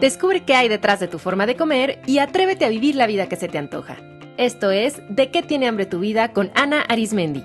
Descubre 0.00 0.40
qué 0.44 0.54
hay 0.54 0.68
detrás 0.68 0.98
de 0.98 1.08
tu 1.08 1.18
forma 1.18 1.44
de 1.44 1.56
comer 1.56 2.00
y 2.06 2.20
atrévete 2.20 2.64
a 2.64 2.70
vivir 2.70 2.94
la 2.94 3.06
vida 3.06 3.28
que 3.28 3.36
se 3.36 3.48
te 3.48 3.58
antoja. 3.58 3.98
Esto 4.38 4.70
es 4.70 5.02
De 5.10 5.30
qué 5.30 5.42
tiene 5.42 5.68
hambre 5.68 5.84
tu 5.84 6.00
vida 6.00 6.32
con 6.32 6.50
Ana 6.54 6.80
Arismendi. 6.88 7.44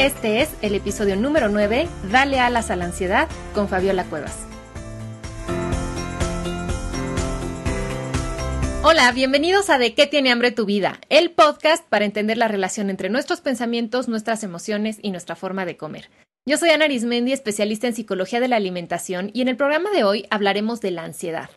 Este 0.00 0.40
es 0.40 0.48
el 0.62 0.74
episodio 0.74 1.16
número 1.16 1.50
9, 1.50 1.86
Dale 2.10 2.40
alas 2.40 2.70
a 2.70 2.76
la 2.76 2.86
ansiedad, 2.86 3.28
con 3.54 3.68
Fabiola 3.68 4.04
Cuevas. 4.04 4.53
Hola, 8.86 9.10
bienvenidos 9.12 9.70
a 9.70 9.78
De 9.78 9.94
qué 9.94 10.06
tiene 10.06 10.30
hambre 10.30 10.50
tu 10.50 10.66
vida, 10.66 11.00
el 11.08 11.30
podcast 11.30 11.88
para 11.88 12.04
entender 12.04 12.36
la 12.36 12.48
relación 12.48 12.90
entre 12.90 13.08
nuestros 13.08 13.40
pensamientos, 13.40 14.08
nuestras 14.08 14.44
emociones 14.44 14.98
y 15.00 15.10
nuestra 15.10 15.36
forma 15.36 15.64
de 15.64 15.78
comer. 15.78 16.10
Yo 16.44 16.58
soy 16.58 16.68
Ana 16.68 16.84
Arismendi, 16.84 17.32
especialista 17.32 17.86
en 17.86 17.94
psicología 17.94 18.40
de 18.40 18.48
la 18.48 18.56
alimentación, 18.56 19.30
y 19.32 19.40
en 19.40 19.48
el 19.48 19.56
programa 19.56 19.90
de 19.90 20.04
hoy 20.04 20.26
hablaremos 20.28 20.82
de 20.82 20.90
la 20.90 21.04
ansiedad. 21.04 21.48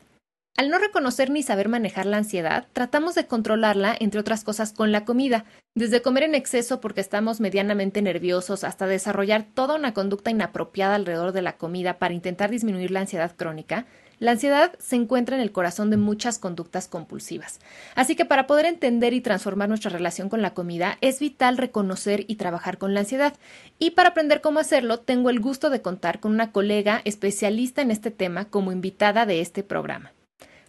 Al 0.55 0.69
no 0.69 0.79
reconocer 0.79 1.29
ni 1.29 1.43
saber 1.43 1.67
manejar 1.67 2.05
la 2.05 2.15
ansiedad, 2.15 2.67
tratamos 2.71 3.13
de 3.13 3.27
controlarla, 3.27 3.93
entre 3.99 4.21
otras 4.21 4.45
cosas, 4.45 4.71
con 4.71 4.93
la 4.93 5.03
comida, 5.03 5.43
desde 5.75 6.01
comer 6.01 6.23
en 6.23 6.33
exceso 6.33 6.79
porque 6.79 7.01
estamos 7.01 7.41
medianamente 7.41 8.01
nerviosos 8.01 8.63
hasta 8.63 8.87
desarrollar 8.87 9.45
toda 9.53 9.75
una 9.75 9.93
conducta 9.93 10.31
inapropiada 10.31 10.95
alrededor 10.95 11.33
de 11.33 11.41
la 11.41 11.57
comida 11.57 11.99
para 11.99 12.13
intentar 12.13 12.49
disminuir 12.49 12.91
la 12.91 13.01
ansiedad 13.01 13.35
crónica, 13.35 13.85
la 14.19 14.31
ansiedad 14.31 14.73
se 14.79 14.95
encuentra 14.95 15.35
en 15.35 15.41
el 15.41 15.51
corazón 15.51 15.89
de 15.89 15.97
muchas 15.97 16.39
conductas 16.39 16.87
compulsivas. 16.87 17.59
Así 17.95 18.15
que 18.15 18.25
para 18.25 18.47
poder 18.47 18.65
entender 18.65 19.13
y 19.13 19.21
transformar 19.21 19.69
nuestra 19.69 19.91
relación 19.91 20.29
con 20.29 20.41
la 20.41 20.53
comida 20.53 20.97
es 21.01 21.19
vital 21.19 21.57
reconocer 21.57 22.25
y 22.27 22.35
trabajar 22.35 22.77
con 22.77 22.93
la 22.93 23.01
ansiedad. 23.01 23.35
Y 23.77 23.91
para 23.91 24.09
aprender 24.09 24.41
cómo 24.41 24.59
hacerlo, 24.59 24.99
tengo 24.99 25.29
el 25.29 25.39
gusto 25.39 25.69
de 25.69 25.81
contar 25.81 26.19
con 26.19 26.31
una 26.31 26.51
colega 26.51 27.01
especialista 27.05 27.81
en 27.81 27.91
este 27.91 28.11
tema 28.11 28.45
como 28.45 28.71
invitada 28.71 29.25
de 29.25 29.41
este 29.41 29.63
programa. 29.63 30.11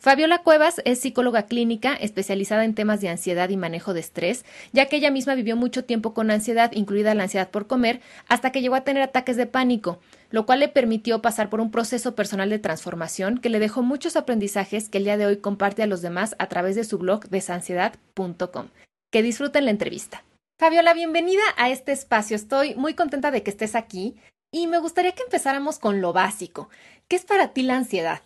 Fabiola 0.08 0.38
Cuevas 0.38 0.80
es 0.86 1.00
psicóloga 1.00 1.42
clínica 1.42 1.92
especializada 1.92 2.64
en 2.64 2.74
temas 2.74 3.02
de 3.02 3.10
ansiedad 3.10 3.50
y 3.50 3.58
manejo 3.58 3.92
de 3.92 4.00
estrés, 4.00 4.46
ya 4.72 4.86
que 4.86 4.96
ella 4.96 5.10
misma 5.10 5.34
vivió 5.34 5.54
mucho 5.54 5.84
tiempo 5.84 6.14
con 6.14 6.30
ansiedad, 6.30 6.72
incluida 6.72 7.14
la 7.14 7.24
ansiedad 7.24 7.50
por 7.50 7.66
comer, 7.66 8.00
hasta 8.26 8.50
que 8.50 8.62
llegó 8.62 8.74
a 8.74 8.84
tener 8.84 9.02
ataques 9.02 9.36
de 9.36 9.44
pánico, 9.44 10.00
lo 10.30 10.46
cual 10.46 10.60
le 10.60 10.68
permitió 10.68 11.20
pasar 11.20 11.50
por 11.50 11.60
un 11.60 11.70
proceso 11.70 12.14
personal 12.14 12.48
de 12.48 12.58
transformación 12.58 13.36
que 13.36 13.50
le 13.50 13.58
dejó 13.58 13.82
muchos 13.82 14.16
aprendizajes 14.16 14.88
que 14.88 14.96
el 14.96 15.04
día 15.04 15.18
de 15.18 15.26
hoy 15.26 15.36
comparte 15.36 15.82
a 15.82 15.86
los 15.86 16.00
demás 16.00 16.36
a 16.38 16.46
través 16.46 16.74
de 16.74 16.84
su 16.84 16.96
blog 16.96 17.28
desansiedad.com. 17.28 18.68
Que 19.12 19.22
disfruten 19.22 19.66
la 19.66 19.72
entrevista. 19.72 20.24
Fabiola, 20.58 20.94
bienvenida 20.94 21.42
a 21.58 21.68
este 21.68 21.92
espacio. 21.92 22.34
Estoy 22.34 22.74
muy 22.76 22.94
contenta 22.94 23.30
de 23.30 23.42
que 23.42 23.50
estés 23.50 23.74
aquí 23.74 24.16
y 24.50 24.68
me 24.68 24.78
gustaría 24.78 25.12
que 25.12 25.24
empezáramos 25.24 25.78
con 25.78 26.00
lo 26.00 26.14
básico. 26.14 26.70
¿Qué 27.08 27.16
es 27.16 27.26
para 27.26 27.52
ti 27.52 27.60
la 27.60 27.76
ansiedad? 27.76 28.22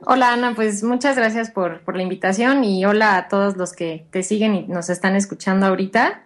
Hola 0.00 0.32
Ana, 0.32 0.54
pues 0.54 0.82
muchas 0.82 1.16
gracias 1.16 1.50
por, 1.50 1.82
la 1.94 2.02
invitación 2.02 2.64
y 2.64 2.84
hola 2.84 3.16
a 3.16 3.28
todos 3.28 3.56
los 3.56 3.72
que 3.72 4.06
te 4.10 4.22
siguen 4.22 4.54
y 4.54 4.66
nos 4.66 4.90
están 4.90 5.14
escuchando 5.14 5.66
ahorita. 5.66 6.24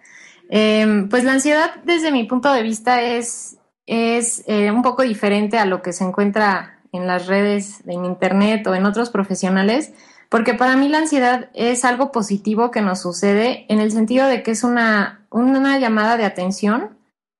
Em, 0.48 1.08
pues 1.08 1.25
la 1.25 1.33
ansiedad 1.33 1.75
desde 1.84 2.12
mi 2.12 2.25
punto 2.25 2.53
de 2.53 2.62
vista 2.62 3.03
es, 3.03 3.58
eh, 3.86 4.70
un 4.73 4.83
poco 4.83 5.03
diferente 5.03 5.58
a 5.58 5.67
lo 5.67 5.83
que 5.83 5.92
se 5.92 6.05
encuentra 6.05 6.81
en 6.92 7.06
las 7.06 7.27
redes, 7.27 7.83
en 7.86 8.05
internet 8.05 8.67
o 8.67 8.75
en 8.75 8.86
otros 8.86 9.11
profesionales, 9.11 9.92
porque 10.28 10.55
para 10.55 10.77
mí 10.77 10.89
la 10.89 10.98
ansiedad 10.98 11.51
es 11.53 11.84
algo 11.84 12.12
positivo 12.12 12.70
que 12.70 12.80
nos 12.80 13.03
sucede 13.03 13.67
en 13.69 13.80
el 13.80 13.91
sentido 13.92 14.27
de 14.27 14.42
que 14.42 14.53
es 14.53 14.64
una 14.64 15.20
llamada 15.30 16.17
de 16.17 16.25
atención 16.25 16.96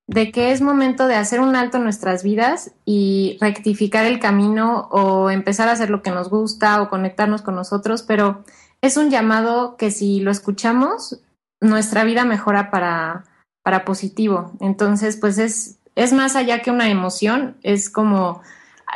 de 0.09 0.31
que 0.31 0.53
es 0.53 0.61
momento 0.61 1.07
de 1.07 1.17
hacer 1.17 1.41
un 1.41 1.57
alto 1.57 1.79
en 1.79 1.85
nuestras 1.85 2.23
vidas 2.23 2.73
y 2.85 3.39
rectificar 3.41 4.07
el 4.07 4.21
camino 4.21 4.89
o 4.91 5.31
empezar 5.31 5.69
a 5.69 5.73
hacer 5.73 5.91
lo 5.91 6.03
que 6.03 6.13
nos 6.13 6.31
gusta 6.31 6.81
o 6.81 6.89
conectarnos 6.89 7.43
con 7.43 7.57
nosotros, 7.57 8.03
pero 8.03 8.45
es 8.83 8.97
un 8.97 9.11
llamado 9.11 9.77
que 9.77 9.91
si 9.91 10.21
lo 10.21 10.31
escuchamos, 10.31 11.21
nuestra 11.61 12.05
vida 12.05 12.25
mejora 12.25 12.71
para, 12.71 13.25
para 13.63 13.85
positivo. 13.85 14.53
Entonces, 14.61 15.17
pues 15.17 15.39
es, 15.39 15.81
es 15.97 16.13
más 16.13 16.37
allá 16.37 16.63
que 16.63 16.71
una 16.71 16.89
emoción, 16.89 17.57
es 17.63 17.91
como 17.91 18.43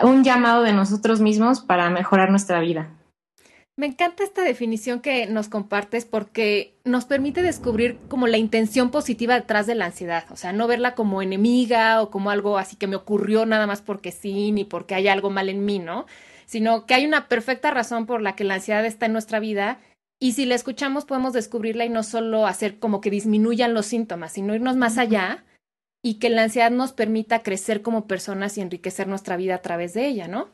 un 0.02 0.22
llamado 0.22 0.62
de 0.62 0.72
nosotros 0.72 1.20
mismos 1.20 1.60
para 1.60 1.90
mejorar 1.90 2.30
nuestra 2.30 2.60
vida. 2.60 2.88
Me 3.80 3.86
encanta 3.86 4.24
esta 4.24 4.44
definición 4.44 5.00
que 5.00 5.24
nos 5.24 5.48
compartes 5.48 6.04
porque 6.04 6.74
nos 6.84 7.06
permite 7.06 7.40
descubrir 7.40 7.96
como 8.08 8.26
la 8.26 8.36
intención 8.36 8.90
positiva 8.90 9.36
detrás 9.36 9.66
de 9.66 9.74
la 9.74 9.86
ansiedad, 9.86 10.26
o 10.30 10.36
sea, 10.36 10.52
no 10.52 10.66
verla 10.66 10.94
como 10.94 11.22
enemiga 11.22 12.02
o 12.02 12.10
como 12.10 12.30
algo 12.30 12.58
así 12.58 12.76
que 12.76 12.86
me 12.86 12.96
ocurrió 12.96 13.46
nada 13.46 13.66
más 13.66 13.80
porque 13.80 14.12
sí, 14.12 14.52
ni 14.52 14.64
porque 14.64 14.94
hay 14.94 15.08
algo 15.08 15.30
mal 15.30 15.48
en 15.48 15.64
mí, 15.64 15.78
¿no? 15.78 16.04
Sino 16.44 16.84
que 16.84 16.92
hay 16.92 17.06
una 17.06 17.26
perfecta 17.26 17.70
razón 17.70 18.04
por 18.04 18.20
la 18.20 18.36
que 18.36 18.44
la 18.44 18.56
ansiedad 18.56 18.84
está 18.84 19.06
en 19.06 19.14
nuestra 19.14 19.40
vida 19.40 19.80
y 20.18 20.32
si 20.32 20.44
la 20.44 20.56
escuchamos 20.56 21.06
podemos 21.06 21.32
descubrirla 21.32 21.86
y 21.86 21.88
no 21.88 22.02
solo 22.02 22.46
hacer 22.46 22.80
como 22.80 23.00
que 23.00 23.08
disminuyan 23.08 23.72
los 23.72 23.86
síntomas, 23.86 24.32
sino 24.32 24.54
irnos 24.54 24.76
más 24.76 24.98
allá 24.98 25.46
y 26.02 26.18
que 26.18 26.28
la 26.28 26.42
ansiedad 26.42 26.70
nos 26.70 26.92
permita 26.92 27.42
crecer 27.42 27.80
como 27.80 28.06
personas 28.06 28.58
y 28.58 28.60
enriquecer 28.60 29.08
nuestra 29.08 29.38
vida 29.38 29.54
a 29.54 29.62
través 29.62 29.94
de 29.94 30.06
ella, 30.06 30.28
¿no? 30.28 30.50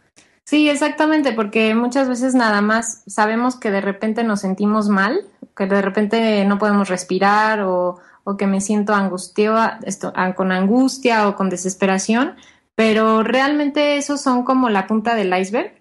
Sí, 0.46 0.68
exactamente, 0.68 1.32
porque 1.32 1.74
muchas 1.74 2.08
veces 2.08 2.36
nada 2.36 2.60
más 2.60 3.02
sabemos 3.08 3.56
que 3.56 3.72
de 3.72 3.80
repente 3.80 4.22
nos 4.22 4.42
sentimos 4.42 4.88
mal, 4.88 5.26
que 5.56 5.66
de 5.66 5.82
repente 5.82 6.44
no 6.44 6.56
podemos 6.58 6.88
respirar 6.88 7.62
o, 7.62 7.98
o 8.22 8.36
que 8.36 8.46
me 8.46 8.60
siento 8.60 8.94
angustiada, 8.94 9.80
esto, 9.82 10.12
con 10.36 10.52
angustia 10.52 11.28
o 11.28 11.34
con 11.34 11.50
desesperación, 11.50 12.36
pero 12.76 13.24
realmente 13.24 13.96
esos 13.96 14.20
son 14.20 14.44
como 14.44 14.68
la 14.70 14.86
punta 14.86 15.16
del 15.16 15.36
iceberg 15.36 15.72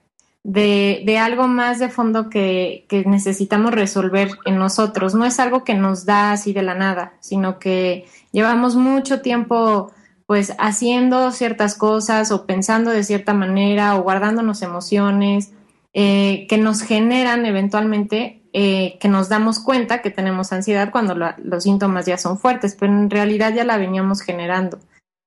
de, 0.44 1.04
de 1.06 1.18
algo 1.20 1.48
más 1.48 1.78
de 1.78 1.90
fondo 1.90 2.32
que, 2.32 2.88
que 2.90 3.06
necesitamos 3.06 3.72
resolver 3.72 4.32
en 4.46 4.58
nosotros. 4.58 5.14
No 5.14 5.26
es 5.26 5.40
algo 5.40 5.64
que 5.64 5.76
nos 5.76 6.06
da 6.06 6.32
así 6.32 6.54
de 6.54 6.64
la 6.64 6.74
nada, 6.74 7.14
sino 7.20 7.60
que 7.60 8.08
llevamos 8.32 8.76
mucho 8.76 9.22
tiempo 9.22 9.92
pues 10.26 10.54
haciendo 10.58 11.32
ciertas 11.32 11.76
cosas 11.76 12.32
o 12.32 12.46
pensando 12.46 12.92
de 12.92 13.04
cierta 13.04 13.34
manera 13.34 13.96
o 13.96 14.04
guardándonos 14.04 14.62
emociones 14.62 15.52
eh, 15.94 16.48
que 16.50 16.58
nos 16.58 16.82
generan 16.82 17.46
eventualmente 17.46 18.42
eh, 18.58 18.98
que 19.02 19.10
nos 19.10 19.28
damos 19.28 19.60
cuenta 19.60 20.02
que 20.02 20.12
tenemos 20.12 20.54
ansiedad 20.54 20.90
cuando 20.90 21.14
los 21.14 21.64
síntomas 21.64 22.06
ya 22.06 22.18
son 22.18 22.40
fuertes, 22.40 22.78
pero 22.80 22.94
en 22.94 23.10
realidad 23.10 23.54
ya 23.54 23.66
la 23.66 23.78
veníamos 23.78 24.22
generando. 24.22 24.80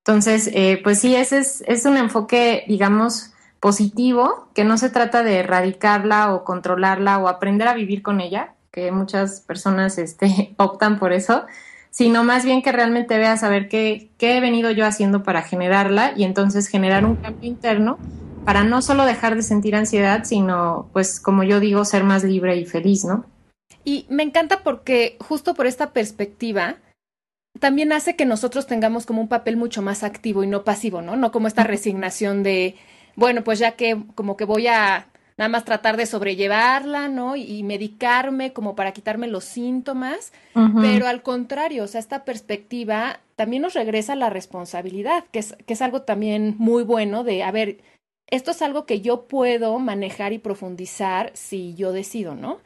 Entonces, 0.02 0.50
eh, 0.54 0.80
pues 0.82 1.00
sí, 1.00 1.14
ese 1.14 1.40
es, 1.40 1.84
un 1.84 1.98
enfoque, 1.98 2.64
digamos, 2.68 3.34
positivo, 3.60 4.48
que 4.54 4.64
no 4.64 4.78
se 4.78 4.88
trata 4.88 5.22
de 5.22 5.40
erradicarla 5.40 6.32
o 6.34 6.42
controlarla 6.42 7.18
o 7.18 7.28
aprender 7.28 7.68
a 7.68 7.74
vivir 7.74 8.00
con 8.00 8.22
ella, 8.22 8.54
que 8.72 8.90
muchas 8.92 9.42
personas 9.42 9.98
este, 9.98 10.54
optan 10.56 10.98
por 10.98 11.12
eso, 11.12 11.44
sino 11.90 12.24
más 12.24 12.44
bien 12.44 12.62
que 12.62 12.72
realmente 12.72 13.18
veas 13.18 13.42
a 13.42 13.48
ver 13.48 13.68
qué, 13.68 14.10
qué 14.18 14.36
he 14.36 14.40
venido 14.40 14.70
yo 14.70 14.86
haciendo 14.86 15.22
para 15.22 15.42
generarla 15.42 16.12
y 16.16 16.24
entonces 16.24 16.68
generar 16.68 17.04
un 17.04 17.16
cambio 17.16 17.48
interno 17.48 17.98
para 18.44 18.64
no 18.64 18.80
solo 18.80 19.04
dejar 19.04 19.34
de 19.36 19.42
sentir 19.42 19.76
ansiedad, 19.76 20.24
sino, 20.24 20.88
pues, 20.94 21.20
como 21.20 21.42
yo 21.42 21.60
digo, 21.60 21.84
ser 21.84 22.02
más 22.04 22.24
libre 22.24 22.56
y 22.56 22.64
feliz, 22.64 23.04
¿no? 23.04 23.26
Y 23.84 24.06
me 24.08 24.22
encanta 24.22 24.62
porque 24.62 25.18
justo 25.20 25.54
por 25.54 25.66
esta 25.66 25.92
perspectiva, 25.92 26.76
también 27.60 27.92
hace 27.92 28.16
que 28.16 28.24
nosotros 28.24 28.66
tengamos 28.66 29.04
como 29.04 29.20
un 29.20 29.28
papel 29.28 29.56
mucho 29.56 29.82
más 29.82 30.02
activo 30.02 30.44
y 30.44 30.46
no 30.46 30.64
pasivo, 30.64 31.02
¿no? 31.02 31.16
No 31.16 31.30
como 31.30 31.46
esta 31.46 31.64
resignación 31.64 32.42
de, 32.42 32.76
bueno, 33.16 33.44
pues 33.44 33.58
ya 33.58 33.72
que 33.72 34.02
como 34.14 34.36
que 34.36 34.44
voy 34.44 34.66
a 34.66 35.08
nada 35.38 35.48
más 35.48 35.64
tratar 35.64 35.96
de 35.96 36.04
sobrellevarla, 36.04 37.08
¿no? 37.08 37.36
Y, 37.36 37.62
medicarme 37.62 38.52
como 38.52 38.74
para 38.74 38.92
quitarme 38.92 39.28
los 39.28 39.44
síntomas, 39.44 40.32
pero 40.80 41.06
al 41.06 41.22
contrario, 41.22 41.84
o 41.84 41.86
sea, 41.86 42.00
esta 42.00 42.24
perspectiva 42.24 43.20
también 43.36 43.62
nos 43.62 43.74
regresa 43.74 44.16
la 44.16 44.30
responsabilidad, 44.30 45.24
que 45.30 45.38
es, 45.38 45.56
que 45.64 45.74
es 45.74 45.82
algo 45.82 46.02
también 46.02 46.56
muy 46.58 46.82
bueno 46.82 47.22
de, 47.22 47.44
a 47.44 47.52
ver, 47.52 47.78
esto 48.26 48.50
es 48.50 48.60
algo 48.62 48.84
que 48.84 49.00
yo 49.00 49.28
puedo 49.28 49.78
manejar 49.78 50.32
y 50.32 50.38
profundizar 50.38 51.30
si 51.34 51.74
yo 51.74 51.92
decido, 51.92 52.34
¿no? 52.34 52.58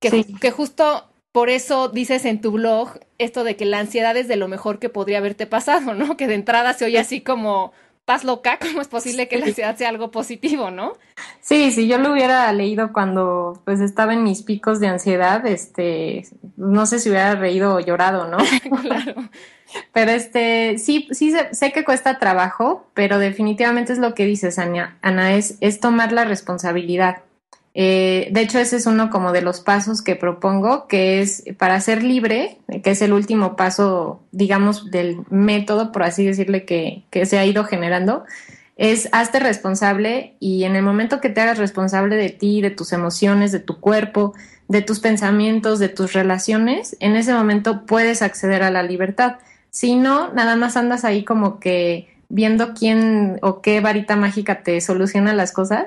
Que, 0.00 0.24
que 0.40 0.50
justo 0.50 1.04
por 1.32 1.50
eso 1.50 1.88
dices 1.88 2.24
en 2.24 2.40
tu 2.40 2.52
blog 2.52 2.98
esto 3.18 3.44
de 3.44 3.56
que 3.56 3.66
la 3.66 3.78
ansiedad 3.78 4.16
es 4.16 4.26
de 4.26 4.36
lo 4.36 4.48
mejor 4.48 4.78
que 4.78 4.88
podría 4.88 5.18
haberte 5.18 5.46
pasado, 5.46 5.92
¿no? 5.94 6.16
Que 6.16 6.28
de 6.28 6.34
entrada 6.34 6.72
se 6.72 6.86
oye 6.86 6.98
así 6.98 7.20
como 7.20 7.72
estás 8.06 8.22
loca, 8.22 8.58
¿cómo 8.62 8.80
es 8.80 8.86
posible 8.86 9.26
que 9.26 9.36
la 9.36 9.46
ansiedad 9.46 9.76
sea 9.76 9.88
algo 9.88 10.12
positivo, 10.12 10.70
no? 10.70 10.92
Sí, 11.40 11.72
si 11.72 11.88
yo 11.88 11.98
lo 11.98 12.12
hubiera 12.12 12.52
leído 12.52 12.92
cuando 12.92 13.60
pues 13.64 13.80
estaba 13.80 14.14
en 14.14 14.22
mis 14.22 14.42
picos 14.42 14.78
de 14.78 14.86
ansiedad, 14.86 15.44
este, 15.44 16.24
no 16.56 16.86
sé 16.86 17.00
si 17.00 17.10
hubiera 17.10 17.34
reído 17.34 17.74
o 17.74 17.80
llorado, 17.80 18.28
¿no? 18.28 18.38
claro. 18.82 19.14
Pero 19.92 20.12
este, 20.12 20.78
sí, 20.78 21.08
sí 21.10 21.34
sé, 21.50 21.72
que 21.72 21.84
cuesta 21.84 22.20
trabajo, 22.20 22.86
pero 22.94 23.18
definitivamente 23.18 23.92
es 23.92 23.98
lo 23.98 24.14
que 24.14 24.24
dices, 24.24 24.60
Ana, 24.60 24.96
Ana 25.02 25.34
es, 25.34 25.58
es 25.60 25.80
tomar 25.80 26.12
la 26.12 26.24
responsabilidad. 26.24 27.24
Eh, 27.78 28.28
de 28.30 28.40
hecho, 28.40 28.58
ese 28.58 28.76
es 28.76 28.86
uno 28.86 29.10
como 29.10 29.32
de 29.32 29.42
los 29.42 29.60
pasos 29.60 30.00
que 30.00 30.16
propongo, 30.16 30.88
que 30.88 31.20
es 31.20 31.44
para 31.58 31.78
ser 31.82 32.02
libre, 32.02 32.56
que 32.82 32.92
es 32.92 33.02
el 33.02 33.12
último 33.12 33.54
paso, 33.54 34.22
digamos, 34.32 34.90
del 34.90 35.18
método, 35.28 35.92
por 35.92 36.02
así 36.02 36.24
decirle, 36.24 36.64
que, 36.64 37.04
que 37.10 37.26
se 37.26 37.38
ha 37.38 37.44
ido 37.44 37.64
generando, 37.64 38.24
es 38.76 39.10
hazte 39.12 39.40
responsable 39.40 40.36
y 40.40 40.64
en 40.64 40.74
el 40.74 40.82
momento 40.82 41.20
que 41.20 41.28
te 41.28 41.42
hagas 41.42 41.58
responsable 41.58 42.16
de 42.16 42.30
ti, 42.30 42.62
de 42.62 42.70
tus 42.70 42.94
emociones, 42.94 43.52
de 43.52 43.60
tu 43.60 43.78
cuerpo, 43.78 44.32
de 44.68 44.80
tus 44.80 45.00
pensamientos, 45.00 45.78
de 45.78 45.90
tus 45.90 46.14
relaciones, 46.14 46.96
en 47.00 47.14
ese 47.14 47.34
momento 47.34 47.84
puedes 47.84 48.22
acceder 48.22 48.62
a 48.62 48.70
la 48.70 48.84
libertad. 48.84 49.36
Si 49.68 49.96
no, 49.96 50.32
nada 50.32 50.56
más 50.56 50.78
andas 50.78 51.04
ahí 51.04 51.24
como 51.24 51.60
que 51.60 52.08
viendo 52.28 52.74
quién 52.74 53.38
o 53.42 53.60
qué 53.60 53.80
varita 53.80 54.16
mágica 54.16 54.62
te 54.62 54.80
soluciona 54.80 55.32
las 55.34 55.52
cosas 55.52 55.86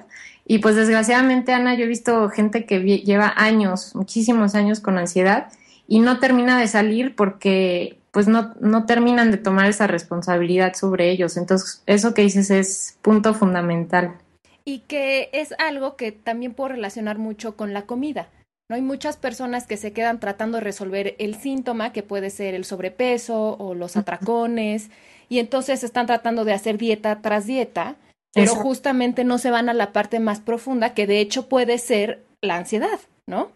y 0.51 0.57
pues 0.57 0.75
desgraciadamente, 0.75 1.53
Ana, 1.53 1.75
yo 1.75 1.83
he 1.83 1.88
visto 1.88 2.27
gente 2.30 2.65
que 2.65 2.80
lleva 2.80 3.31
años, 3.38 3.94
muchísimos 3.94 4.56
años 4.56 4.80
con 4.80 4.97
ansiedad 4.97 5.51
y 5.88 6.00
no 6.00 6.19
termina 6.19 6.59
de 6.59 6.68
salir 6.68 7.15
porque 7.15 8.00
pues 8.09 8.27
no, 8.27 8.56
no 8.59 8.88
terminan 8.88 9.30
de 9.30 9.38
tomar 9.38 9.68
esa 9.68 9.86
responsabilidad 9.86 10.74
sobre 10.74 11.12
ellos. 11.12 11.38
Entonces, 11.38 11.83
eso 11.86 12.15
que 12.15 12.24
dices 12.24 12.50
es 12.50 12.97
punto 13.03 13.36
fundamental. 13.36 14.18
Y 14.65 14.80
que 14.80 15.30
es 15.33 15.53
algo 15.59 15.95
que 15.95 16.12
también 16.12 16.56
puedo 16.56 16.69
relacionar 16.69 17.19
mucho 17.19 17.56
con 17.56 17.71
la 17.71 17.83
comida. 17.83 18.30
¿no? 18.69 18.75
Hay 18.75 18.81
muchas 18.81 19.18
personas 19.18 19.68
que 19.68 19.77
se 19.77 19.94
quedan 19.94 20.19
tratando 20.19 20.57
de 20.57 20.63
resolver 20.63 21.15
el 21.19 21.36
síntoma, 21.36 21.94
que 21.94 22.01
puede 22.01 22.31
ser 22.31 22.56
el 22.56 22.65
sobrepeso 22.65 23.56
o 23.59 23.75
los 23.75 23.97
atracones, 23.97 24.89
y 25.29 25.39
entonces 25.39 25.83
están 25.83 26.07
tratando 26.07 26.43
de 26.43 26.53
hacer 26.53 26.77
dieta 26.77 27.21
tras 27.21 27.45
dieta, 27.45 27.95
pero 28.33 28.55
justamente 28.55 29.23
no 29.23 29.37
se 29.37 29.51
van 29.51 29.69
a 29.69 29.73
la 29.73 29.93
parte 29.93 30.19
más 30.19 30.39
profunda, 30.39 30.93
que 30.93 31.07
de 31.07 31.19
hecho 31.19 31.47
puede 31.47 31.77
ser 31.77 32.25
la 32.41 32.57
ansiedad, 32.57 32.99
¿no? 33.27 33.51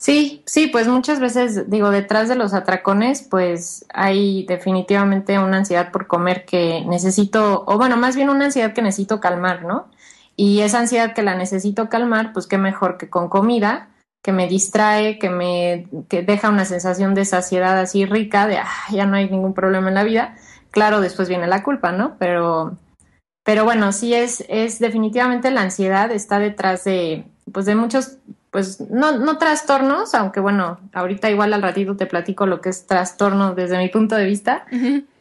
Sí, 0.00 0.42
sí, 0.46 0.68
pues 0.68 0.86
muchas 0.86 1.18
veces 1.18 1.68
digo, 1.68 1.90
detrás 1.90 2.28
de 2.28 2.36
los 2.36 2.54
atracones, 2.54 3.22
pues 3.22 3.84
hay 3.92 4.44
definitivamente 4.46 5.38
una 5.38 5.58
ansiedad 5.58 5.90
por 5.90 6.06
comer 6.06 6.44
que 6.44 6.84
necesito, 6.86 7.64
o 7.66 7.76
bueno, 7.78 7.96
más 7.96 8.14
bien 8.14 8.30
una 8.30 8.46
ansiedad 8.46 8.72
que 8.72 8.82
necesito 8.82 9.18
calmar, 9.20 9.64
¿no? 9.64 9.88
Y 10.36 10.60
esa 10.60 10.78
ansiedad 10.78 11.14
que 11.14 11.24
la 11.24 11.34
necesito 11.34 11.88
calmar, 11.88 12.32
pues 12.32 12.46
qué 12.46 12.58
mejor 12.58 12.96
que 12.96 13.10
con 13.10 13.28
comida, 13.28 13.88
que 14.22 14.30
me 14.30 14.46
distrae, 14.46 15.18
que 15.18 15.30
me 15.30 15.88
que 16.08 16.22
deja 16.22 16.48
una 16.48 16.64
sensación 16.64 17.14
de 17.14 17.24
saciedad 17.24 17.76
así 17.78 18.06
rica, 18.06 18.46
de 18.46 18.58
ah, 18.58 18.68
ya 18.92 19.04
no 19.04 19.16
hay 19.16 19.28
ningún 19.28 19.52
problema 19.52 19.88
en 19.88 19.94
la 19.94 20.04
vida. 20.04 20.36
Claro, 20.78 21.00
después 21.00 21.28
viene 21.28 21.48
la 21.48 21.64
culpa, 21.64 21.90
¿no? 21.90 22.14
Pero 22.18 22.78
pero 23.48 23.64
bueno, 23.64 23.92
sí 23.92 24.12
es, 24.12 24.44
es 24.50 24.78
definitivamente 24.78 25.50
la 25.50 25.62
ansiedad 25.62 26.12
está 26.12 26.38
detrás 26.38 26.84
de, 26.84 27.24
pues 27.50 27.64
de 27.64 27.74
muchos, 27.74 28.18
pues 28.50 28.78
no, 28.78 29.16
no 29.16 29.38
trastornos, 29.38 30.14
aunque 30.14 30.38
bueno, 30.38 30.78
ahorita 30.92 31.30
igual 31.30 31.54
al 31.54 31.62
ratito 31.62 31.96
te 31.96 32.04
platico 32.04 32.46
lo 32.46 32.60
que 32.60 32.68
es 32.68 32.86
trastorno 32.86 33.54
desde 33.54 33.78
mi 33.78 33.88
punto 33.88 34.16
de 34.16 34.26
vista, 34.26 34.66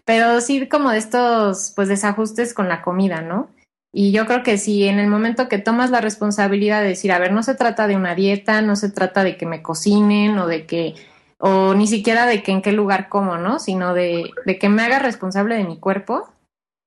pero 0.04 0.42
sí 0.42 0.68
como 0.68 0.92
de 0.92 0.98
estos, 0.98 1.72
pues 1.74 1.88
desajustes 1.88 2.54
con 2.54 2.68
la 2.68 2.82
comida, 2.82 3.22
¿no? 3.22 3.50
Y 3.94 4.12
yo 4.12 4.26
creo 4.26 4.44
que 4.44 4.58
si 4.58 4.84
en 4.84 5.00
el 5.00 5.08
momento 5.08 5.48
que 5.48 5.58
tomas 5.58 5.90
la 5.90 6.02
responsabilidad 6.02 6.82
de 6.82 6.90
decir, 6.90 7.14
a 7.14 7.20
ver, 7.20 7.32
no 7.32 7.44
se 7.44 7.56
trata 7.56 7.88
de 7.88 7.96
una 7.96 8.14
dieta, 8.14 8.62
no 8.62 8.76
se 8.76 8.90
trata 8.90 9.24
de 9.24 9.38
que 9.38 9.46
me 9.46 9.64
cocinen 9.64 10.38
o 10.38 10.48
de 10.48 10.66
que, 10.66 10.96
o 11.40 11.74
ni 11.74 11.88
siquiera 11.88 12.26
de 12.26 12.42
que 12.42 12.52
en 12.52 12.62
qué 12.62 12.72
lugar 12.72 13.10
como, 13.10 13.38
¿no? 13.38 13.60
Sino 13.60 13.94
de, 13.94 14.32
de 14.46 14.60
que 14.60 14.70
me 14.70 14.84
haga 14.84 15.00
responsable 15.00 15.56
de 15.56 15.64
mi 15.64 15.78
cuerpo, 15.78 16.28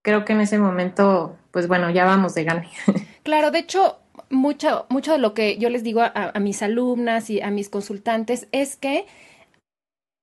creo 0.02 0.24
que 0.24 0.32
en 0.32 0.40
ese 0.40 0.58
momento, 0.58 1.36
pues 1.50 1.68
bueno, 1.68 1.90
ya 1.90 2.04
vamos 2.04 2.34
de 2.34 2.44
gane. 2.44 2.68
Claro, 3.22 3.50
de 3.50 3.58
hecho, 3.58 3.98
mucho, 4.30 4.86
mucho 4.88 5.12
de 5.12 5.18
lo 5.18 5.34
que 5.34 5.58
yo 5.58 5.68
les 5.68 5.84
digo 5.84 6.00
a, 6.02 6.32
mis 6.40 6.62
alumnas 6.62 7.28
y 7.28 7.42
a 7.42 7.50
mis 7.50 7.68
consultantes 7.68 8.48
es 8.50 8.76
que 8.76 9.06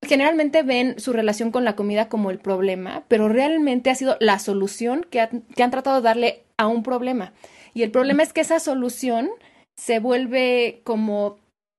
generalmente 0.03 0.63
ven 0.63 0.99
su 0.99 1.13
relación 1.13 1.51
con 1.51 1.63
la 1.63 1.75
comida 1.75 2.09
como 2.09 2.31
el 2.31 2.39
problema, 2.39 3.03
pero 3.07 3.29
realmente 3.29 3.91
ha 3.91 3.95
sido 3.95 4.17
la 4.19 4.39
solución 4.39 5.05
que, 5.11 5.29
que 5.55 5.63
han 5.63 5.69
tratado 5.69 5.97
de 5.97 6.01
darle 6.01 6.43
a 6.57 6.65
un 6.65 6.81
problema. 6.81 7.33
Y 7.75 7.83
el 7.83 7.91
problema 7.91 8.23
es 8.23 8.33
que 8.33 8.41
esa 8.41 8.59
solución 8.59 9.29
se 9.75 9.99
vuelve 9.99 10.81
como 10.83 11.37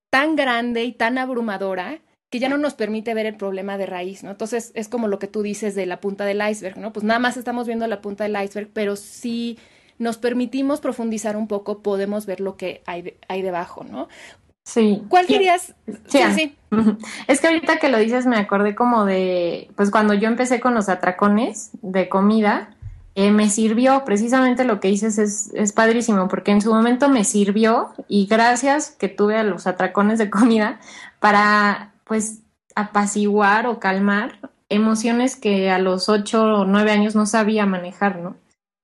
tan 0.09 0.37
grande 0.37 0.85
y 0.85 0.93
tan 0.93 1.17
abrumadora 1.17 1.99
que 2.29 2.39
ya 2.39 2.49
no 2.49 2.57
nos 2.57 2.75
permite 2.75 3.13
ver 3.13 3.25
el 3.25 3.35
problema 3.35 3.77
de 3.77 3.85
raíz, 3.85 4.23
¿no? 4.23 4.31
Entonces 4.31 4.71
es 4.75 4.87
como 4.87 5.07
lo 5.07 5.19
que 5.19 5.27
tú 5.27 5.41
dices 5.41 5.75
de 5.75 5.85
la 5.85 5.99
punta 5.99 6.25
del 6.25 6.41
iceberg, 6.47 6.77
¿no? 6.77 6.93
Pues 6.93 7.03
nada 7.03 7.19
más 7.19 7.37
estamos 7.37 7.65
viendo 7.65 7.87
la 7.87 8.01
punta 8.01 8.25
del 8.25 8.41
iceberg, 8.41 8.69
pero 8.71 8.95
si 8.95 9.57
nos 9.97 10.17
permitimos 10.17 10.79
profundizar 10.79 11.35
un 11.35 11.47
poco, 11.47 11.79
podemos 11.79 12.25
ver 12.25 12.39
lo 12.39 12.55
que 12.55 12.83
hay, 12.85 13.15
hay 13.27 13.41
debajo, 13.41 13.83
¿no? 13.83 14.07
Sí. 14.63 15.01
¿Cuál 15.09 15.25
dirías? 15.25 15.73
Sí, 16.07 16.19
sí, 16.35 16.55
Es 17.27 17.41
que 17.41 17.47
ahorita 17.47 17.77
que 17.79 17.89
lo 17.89 17.97
dices 17.97 18.27
me 18.27 18.37
acordé 18.37 18.75
como 18.75 19.05
de, 19.05 19.69
pues 19.75 19.89
cuando 19.89 20.13
yo 20.13 20.27
empecé 20.27 20.59
con 20.59 20.75
los 20.75 20.89
atracones 20.89 21.71
de 21.81 22.07
comida, 22.07 22.75
eh, 23.15 23.31
me 23.31 23.49
sirvió, 23.49 24.05
precisamente 24.05 24.65
lo 24.65 24.79
que 24.79 24.89
dices 24.89 25.17
es, 25.17 25.51
es 25.55 25.73
padrísimo, 25.73 26.27
porque 26.27 26.51
en 26.51 26.61
su 26.61 26.71
momento 26.71 27.09
me 27.09 27.23
sirvió 27.23 27.89
y 28.07 28.27
gracias 28.27 28.91
que 28.91 29.09
tuve 29.09 29.35
a 29.37 29.43
los 29.43 29.65
atracones 29.65 30.19
de 30.19 30.29
comida 30.29 30.79
para 31.19 31.91
pues 32.09 32.41
apaciguar 32.75 33.67
o 33.67 33.79
calmar 33.79 34.39
emociones 34.67 35.35
que 35.35 35.69
a 35.69 35.79
los 35.79 36.09
ocho 36.09 36.43
o 36.43 36.65
nueve 36.65 36.91
años 36.91 37.15
no 37.15 37.25
sabía 37.25 37.65
manejar, 37.65 38.17
¿no? 38.19 38.35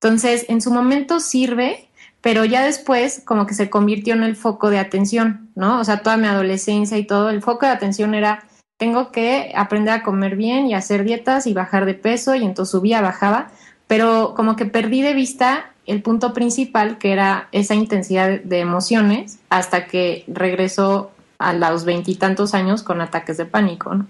Entonces, 0.01 0.45
en 0.47 0.61
su 0.61 0.71
momento 0.71 1.19
sirve, 1.19 1.89
pero 2.21 2.45
ya 2.45 2.63
después 2.63 3.21
como 3.25 3.47
que 3.47 3.55
se 3.55 3.69
convirtió 3.69 4.13
en 4.13 4.23
el 4.23 4.35
foco 4.35 4.69
de 4.69 4.79
atención, 4.79 5.49
¿no? 5.55 5.79
O 5.79 5.83
sea, 5.83 6.03
toda 6.03 6.17
mi 6.17 6.27
adolescencia 6.27 6.97
y 6.97 7.05
todo, 7.05 7.29
el 7.29 7.41
foco 7.41 7.65
de 7.65 7.71
atención 7.71 8.13
era, 8.13 8.43
tengo 8.77 9.11
que 9.11 9.51
aprender 9.55 9.93
a 9.95 10.03
comer 10.03 10.35
bien 10.35 10.67
y 10.67 10.75
hacer 10.75 11.03
dietas 11.03 11.47
y 11.47 11.53
bajar 11.53 11.85
de 11.85 11.95
peso, 11.95 12.35
y 12.35 12.43
entonces 12.43 12.71
subía, 12.71 13.01
bajaba, 13.01 13.49
pero 13.87 14.33
como 14.35 14.55
que 14.55 14.65
perdí 14.65 15.01
de 15.01 15.13
vista 15.13 15.71
el 15.87 16.01
punto 16.01 16.33
principal, 16.33 16.97
que 16.99 17.11
era 17.11 17.47
esa 17.51 17.73
intensidad 17.73 18.39
de 18.41 18.59
emociones, 18.59 19.39
hasta 19.49 19.87
que 19.87 20.25
regresó 20.27 21.11
a 21.37 21.53
los 21.53 21.85
veintitantos 21.85 22.53
años 22.53 22.83
con 22.83 23.01
ataques 23.01 23.37
de 23.37 23.45
pánico, 23.45 23.95
¿no? 23.95 24.07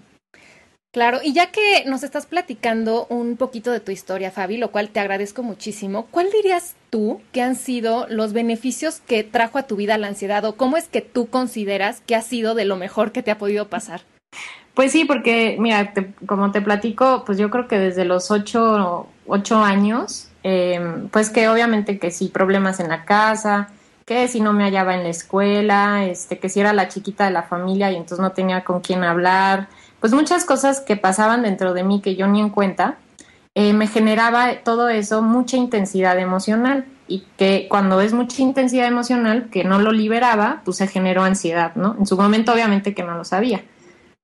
Claro, 0.95 1.19
y 1.21 1.33
ya 1.33 1.51
que 1.51 1.83
nos 1.85 2.03
estás 2.03 2.25
platicando 2.25 3.05
un 3.09 3.35
poquito 3.35 3.69
de 3.71 3.81
tu 3.81 3.91
historia, 3.91 4.31
Fabi, 4.31 4.55
lo 4.55 4.71
cual 4.71 4.87
te 4.87 5.01
agradezco 5.01 5.43
muchísimo, 5.43 6.05
¿cuál 6.09 6.31
dirías 6.31 6.77
tú 6.89 7.19
que 7.33 7.41
han 7.41 7.57
sido 7.57 8.07
los 8.09 8.31
beneficios 8.31 9.01
que 9.01 9.25
trajo 9.25 9.57
a 9.57 9.63
tu 9.63 9.75
vida 9.75 9.97
la 9.97 10.07
ansiedad 10.07 10.45
o 10.45 10.55
cómo 10.55 10.77
es 10.77 10.87
que 10.87 11.01
tú 11.01 11.27
consideras 11.27 12.01
que 12.05 12.15
ha 12.15 12.21
sido 12.21 12.55
de 12.55 12.63
lo 12.63 12.77
mejor 12.77 13.11
que 13.11 13.23
te 13.23 13.31
ha 13.31 13.37
podido 13.37 13.67
pasar? 13.67 14.03
Pues 14.73 14.93
sí, 14.93 15.03
porque 15.03 15.57
mira, 15.59 15.93
como 16.25 16.51
te 16.51 16.61
platico, 16.61 17.23
pues 17.25 17.37
yo 17.37 17.49
creo 17.49 17.67
que 17.67 17.77
desde 17.77 18.05
los 18.05 18.31
ocho, 18.31 19.09
ocho 19.27 19.57
años, 19.57 20.29
em, 20.43 21.09
pues 21.09 21.29
que 21.29 21.49
obviamente 21.49 21.99
que 21.99 22.09
sí, 22.09 22.29
problemas 22.29 22.79
en 22.79 22.87
la 22.87 23.03
casa, 23.03 23.69
que 24.05 24.27
si 24.27 24.39
no 24.39 24.53
me 24.53 24.63
hallaba 24.63 24.93
en 24.93 25.03
la 25.03 25.09
escuela, 25.09 26.05
este, 26.05 26.37
que 26.37 26.47
si 26.47 26.59
era 26.59 26.73
la 26.73 26.87
chiquita 26.87 27.25
de 27.25 27.31
la 27.31 27.43
familia 27.43 27.91
y 27.91 27.95
entonces 27.95 28.19
no 28.19 28.31
tenía 28.31 28.63
con 28.63 28.81
quién 28.81 29.03
hablar, 29.03 29.67
pues 29.99 30.13
muchas 30.13 30.45
cosas 30.45 30.79
que 30.79 30.95
pasaban 30.95 31.41
dentro 31.41 31.73
de 31.73 31.83
mí 31.83 32.01
que 32.01 32.15
yo 32.15 32.27
ni 32.27 32.39
en 32.39 32.49
cuenta, 32.49 32.97
eh, 33.55 33.73
me 33.73 33.87
generaba 33.87 34.61
todo 34.63 34.89
eso 34.89 35.23
mucha 35.23 35.57
intensidad 35.57 36.19
emocional 36.19 36.85
y 37.07 37.23
que 37.37 37.67
cuando 37.69 38.01
es 38.01 38.13
mucha 38.13 38.41
intensidad 38.41 38.87
emocional 38.87 39.49
que 39.49 39.63
no 39.63 39.79
lo 39.79 39.91
liberaba, 39.91 40.61
pues 40.65 40.77
se 40.77 40.87
generó 40.87 41.23
ansiedad, 41.23 41.73
¿no? 41.75 41.95
En 41.97 42.05
su 42.05 42.17
momento 42.17 42.53
obviamente 42.53 42.93
que 42.93 43.03
no 43.03 43.15
lo 43.15 43.23
sabía. 43.23 43.63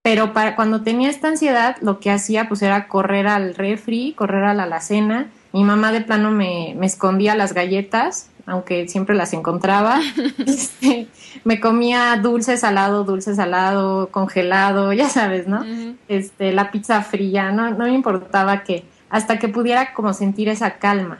Pero 0.04 0.34
para 0.34 0.56
cuando 0.56 0.82
tenía 0.82 1.10
esta 1.10 1.28
ansiedad, 1.28 1.78
lo 1.82 2.00
que 2.00 2.12
hacía 2.12 2.48
pues 2.48 2.62
era 2.62 2.88
correr 2.88 3.28
al 3.28 3.56
refri, 3.56 4.14
correr 4.14 4.44
a 4.44 4.54
la 4.54 4.64
alacena. 4.64 5.28
Mi 5.54 5.64
mamá 5.64 5.92
de 5.92 6.02
plano 6.02 6.32
me, 6.32 6.74
me 6.78 6.88
escondía 6.88 7.36
las 7.36 7.54
galletas 7.54 8.31
aunque 8.46 8.88
siempre 8.88 9.16
las 9.16 9.34
encontraba. 9.34 10.00
Este, 10.46 11.08
me 11.44 11.60
comía 11.60 12.20
dulce, 12.22 12.58
salado, 12.58 13.04
dulce, 13.04 13.36
salado, 13.36 14.10
congelado, 14.10 14.92
ya 14.94 15.08
sabes, 15.10 15.48
¿no? 15.48 15.64
Este, 16.08 16.52
la 16.52 16.72
pizza 16.72 17.02
fría, 17.04 17.52
no, 17.52 17.72
no 17.72 17.86
me 17.86 17.94
importaba 17.94 18.64
que, 18.64 18.86
hasta 19.10 19.40
que 19.40 19.48
pudiera 19.48 19.94
como 19.94 20.14
sentir 20.14 20.50
esa 20.50 20.76
calma. 20.76 21.20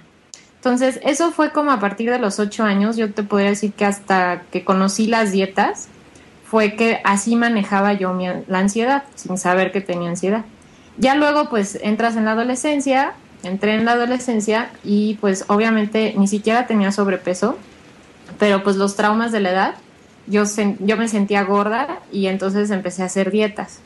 Entonces, 0.56 1.00
eso 1.04 1.32
fue 1.32 1.52
como 1.52 1.72
a 1.72 1.80
partir 1.80 2.12
de 2.12 2.20
los 2.20 2.40
ocho 2.40 2.64
años, 2.64 2.96
yo 2.98 3.12
te 3.12 3.24
podría 3.24 3.50
decir 3.50 3.74
que 3.74 3.86
hasta 3.86 4.44
que 4.52 4.64
conocí 4.64 5.08
las 5.08 5.32
dietas, 5.32 5.88
fue 6.46 6.76
que 6.76 7.00
así 7.04 7.36
manejaba 7.36 7.94
yo 7.94 8.14
mi, 8.14 8.28
la 8.48 8.60
ansiedad, 8.60 9.04
sin 9.16 9.38
saber 9.38 9.72
que 9.72 9.82
tenía 9.82 10.10
ansiedad. 10.10 10.46
Ya 10.98 11.16
luego, 11.16 11.50
pues, 11.50 11.80
entras 11.82 12.16
en 12.16 12.26
la 12.26 12.34
adolescencia, 12.34 13.14
entré 13.44 13.76
en 13.76 13.86
la 13.86 13.94
adolescencia 13.94 14.72
y 14.84 15.16
pues 15.22 15.46
obviamente 15.48 16.14
ni 16.18 16.28
siquiera 16.28 16.68
tenía 16.68 16.92
sobrepeso, 16.92 17.58
pero 18.40 18.64
pues 18.64 18.76
los 18.76 18.96
traumas 18.96 19.32
de 19.32 19.40
la 19.40 19.52
edad, 19.52 19.76
yo, 20.28 20.44
yo 20.80 20.98
me 20.98 21.08
sentía 21.08 21.44
gorda 21.44 22.00
y 22.12 22.28
entonces 22.28 22.70
empecé 22.72 23.04
a 23.04 23.06
hacer 23.06 23.32
dietas. 23.32 23.80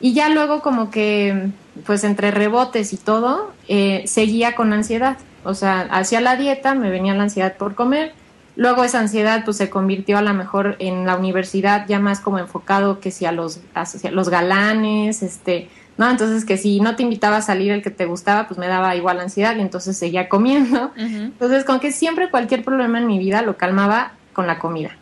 Y 0.00 0.12
ya 0.12 0.28
luego 0.28 0.60
como 0.60 0.90
que, 0.90 1.50
pues 1.84 2.04
entre 2.04 2.30
rebotes 2.30 2.92
y 2.92 2.96
todo, 2.96 3.52
eh, 3.66 4.04
seguía 4.06 4.54
con 4.54 4.72
ansiedad. 4.72 5.18
O 5.44 5.54
sea, 5.54 5.80
hacía 5.90 6.20
la 6.20 6.36
dieta, 6.36 6.74
me 6.74 6.90
venía 6.90 7.14
la 7.14 7.24
ansiedad 7.24 7.56
por 7.56 7.74
comer 7.74 8.12
Luego 8.58 8.82
esa 8.82 8.98
ansiedad 8.98 9.44
pues 9.44 9.56
se 9.56 9.70
convirtió 9.70 10.18
a 10.18 10.22
lo 10.22 10.34
mejor 10.34 10.74
en 10.80 11.06
la 11.06 11.14
universidad 11.14 11.86
ya 11.86 12.00
más 12.00 12.18
como 12.18 12.40
enfocado 12.40 12.98
que 12.98 13.12
si 13.12 13.24
a 13.24 13.30
los, 13.30 13.60
hacia 13.72 14.10
los 14.10 14.30
galanes, 14.30 15.22
este, 15.22 15.68
¿no? 15.98 16.08
Entonces 16.08 16.44
que 16.44 16.56
si 16.56 16.80
no 16.80 16.96
te 16.96 17.02
invitaba 17.02 17.36
a 17.36 17.42
salir 17.42 17.72
el 17.72 17.82
que 17.82 17.90
te 17.90 18.06
gustaba, 18.06 18.46
pues 18.46 18.58
me 18.58 18.68
daba 18.68 18.96
igual 18.96 19.20
ansiedad 19.20 19.54
y 19.56 19.60
entonces 19.60 19.96
seguía 19.98 20.28
comiendo. 20.28 20.92
Entonces 20.96 21.64
con 21.64 21.80
que 21.80 21.92
siempre 21.92 22.30
cualquier 22.30 22.64
problema 22.64 22.98
en 22.98 23.06
mi 23.06 23.18
vida 23.18 23.42
lo 23.42 23.56
calmaba 23.56 24.12
con 24.32 24.46
la 24.46 24.58
comida. 24.58 24.96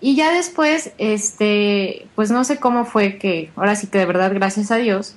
Y 0.00 0.14
ya 0.14 0.32
después, 0.32 0.92
este, 0.98 2.06
pues 2.14 2.30
no 2.30 2.44
sé 2.44 2.58
cómo 2.58 2.84
fue 2.84 3.16
que, 3.18 3.50
ahora 3.56 3.74
sí 3.74 3.86
que 3.86 3.98
de 3.98 4.06
verdad, 4.06 4.32
gracias 4.34 4.70
a 4.70 4.76
Dios, 4.76 5.16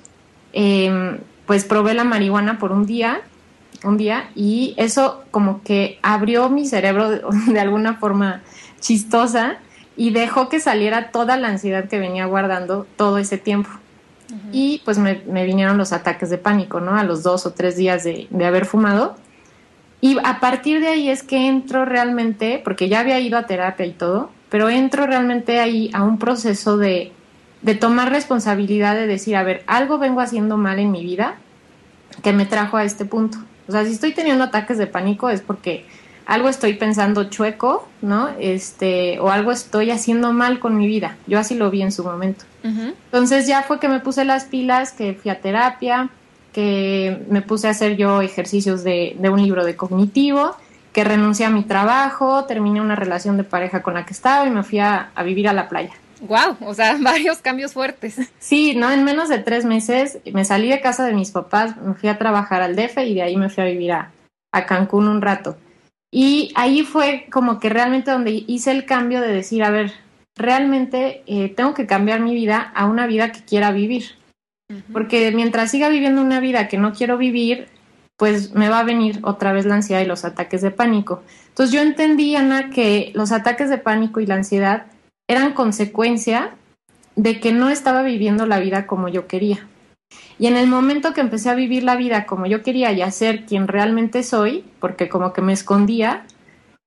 em, 0.52 1.18
pues 1.46 1.64
probé 1.64 1.94
la 1.94 2.04
marihuana 2.04 2.58
por 2.58 2.72
un 2.72 2.86
día 2.86 3.20
un 3.84 3.96
día 3.96 4.30
y 4.34 4.74
eso 4.76 5.24
como 5.30 5.62
que 5.62 5.98
abrió 6.02 6.48
mi 6.48 6.66
cerebro 6.66 7.10
de, 7.10 7.22
alguna 7.60 7.94
forma 7.94 8.42
chistosa 8.80 9.56
y 9.96 10.10
dejó 10.10 10.48
que 10.48 10.60
saliera 10.60 11.10
toda 11.10 11.36
la 11.36 11.48
ansiedad 11.48 11.88
que 11.88 11.98
venía 11.98 12.26
guardando 12.26 12.86
todo 12.96 13.18
ese 13.18 13.38
tiempo. 13.38 13.70
Y 14.50 14.80
pues 14.84 14.98
me, 14.98 15.14
vinieron 15.44 15.76
los 15.76 15.92
ataques 15.92 16.30
de 16.30 16.38
pánico, 16.38 16.80
¿no? 16.80 16.96
A 16.96 17.04
los 17.04 17.22
dos 17.22 17.44
o 17.44 17.52
tres 17.52 17.76
días 17.76 18.04
de, 18.04 18.28
de 18.30 18.46
haber 18.46 18.64
fumado. 18.64 19.16
Y 20.00 20.16
a 20.24 20.40
partir 20.40 20.80
de 20.80 20.88
ahí 20.88 21.08
es 21.08 21.22
que 21.22 21.48
entro 21.48 21.84
realmente, 21.84 22.60
porque 22.64 22.88
ya 22.88 23.00
había 23.00 23.20
ido 23.20 23.38
a 23.38 23.46
terapia 23.46 23.86
y 23.86 23.92
todo, 23.92 24.30
pero 24.48 24.68
entro 24.68 25.06
realmente 25.06 25.60
ahí 25.60 25.90
a 25.92 26.02
un 26.02 26.18
proceso 26.18 26.76
de, 26.76 27.12
de 27.62 27.74
tomar 27.74 28.10
responsabilidad 28.10 28.94
de 28.94 29.06
decir, 29.06 29.36
a 29.36 29.42
ver, 29.42 29.62
algo 29.66 29.98
vengo 29.98 30.20
haciendo 30.20 30.56
mal 30.56 30.78
en 30.78 30.90
mi 30.90 31.02
vida 31.02 31.36
que 32.22 32.32
me 32.32 32.44
trajo 32.44 32.76
a 32.76 32.84
este 32.84 33.04
punto. 33.04 33.38
O 33.68 33.72
sea, 33.72 33.84
si 33.84 33.92
estoy 33.92 34.12
teniendo 34.12 34.44
ataques 34.44 34.76
de 34.76 34.86
pánico 34.86 35.30
es 35.30 35.40
porque 35.40 35.86
algo 36.26 36.48
estoy 36.48 36.74
pensando 36.74 37.24
chueco, 37.24 37.88
¿no? 38.00 38.28
Este, 38.38 39.18
o 39.20 39.30
algo 39.30 39.52
estoy 39.52 39.90
haciendo 39.90 40.32
mal 40.32 40.58
con 40.58 40.76
mi 40.76 40.86
vida. 40.86 41.16
Yo 41.26 41.38
así 41.38 41.54
lo 41.54 41.70
vi 41.70 41.82
en 41.82 41.92
su 41.92 42.04
momento. 42.04 42.44
Entonces 42.64 43.48
ya 43.48 43.62
fue 43.62 43.80
que 43.80 43.88
me 43.88 43.98
puse 43.98 44.24
las 44.24 44.44
pilas, 44.44 44.92
que 44.92 45.14
fui 45.14 45.30
a 45.30 45.40
terapia, 45.40 46.10
que 46.52 47.24
me 47.28 47.42
puse 47.42 47.66
a 47.66 47.70
hacer 47.70 47.96
yo 47.96 48.22
ejercicios 48.22 48.84
de, 48.84 49.16
de 49.18 49.30
un 49.30 49.42
libro 49.42 49.64
de 49.64 49.74
cognitivo, 49.74 50.54
que 50.92 51.02
renuncié 51.02 51.46
a 51.46 51.50
mi 51.50 51.64
trabajo, 51.64 52.44
terminé 52.44 52.80
una 52.80 52.94
relación 52.94 53.36
de 53.36 53.44
pareja 53.44 53.82
con 53.82 53.94
la 53.94 54.06
que 54.06 54.12
estaba 54.12 54.46
y 54.46 54.50
me 54.50 54.62
fui 54.62 54.78
a 54.78 55.10
vivir 55.24 55.48
a 55.48 55.52
la 55.52 55.68
playa. 55.68 55.92
Wow, 56.22 56.56
o 56.60 56.74
sea, 56.74 56.96
varios 57.00 57.38
cambios 57.38 57.72
fuertes. 57.72 58.16
Sí, 58.38 58.74
no, 58.74 58.90
en 58.90 59.04
menos 59.04 59.28
de 59.28 59.38
tres 59.38 59.64
meses 59.64 60.18
me 60.32 60.44
salí 60.44 60.68
de 60.68 60.80
casa 60.80 61.04
de 61.04 61.14
mis 61.14 61.30
papás, 61.30 61.76
me 61.76 61.94
fui 61.94 62.08
a 62.08 62.18
trabajar 62.18 62.62
al 62.62 62.76
DF 62.76 62.98
y 62.98 63.14
de 63.14 63.22
ahí 63.22 63.36
me 63.36 63.48
fui 63.48 63.62
a 63.62 63.66
vivir 63.66 63.92
a, 63.92 64.10
Cancún 64.66 65.08
un 65.08 65.22
rato. 65.22 65.56
Y 66.14 66.52
ahí 66.54 66.82
fue 66.82 67.26
como 67.32 67.58
que 67.58 67.70
realmente 67.70 68.10
donde 68.10 68.44
hice 68.46 68.70
el 68.70 68.84
cambio 68.84 69.22
de 69.22 69.32
decir, 69.32 69.64
a 69.64 69.70
ver, 69.70 69.92
realmente 70.36 71.22
eh, 71.26 71.48
tengo 71.48 71.72
que 71.72 71.86
cambiar 71.86 72.20
mi 72.20 72.34
vida 72.34 72.70
a 72.74 72.84
una 72.84 73.06
vida 73.06 73.32
que 73.32 73.42
quiera 73.44 73.72
vivir. 73.72 74.16
Porque 74.92 75.30
mientras 75.32 75.70
siga 75.70 75.90
viviendo 75.90 76.22
una 76.22 76.40
vida 76.40 76.68
que 76.68 76.78
no 76.78 76.92
quiero 76.92 77.18
vivir, 77.18 77.68
pues 78.16 78.54
me 78.54 78.68
va 78.68 78.78
a 78.78 78.84
venir 78.84 79.20
otra 79.22 79.52
vez 79.52 79.66
la 79.66 79.74
ansiedad 79.74 80.00
y 80.00 80.06
los 80.06 80.24
ataques 80.24 80.62
de 80.62 80.70
pánico. 80.70 81.22
Entonces 81.48 81.74
yo 81.74 81.82
entendí, 81.82 82.36
Ana, 82.36 82.70
que 82.70 83.10
los 83.14 83.32
ataques 83.32 83.68
de 83.68 83.78
pánico 83.78 84.20
y 84.20 84.26
la 84.26 84.36
ansiedad 84.36 84.86
eran 85.28 85.52
consecuencia 85.52 86.54
de 87.16 87.40
que 87.40 87.52
no 87.52 87.68
estaba 87.68 88.02
viviendo 88.02 88.46
la 88.46 88.60
vida 88.60 88.86
como 88.86 89.08
yo 89.08 89.26
quería. 89.26 89.66
Y 90.38 90.46
en 90.46 90.56
el 90.56 90.66
momento 90.66 91.12
que 91.12 91.20
empecé 91.20 91.50
a 91.50 91.54
vivir 91.54 91.82
la 91.82 91.96
vida 91.96 92.26
como 92.26 92.46
yo 92.46 92.62
quería 92.62 92.92
y 92.92 93.02
a 93.02 93.10
ser 93.10 93.44
quien 93.46 93.68
realmente 93.68 94.22
soy, 94.22 94.64
porque 94.80 95.08
como 95.08 95.32
que 95.32 95.42
me 95.42 95.52
escondía, 95.52 96.26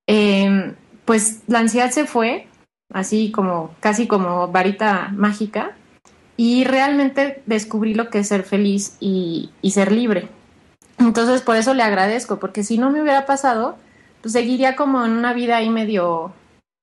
em, 0.08 0.76
pues 1.06 1.42
la 1.48 1.60
ansiedad 1.60 1.92
se 1.92 2.06
fue, 2.06 2.48
así 2.94 3.32
como 3.32 3.76
casi 3.80 4.08
como 4.08 4.48
varita 4.50 5.10
mágica, 5.16 5.76
y 6.38 6.66
realmente 6.66 7.44
descubrí 7.46 7.94
lo 7.94 8.10
que 8.10 8.20
es 8.20 8.28
ser 8.28 8.44
feliz 8.44 8.98
y, 9.00 9.52
y 9.62 9.72
ser 9.72 9.92
libre. 9.92 10.28
Entonces 10.98 11.42
por 11.42 11.56
eso 11.56 11.74
le 11.74 11.84
agradezco, 11.84 12.40
porque 12.40 12.64
si 12.64 12.78
no 12.78 12.92
me 12.92 13.02
hubiera 13.02 13.26
pasado, 13.26 13.78
pues 14.22 14.34
seguiría 14.34 14.76
como 14.76 15.06
en 15.06 15.12
una 15.12 15.34
vida 15.34 15.58
ahí 15.58 15.70
medio 15.70 16.34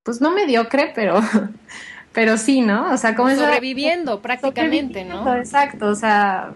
pues 0.02 0.20
no 0.20 0.32
mediocre, 0.32 0.92
pero, 0.94 1.20
pero 2.12 2.36
sí, 2.36 2.60
¿no? 2.60 2.92
O 2.92 2.96
sea, 2.96 3.14
como 3.14 3.34
sobreviviendo 3.34 4.20
prácticamente, 4.20 5.04
¿no? 5.04 5.34
Exacto, 5.36 5.86
o 5.86 5.94
sea, 5.94 6.52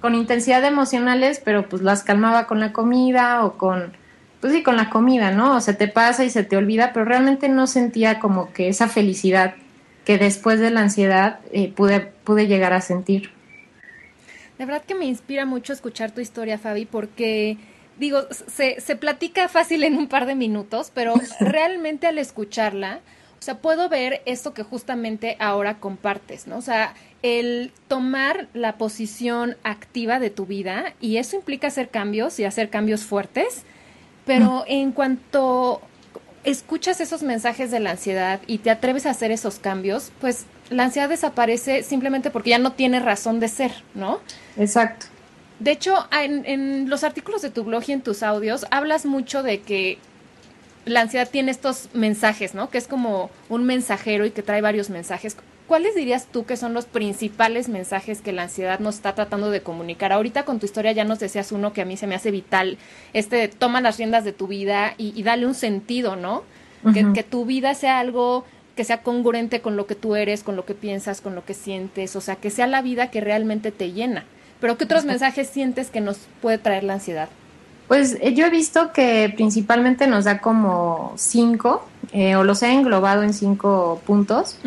con 0.00 0.14
intensidad 0.14 0.64
emocionales, 0.64 1.40
pero 1.44 1.68
pues 1.68 1.82
las 1.82 2.02
calmaba 2.02 2.46
con 2.46 2.60
la 2.60 2.72
comida 2.72 3.44
o 3.44 3.56
con, 3.56 3.92
pues 4.40 4.52
sí, 4.52 4.62
con 4.62 4.76
la 4.76 4.90
comida, 4.90 5.30
¿no? 5.30 5.56
O 5.56 5.60
se 5.60 5.74
te 5.74 5.88
pasa 5.88 6.24
y 6.24 6.30
se 6.30 6.44
te 6.44 6.56
olvida, 6.56 6.92
pero 6.92 7.04
realmente 7.04 7.48
no 7.48 7.66
sentía 7.66 8.18
como 8.18 8.52
que 8.52 8.68
esa 8.68 8.88
felicidad 8.88 9.54
que 10.04 10.18
después 10.18 10.60
de 10.60 10.70
la 10.70 10.80
ansiedad 10.80 11.40
eh, 11.52 11.72
pude, 11.72 12.00
pude 12.00 12.46
llegar 12.46 12.72
a 12.72 12.80
sentir. 12.80 13.30
De 14.58 14.66
verdad 14.66 14.82
que 14.86 14.94
me 14.94 15.06
inspira 15.06 15.46
mucho 15.46 15.72
escuchar 15.72 16.12
tu 16.12 16.20
historia, 16.20 16.58
Fabi, 16.58 16.84
porque 16.84 17.56
digo, 17.98 18.22
se, 18.30 18.80
se 18.80 18.96
platica 18.96 19.48
fácil 19.48 19.84
en 19.84 19.96
un 19.96 20.06
par 20.06 20.26
de 20.26 20.34
minutos, 20.34 20.92
pero 20.94 21.14
realmente 21.40 22.06
al 22.06 22.18
escucharla, 22.18 23.00
sea, 23.44 23.58
puedo 23.58 23.88
ver 23.88 24.22
esto 24.26 24.54
que 24.54 24.62
justamente 24.62 25.36
ahora 25.38 25.78
compartes, 25.78 26.46
¿no? 26.46 26.56
O 26.56 26.62
sea, 26.62 26.94
el 27.22 27.72
tomar 27.88 28.48
la 28.54 28.76
posición 28.76 29.56
activa 29.62 30.18
de 30.18 30.30
tu 30.30 30.46
vida 30.46 30.94
y 31.00 31.16
eso 31.18 31.36
implica 31.36 31.68
hacer 31.68 31.88
cambios 31.88 32.38
y 32.40 32.44
hacer 32.44 32.70
cambios 32.70 33.02
fuertes, 33.04 33.62
pero 34.26 34.64
en 34.66 34.92
cuanto 34.92 35.80
escuchas 36.44 37.00
esos 37.00 37.22
mensajes 37.22 37.70
de 37.70 37.80
la 37.80 37.92
ansiedad 37.92 38.40
y 38.46 38.58
te 38.58 38.70
atreves 38.70 39.06
a 39.06 39.10
hacer 39.10 39.30
esos 39.30 39.58
cambios, 39.58 40.12
pues 40.20 40.44
la 40.70 40.84
ansiedad 40.84 41.08
desaparece 41.08 41.82
simplemente 41.82 42.30
porque 42.30 42.50
ya 42.50 42.58
no 42.58 42.72
tiene 42.72 43.00
razón 43.00 43.40
de 43.40 43.48
ser, 43.48 43.72
¿no? 43.94 44.20
Exacto. 44.56 45.06
De 45.58 45.70
hecho, 45.70 45.94
en, 46.12 46.90
los 46.90 47.04
artículos 47.04 47.42
de 47.42 47.50
tu 47.50 47.64
blog 47.64 47.84
y 47.86 47.92
en 47.92 48.02
tus 48.02 48.22
audios 48.22 48.66
hablas 48.70 49.06
mucho 49.06 49.42
de 49.42 49.60
que 49.60 49.98
la 50.84 51.00
ansiedad 51.00 51.28
tiene 51.30 51.50
estos 51.50 51.88
mensajes, 51.92 52.54
¿no? 52.54 52.70
Que 52.70 52.78
es 52.78 52.88
como 52.88 53.30
un 53.48 53.64
mensajero 53.64 54.26
y 54.26 54.30
que 54.30 54.42
trae 54.42 54.60
varios 54.60 54.90
mensajes. 54.90 55.36
¿Cuáles 55.66 55.94
dirías 55.94 56.26
tú 56.30 56.44
que 56.44 56.58
son 56.58 56.74
los 56.74 56.84
principales 56.84 57.68
mensajes 57.68 58.20
que 58.20 58.32
la 58.32 58.42
ansiedad 58.42 58.80
nos 58.80 58.96
está 58.96 59.14
tratando 59.14 59.50
de 59.50 59.62
comunicar? 59.62 60.12
Ahorita 60.12 60.44
con 60.44 60.60
tu 60.60 60.66
historia 60.66 60.92
ya 60.92 61.04
nos 61.04 61.20
decías 61.20 61.52
uno 61.52 61.72
que 61.72 61.80
a 61.80 61.86
mí 61.86 61.96
se 61.96 62.06
me 62.06 62.14
hace 62.14 62.30
vital, 62.30 62.76
este 63.14 63.36
de 63.36 63.48
toma 63.48 63.80
las 63.80 63.96
riendas 63.96 64.24
de 64.24 64.32
tu 64.32 64.46
vida 64.46 64.94
y, 64.98 65.22
dale 65.22 65.46
un 65.46 65.54
sentido, 65.54 66.16
¿no? 66.16 66.42
que, 66.92 67.12
que 67.14 67.22
tu 67.22 67.46
vida 67.46 67.74
sea 67.74 67.98
algo 67.98 68.44
que 68.76 68.84
sea 68.84 69.02
congruente 69.02 69.60
con 69.60 69.76
lo 69.76 69.86
que 69.86 69.94
tú 69.94 70.16
eres, 70.16 70.42
con 70.42 70.56
lo 70.56 70.66
que 70.66 70.74
piensas, 70.74 71.20
con 71.20 71.34
lo 71.34 71.44
que 71.44 71.54
sientes, 71.54 72.14
o 72.16 72.20
sea, 72.20 72.36
que 72.36 72.50
sea 72.50 72.66
la 72.66 72.82
vida 72.82 73.10
que 73.10 73.20
realmente 73.20 73.72
te 73.72 73.92
llena. 73.92 74.24
Pero 74.60 74.76
¿qué 74.76 74.84
otros 74.84 75.04
mensajes 75.04 75.48
sientes 75.48 75.90
que 75.90 76.00
nos 76.00 76.18
puede 76.42 76.58
traer 76.58 76.84
la 76.84 76.94
ansiedad? 76.94 77.28
Pues 77.88 78.16
eh, 78.20 78.34
yo 78.34 78.46
he 78.46 78.50
visto 78.50 78.92
que 78.92 79.32
principalmente 79.34 80.06
nos 80.06 80.24
da 80.24 80.40
como 80.40 81.12
cinco, 81.16 81.86
eh, 82.12 82.36
o 82.36 82.44
los 82.44 82.62
he 82.62 82.72
englobado 82.72 83.22
en 83.22 83.34
cinco 83.34 84.00
puntos, 84.06 84.58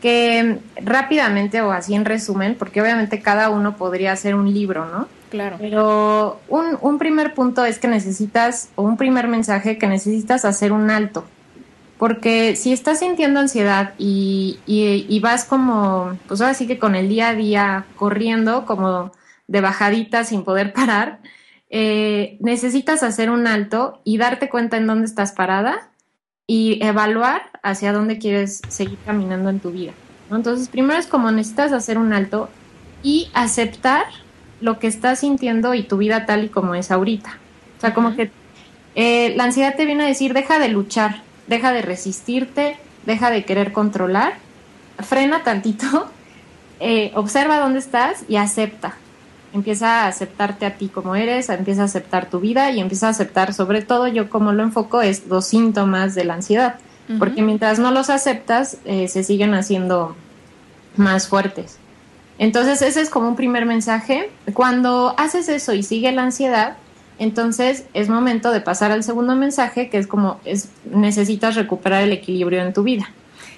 que 0.00 0.58
rápidamente 0.76 1.62
o 1.62 1.72
así 1.72 1.94
en 1.94 2.04
resumen, 2.04 2.56
porque 2.58 2.80
obviamente 2.80 3.20
cada 3.20 3.50
uno 3.50 3.76
podría 3.76 4.14
ser 4.16 4.34
un 4.34 4.52
libro, 4.52 4.86
¿no? 4.86 5.08
Claro. 5.30 5.56
Pero 5.58 6.40
un, 6.48 6.78
un 6.80 6.98
primer 6.98 7.34
punto 7.34 7.64
es 7.64 7.78
que 7.78 7.88
necesitas, 7.88 8.68
o 8.76 8.82
un 8.82 8.96
primer 8.96 9.28
mensaje 9.28 9.78
que 9.78 9.86
necesitas 9.86 10.44
hacer 10.44 10.72
un 10.72 10.90
alto. 10.90 11.24
Porque 11.98 12.54
si 12.56 12.72
estás 12.72 12.98
sintiendo 12.98 13.40
ansiedad 13.40 13.94
y, 13.98 14.58
y, 14.66 15.06
y 15.08 15.20
vas 15.20 15.44
como, 15.44 16.18
pues 16.28 16.40
ahora 16.40 16.54
sí 16.54 16.66
que 16.66 16.78
con 16.78 16.94
el 16.94 17.08
día 17.08 17.28
a 17.30 17.34
día 17.34 17.84
corriendo, 17.96 18.66
como 18.66 19.12
de 19.46 19.60
bajadita 19.60 20.24
sin 20.24 20.44
poder 20.44 20.72
parar, 20.74 21.20
eh, 21.70 22.36
necesitas 22.40 23.02
hacer 23.02 23.30
un 23.30 23.46
alto 23.46 24.00
y 24.04 24.18
darte 24.18 24.48
cuenta 24.48 24.76
en 24.76 24.86
dónde 24.86 25.06
estás 25.06 25.32
parada 25.32 25.88
y 26.46 26.78
evaluar 26.84 27.42
hacia 27.62 27.92
dónde 27.92 28.18
quieres 28.18 28.60
seguir 28.68 28.98
caminando 29.04 29.50
en 29.50 29.60
tu 29.60 29.70
vida. 29.70 29.92
Entonces, 30.30 30.68
primero 30.68 30.98
es 30.98 31.06
como 31.06 31.30
necesitas 31.30 31.72
hacer 31.72 31.98
un 31.98 32.12
alto 32.12 32.48
y 33.02 33.30
aceptar 33.34 34.04
lo 34.60 34.78
que 34.78 34.86
estás 34.86 35.20
sintiendo 35.20 35.74
y 35.74 35.82
tu 35.82 35.96
vida 35.96 36.26
tal 36.26 36.44
y 36.44 36.48
como 36.48 36.74
es 36.74 36.90
ahorita. 36.90 37.38
O 37.78 37.80
sea, 37.80 37.94
como 37.94 38.14
que 38.16 38.30
eh, 38.94 39.34
la 39.36 39.44
ansiedad 39.44 39.74
te 39.76 39.84
viene 39.84 40.04
a 40.04 40.08
decir, 40.08 40.32
deja 40.32 40.58
de 40.58 40.68
luchar, 40.68 41.22
deja 41.46 41.72
de 41.72 41.82
resistirte, 41.82 42.76
deja 43.04 43.30
de 43.30 43.44
querer 43.44 43.72
controlar, 43.72 44.34
frena 44.98 45.42
tantito, 45.42 46.10
eh, 46.80 47.12
observa 47.14 47.58
dónde 47.58 47.78
estás 47.78 48.24
y 48.28 48.36
acepta 48.36 48.96
empieza 49.54 50.02
a 50.02 50.08
aceptarte 50.08 50.66
a 50.66 50.74
ti 50.74 50.88
como 50.88 51.14
eres, 51.14 51.48
empieza 51.48 51.82
a 51.82 51.84
aceptar 51.86 52.28
tu 52.28 52.40
vida 52.40 52.72
y 52.72 52.80
empieza 52.80 53.06
a 53.06 53.10
aceptar, 53.10 53.54
sobre 53.54 53.82
todo 53.82 54.08
yo 54.08 54.28
como 54.28 54.52
lo 54.52 54.64
enfoco, 54.64 55.00
es 55.00 55.26
los 55.28 55.46
síntomas 55.46 56.14
de 56.14 56.24
la 56.24 56.34
ansiedad, 56.34 56.76
porque 57.18 57.42
mientras 57.42 57.78
no 57.78 57.90
los 57.90 58.10
aceptas, 58.10 58.78
eh, 58.84 59.08
se 59.08 59.22
siguen 59.22 59.54
haciendo 59.54 60.16
más 60.96 61.28
fuertes. 61.28 61.78
Entonces 62.38 62.82
ese 62.82 63.00
es 63.00 63.10
como 63.10 63.28
un 63.28 63.36
primer 63.36 63.64
mensaje. 63.64 64.30
Cuando 64.54 65.14
haces 65.18 65.48
eso 65.48 65.72
y 65.72 65.82
sigue 65.82 66.12
la 66.12 66.22
ansiedad, 66.22 66.76
Entonces 67.16 67.84
es 67.94 68.08
momento 68.08 68.50
de 68.50 68.60
pasar 68.60 68.90
al 68.90 69.04
segundo 69.04 69.36
mensaje, 69.36 69.88
que 69.88 69.98
es 69.98 70.08
como 70.08 70.40
es, 70.44 70.70
necesitas 70.84 71.54
recuperar 71.54 72.02
el 72.02 72.12
equilibrio 72.12 72.60
en 72.60 72.72
tu 72.72 72.82
vida. 72.82 73.08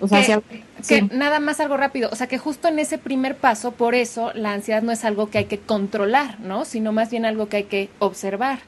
O 0.01 0.09
sea, 0.09 0.43
que, 0.87 1.03
nada 1.03 1.41
más 1.41 1.61
algo 1.61 1.77
rápido, 1.77 2.11
o 2.13 2.17
sea 2.17 2.27
que 2.27 2.39
justo 2.39 2.69
en 2.69 2.79
ese 2.79 2.99
primer 2.99 3.37
paso, 3.37 3.73
por 3.73 3.95
eso 3.95 4.33
la 4.35 4.53
ansiedad 4.53 4.83
no 4.83 4.93
es 4.93 5.05
algo 5.05 5.31
que 5.31 5.39
hay 5.39 5.45
que 5.47 5.59
controlar, 5.59 6.41
¿no? 6.41 6.65
Sino 6.65 6.93
más 6.93 7.11
bien 7.11 7.25
algo 7.25 7.49
que 7.49 7.59
hay 7.59 7.65
que 7.65 7.89
observar. 7.99 8.61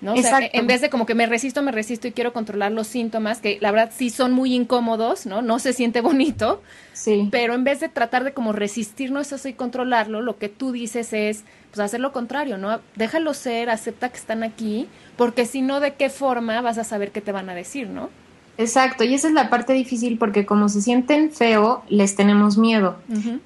¿no? 0.00 0.14
O 0.14 0.22
sea, 0.22 0.40
en 0.52 0.66
vez 0.66 0.80
de 0.80 0.88
como 0.88 1.04
que 1.04 1.14
me 1.14 1.26
resisto, 1.26 1.62
me 1.62 1.72
resisto 1.72 2.08
y 2.08 2.12
quiero 2.12 2.32
controlar 2.32 2.72
los 2.72 2.86
síntomas, 2.86 3.40
que 3.40 3.58
la 3.60 3.70
verdad 3.70 3.92
sí 3.94 4.08
son 4.08 4.32
muy 4.32 4.54
incómodos, 4.54 5.26
¿no? 5.26 5.42
No 5.42 5.58
se 5.58 5.72
siente 5.72 6.00
bonito. 6.00 6.62
Sí. 6.94 7.28
Pero 7.30 7.54
en 7.54 7.64
vez 7.64 7.80
de 7.80 7.88
tratar 7.88 8.24
de 8.24 8.32
como 8.32 8.52
resistirnos 8.52 9.32
eso 9.32 9.48
y 9.48 9.52
controlarlo, 9.52 10.22
lo 10.22 10.38
que 10.38 10.48
tú 10.48 10.72
dices 10.72 11.12
es, 11.12 11.44
pues 11.70 11.80
hacer 11.80 12.00
lo 12.00 12.12
contrario, 12.12 12.56
¿no? 12.56 12.80
Déjalo 12.96 13.34
ser, 13.34 13.68
acepta 13.68 14.08
que 14.08 14.16
están 14.16 14.42
aquí, 14.42 14.88
porque 15.16 15.44
si 15.44 15.60
no, 15.60 15.80
¿de 15.80 15.94
qué 15.94 16.08
forma 16.08 16.60
vas 16.62 16.78
a 16.78 16.84
saber 16.84 17.10
qué 17.10 17.20
te 17.20 17.32
van 17.32 17.50
a 17.50 17.54
decir, 17.54 17.88
¿no? 17.88 18.08
Exacto, 18.60 19.04
y 19.04 19.14
esa 19.14 19.28
es 19.28 19.32
la 19.32 19.48
parte 19.48 19.72
difícil 19.72 20.18
porque 20.18 20.44
como 20.44 20.68
se 20.68 20.82
sienten 20.82 21.32
feo, 21.32 21.82
les 21.88 22.14
tenemos 22.14 22.58
miedo. 22.58 22.96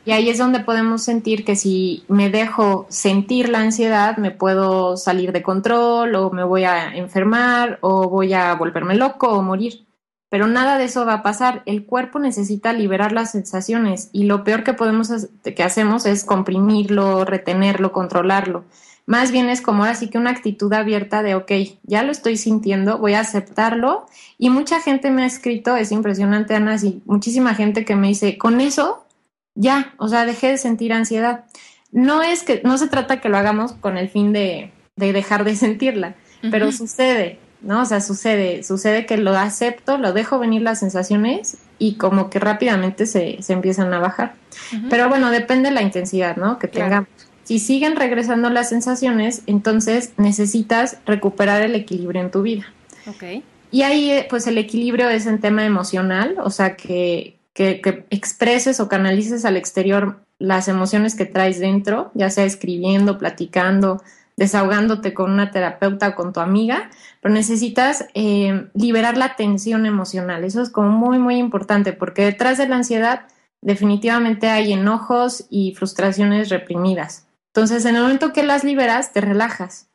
Y 0.05 0.11
ahí 0.11 0.29
es 0.29 0.39
donde 0.39 0.59
podemos 0.59 1.05
sentir 1.05 1.45
que 1.45 1.55
si 1.55 2.03
me 2.09 2.31
dejo 2.31 2.87
sentir 2.89 3.49
la 3.49 3.61
ansiedad, 3.61 4.17
me 4.17 4.33
puedo 4.33 4.97
salir 4.97 5.31
de 5.31 5.45
control 5.45 6.17
o 6.17 6.33
me 6.33 6.43
voy 6.43 6.65
a 6.65 6.97
enfermar 6.97 7.79
o 7.81 8.09
voy 8.09 8.33
a 8.33 8.53
volverme 8.57 8.97
loco 8.97 9.29
o 9.29 9.41
morir. 9.41 9.87
Pero 10.31 10.49
nada 10.49 10.79
de 10.79 10.87
eso 10.87 11.07
va 11.07 11.15
a 11.15 11.23
pasar. 11.23 11.63
El 11.65 11.87
cuerpo 11.87 12.19
necesita 12.19 12.73
liberar 12.73 13.13
las 13.13 13.31
sensaciones 13.31 14.11
y 14.13 14.25
lo 14.25 14.43
peor 14.43 14.65
que 14.65 14.75
podemos 14.75 15.13
que 15.45 15.63
hacemos 15.63 16.07
es 16.07 16.25
comprimirlo, 16.25 17.25
retenerlo, 17.25 17.93
controlarlo. 17.93 18.65
Más 19.07 19.33
bien 19.33 19.51
es 19.51 19.61
como 19.61 19.85
así 19.85 20.09
que 20.09 20.19
una 20.19 20.31
actitud 20.31 20.73
abierta 20.73 21.23
de, 21.23 21.35
ok, 21.35 21.53
ya 21.83 22.03
lo 22.03 22.11
estoy 22.11 22.37
sintiendo, 22.37 22.99
voy 22.99 23.15
a 23.15 23.21
aceptarlo. 23.21 24.07
Y 24.39 24.51
mucha 24.51 24.81
gente 24.81 25.11
me 25.11 25.25
ha 25.25 25.27
escrito, 25.27 25.77
es 25.77 25.93
impresionante, 25.93 26.55
Ana, 26.55 26.77
y 26.83 27.03
muchísima 27.05 27.55
gente 27.55 27.85
que 27.85 27.97
me 27.97 28.09
dice, 28.09 28.39
con 28.39 28.61
eso, 28.61 29.05
ya, 29.55 29.95
o 29.99 30.09
sea, 30.09 30.25
dejé 30.25 30.49
de 30.49 30.59
sentir 30.59 30.93
ansiedad. 30.93 31.45
No 31.93 32.23
es 32.23 32.43
que, 32.43 32.63
no 32.65 32.79
se 32.79 32.89
trata 32.89 33.21
que 33.21 33.29
lo 33.29 33.37
hagamos 33.37 33.73
con 33.73 33.99
el 33.99 34.09
fin 34.09 34.33
de, 34.33 34.73
de 34.97 35.13
dejar 35.13 35.45
de 35.45 35.55
sentirla, 35.57 36.15
pero 36.51 36.73
sucede, 36.73 37.39
¿no? 37.63 37.83
O 37.83 37.85
sea, 37.85 38.01
sucede, 38.01 38.63
sucede 38.63 39.07
que 39.07 39.17
lo 39.17 39.37
acepto, 39.37 39.97
lo 39.99 40.13
dejo 40.13 40.39
venir 40.39 40.63
las 40.63 40.81
sensaciones 40.81 41.59
y 41.79 41.95
como 41.95 42.31
que 42.31 42.39
rápidamente 42.39 43.07
se, 43.07 43.43
se 43.43 43.53
empiezan 43.53 43.93
a 43.95 43.99
bajar. 43.99 44.35
Pero 44.91 45.09
bueno, 45.09 45.31
depende 45.31 45.69
de 45.69 45.75
la 45.75 45.83
intensidad, 45.83 46.37
¿no? 46.37 46.59
Que 46.59 46.69
tengamos. 46.69 47.09
Si 47.45 47.59
siguen 47.59 47.97
regresando 47.97 48.51
las 48.51 48.69
sensaciones, 48.69 49.43
entonces 49.47 50.13
necesitas 50.17 50.99
recuperar 51.07 51.63
el 51.63 51.75
equilibrio 51.75 52.23
en 52.23 52.31
tu 52.31 52.43
vida. 52.43 52.67
Okay. 53.07 53.45
Y 53.71 53.83
ahí, 53.83 54.11
eh, 54.11 54.27
pues 54.29 54.47
el 54.47 54.59
equilibrio 54.59 55.09
es 55.09 55.27
en 55.27 55.41
tema 55.41 55.65
emocional, 55.65 56.37
o 56.43 56.51
sea, 56.51 56.77
que, 56.77 57.39
que, 57.53 57.81
que, 57.81 58.07
expreses 58.11 58.81
o 58.81 58.89
canalices 58.89 59.45
al 59.45 59.57
exterior 59.57 60.21
las 60.39 60.69
emociones 60.69 61.15
que 61.15 61.27
traes 61.27 61.61
dentro, 61.61 62.11
ya 62.15 62.31
sea 62.31 62.45
escribiendo, 62.45 63.19
platicando, 63.19 64.03
desahogándote 64.37 65.15
con 65.15 65.31
una 65.31 65.51
terapeuta 65.51 66.09
o 66.09 66.15
con 66.15 66.33
tu 66.33 66.41
amiga, 66.41 66.91
pero 67.21 67.35
necesitas 67.35 68.07
eh, 68.15 68.69
liberar 68.75 69.17
la 69.17 69.37
tensión 69.37 69.87
emocional. 69.87 70.45
Eso 70.45 70.63
es 70.63 70.71
como 70.71 70.91
muy, 70.91 71.19
muy 71.19 71.37
importante, 71.37 71.93
porque 71.93 72.25
detrás 72.25 72.59
de 72.59 72.69
la 72.69 72.77
ansiedad 72.77 73.27
definitivamente 73.61 74.49
hay 74.49 74.73
enojos 74.73 75.47
y 75.51 75.75
frustraciones 75.75 76.49
reprimidas. 76.49 77.24
Entonces, 77.55 77.85
en 77.85 77.95
el 77.95 78.03
momento 78.03 78.33
que 78.33 78.43
las 78.43 78.65
liberas, 78.65 79.13
te 79.13 79.21
relajas 79.21 79.89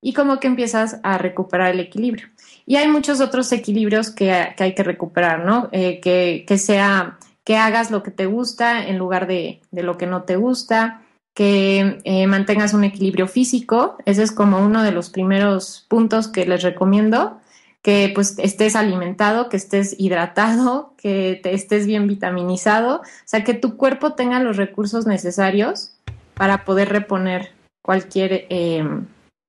y 0.00 0.12
como 0.12 0.38
que 0.38 0.46
empiezas 0.46 1.00
a 1.02 1.18
recuperar 1.18 1.72
el 1.72 1.80
equilibrio. 1.80 2.28
Y 2.66 2.76
hay 2.76 2.86
muchos 2.86 3.20
otros 3.20 3.50
equilibrios 3.50 4.10
que, 4.10 4.30
hay 4.30 4.74
que 4.76 4.84
recuperar, 4.84 5.44
¿no? 5.44 5.68
Eh, 5.72 5.98
que, 5.98 6.56
sea 6.56 7.18
que 7.42 7.56
hagas 7.56 7.90
lo 7.90 8.04
que 8.04 8.12
te 8.12 8.26
gusta 8.26 8.86
en 8.86 8.96
lugar 8.96 9.26
de, 9.26 9.60
lo 9.72 9.98
que 9.98 10.06
no 10.06 10.22
te 10.22 10.36
gusta, 10.36 11.02
que 11.34 11.98
eh, 12.04 12.28
mantengas 12.28 12.74
un 12.74 12.84
equilibrio 12.84 13.26
físico, 13.26 13.96
ese 14.04 14.22
es 14.22 14.30
como 14.30 14.58
uno 14.58 14.84
de 14.84 14.92
los 14.92 15.10
primeros 15.10 15.86
puntos 15.88 16.28
que 16.28 16.46
les 16.46 16.62
recomiendo, 16.62 17.40
que 17.82 18.12
pues 18.14 18.38
estés 18.38 18.76
alimentado, 18.76 19.48
que 19.48 19.56
estés 19.56 19.96
hidratado, 19.98 20.94
que 20.96 21.40
te 21.42 21.54
estés 21.54 21.86
bien 21.86 22.06
vitaminizado, 22.06 22.98
o 22.98 23.02
sea, 23.24 23.42
que 23.42 23.54
tu 23.54 23.76
cuerpo 23.76 24.12
tenga 24.12 24.38
los 24.38 24.56
recursos 24.56 25.06
necesarios 25.06 25.96
para 26.40 26.64
poder 26.64 26.88
reponer 26.88 27.52
cualquier 27.82 28.46
eh, 28.48 28.82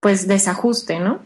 pues 0.02 0.28
desajuste, 0.28 1.00
¿no? 1.00 1.20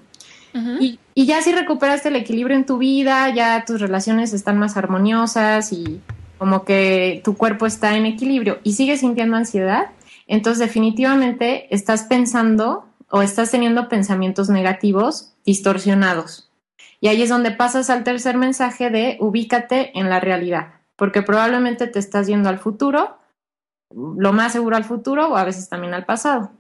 y, 0.80 1.00
y, 1.16 1.26
ya 1.26 1.42
si 1.42 1.54
recuperaste 1.54 2.10
el 2.10 2.18
equilibrio 2.18 2.56
en 2.56 2.68
tu 2.68 2.78
vida, 2.78 3.34
ya 3.34 3.66
tus 3.66 3.82
relaciones 3.82 4.32
están 4.32 4.60
más 4.60 4.78
armoniosas 4.78 5.74
y 5.74 6.02
como 6.38 6.66
que 6.66 7.20
tu 7.24 7.36
cuerpo 7.36 7.66
está 7.66 7.98
en 7.98 8.06
equilibrio 8.06 8.60
y 8.62 8.74
sigues 8.74 9.00
sintiendo 9.00 9.38
ansiedad, 9.38 9.88
entonces 10.28 10.60
definitivamente 10.60 11.74
estás 11.74 12.04
pensando 12.04 12.86
o 13.10 13.24
estás 13.24 13.50
teniendo 13.50 13.90
pensamientos 13.90 14.50
negativos 14.50 15.34
distorsionados. 15.48 16.52
Y 17.02 17.08
ahí 17.08 17.24
es 17.24 17.30
donde 17.30 17.50
pasas 17.50 17.90
al 17.90 18.04
tercer 18.04 18.38
mensaje 18.38 18.92
de 18.92 19.18
ubícate 19.20 19.98
en 19.98 20.12
la 20.12 20.20
realidad, 20.20 20.76
porque 20.96 21.24
probablemente 21.24 21.88
te 21.88 21.98
estás 21.98 22.28
yendo 22.28 22.50
al 22.50 22.60
futuro 22.60 23.18
lo 23.96 24.34
más 24.34 24.52
seguro 24.52 24.76
al 24.76 24.84
futuro 24.84 25.30
o 25.30 25.38
a 25.38 25.44
veces 25.44 25.70
también 25.70 25.94
al 25.94 26.06
pasado. 26.06 26.52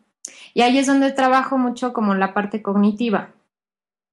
Y 0.53 0.61
ahí 0.61 0.77
es 0.77 0.87
donde 0.87 1.11
trabajo 1.11 1.57
mucho 1.57 1.93
como 1.93 2.15
la 2.15 2.33
parte 2.33 2.61
cognitiva, 2.61 3.31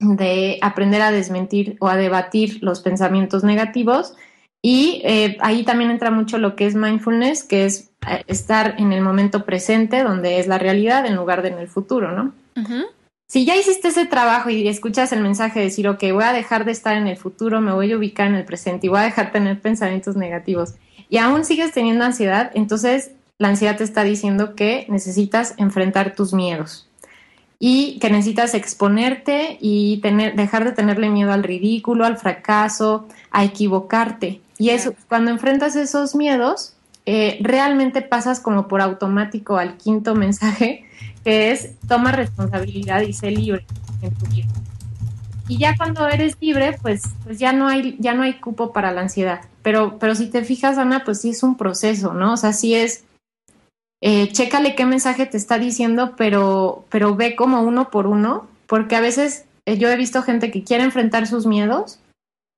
de 0.01 0.59
aprender 0.61 1.01
a 1.01 1.13
desmentir 1.13 1.77
o 1.81 1.89
a 1.89 1.97
debatir 1.97 2.59
los 2.63 2.81
pensamientos 2.81 3.45
negativos. 3.45 4.15
Y 4.61 5.01
eh, 5.05 5.39
ahí 5.41 5.65
también 5.65 5.91
entra 5.91 6.11
mucho 6.11 6.39
lo 6.39 6.57
que 6.57 6.67
es 6.67 6.75
mindfulness, 6.75 7.45
que 7.45 7.65
es 7.65 7.91
eh, 8.09 8.25
estar 8.27 8.75
en 8.79 8.93
el 8.93 9.01
momento 9.01 9.45
presente, 9.45 10.03
donde 10.03 10.39
es 10.39 10.47
la 10.47 10.59
realidad, 10.59 11.07
en 11.07 11.17
lugar 11.17 11.43
de 11.43 11.49
en 11.49 11.59
el 11.59 11.69
futuro, 11.69 12.13
¿no? 12.13 12.33
Si 13.29 13.47
ya 13.47 13.57
hiciste 13.57 13.89
ese 13.89 14.05
trabajo 14.05 14.51
y 14.51 14.69
escuchas 14.69 15.11
el 15.13 15.23
mensaje 15.23 15.61
de 15.61 15.65
decir, 15.67 15.89
ok, 15.89 16.03
voy 16.13 16.25
a 16.25 16.35
dejar 16.35 16.67
de 16.67 16.73
estar 16.73 16.97
en 16.97 17.07
el 17.07 17.17
futuro, 17.17 17.61
me 17.61 17.73
voy 17.73 17.91
a 17.91 17.97
ubicar 17.97 18.27
en 18.27 18.35
el 18.35 18.45
presente 18.45 18.87
y 18.87 18.91
voy 18.91 18.99
a 18.99 19.05
dejar 19.05 19.27
de 19.27 19.33
tener 19.33 19.61
pensamientos 19.61 20.17
negativos 20.17 20.75
y 21.13 21.19
aún 21.19 21.45
sigues 21.45 21.73
teniendo 21.73 22.07
ansiedad, 22.07 22.51
entonces 22.55 23.11
la 23.37 23.49
ansiedad 23.49 23.77
te 23.77 23.85
está 23.85 24.03
diciendo 24.03 24.55
que 24.55 24.87
necesitas 24.89 25.53
enfrentar 25.59 26.15
tus 26.15 26.33
miedos 26.33 26.89
y 27.59 27.99
que 27.99 28.09
necesitas 28.09 28.55
exponerte 28.55 29.59
y 29.61 29.99
tener, 29.99 30.37
dejar 30.37 30.65
de 30.65 30.73
tenerle 30.73 31.11
miedo 31.11 31.31
al 31.31 31.43
ridículo, 31.43 32.07
al 32.07 32.17
fracaso, 32.17 33.07
a 33.31 33.45
equivocarte. 33.45 34.41
Y 34.57 34.71
eso, 34.71 34.95
cuando 35.11 35.31
enfrentas 35.31 35.77
esos 35.77 36.15
miedos, 36.15 36.77
eh, 37.05 37.37
realmente 37.43 38.01
pasas 38.01 38.41
como 38.41 38.67
por 38.67 38.81
automático 38.81 39.59
al 39.59 39.77
quinto 39.77 40.15
mensaje, 40.25 40.87
que 41.25 41.51
es 41.51 41.73
toma 41.87 42.13
responsabilidad 42.13 43.03
y 43.03 43.13
sé 43.13 43.33
libre 43.33 43.67
en 44.01 44.15
tu 44.15 44.25
vida. 44.29 44.49
Y 45.47 45.59
ya 45.59 45.77
cuando 45.77 46.09
eres 46.09 46.39
libre, 46.41 46.79
pues, 46.81 47.03
pues 47.25 47.39
ya 47.39 47.53
no 47.53 47.69
hay, 47.69 47.97
ya 47.99 48.15
no 48.15 48.23
hay 48.23 48.41
cupo 48.41 48.73
para 48.73 48.93
la 48.93 49.03
ansiedad. 49.03 49.43
Pero, 49.63 49.99
pero 49.99 50.15
si 50.15 50.27
te 50.27 50.45
fijas, 50.45 50.79
Ana, 50.79 51.05
pues 51.05 51.21
sí 51.21 51.31
es 51.31 51.43
un 51.43 51.57
proceso, 51.57 52.15
¿no? 52.15 52.35
O 52.35 52.37
sea, 52.37 52.53
sí 52.53 52.75
es, 52.75 53.05
eh, 54.01 54.29
chécale 54.33 54.75
qué 54.75 54.85
mensaje 54.85 55.27
te 55.27 55.37
está 55.37 55.59
diciendo, 55.59 56.15
pero, 56.17 56.85
pero 56.91 57.15
ve 57.15 57.37
como 57.37 57.63
uno 57.63 57.91
por 57.91 58.07
uno, 58.07 58.49
porque 58.67 58.97
a 58.97 59.01
veces 59.01 59.45
eh, 59.67 59.79
yo 59.79 59.89
he 59.89 59.97
visto 59.97 60.23
gente 60.23 60.51
que 60.51 60.65
quiere 60.65 60.85
enfrentar 60.85 61.27
sus 61.27 61.47
miedos, 61.47 62.01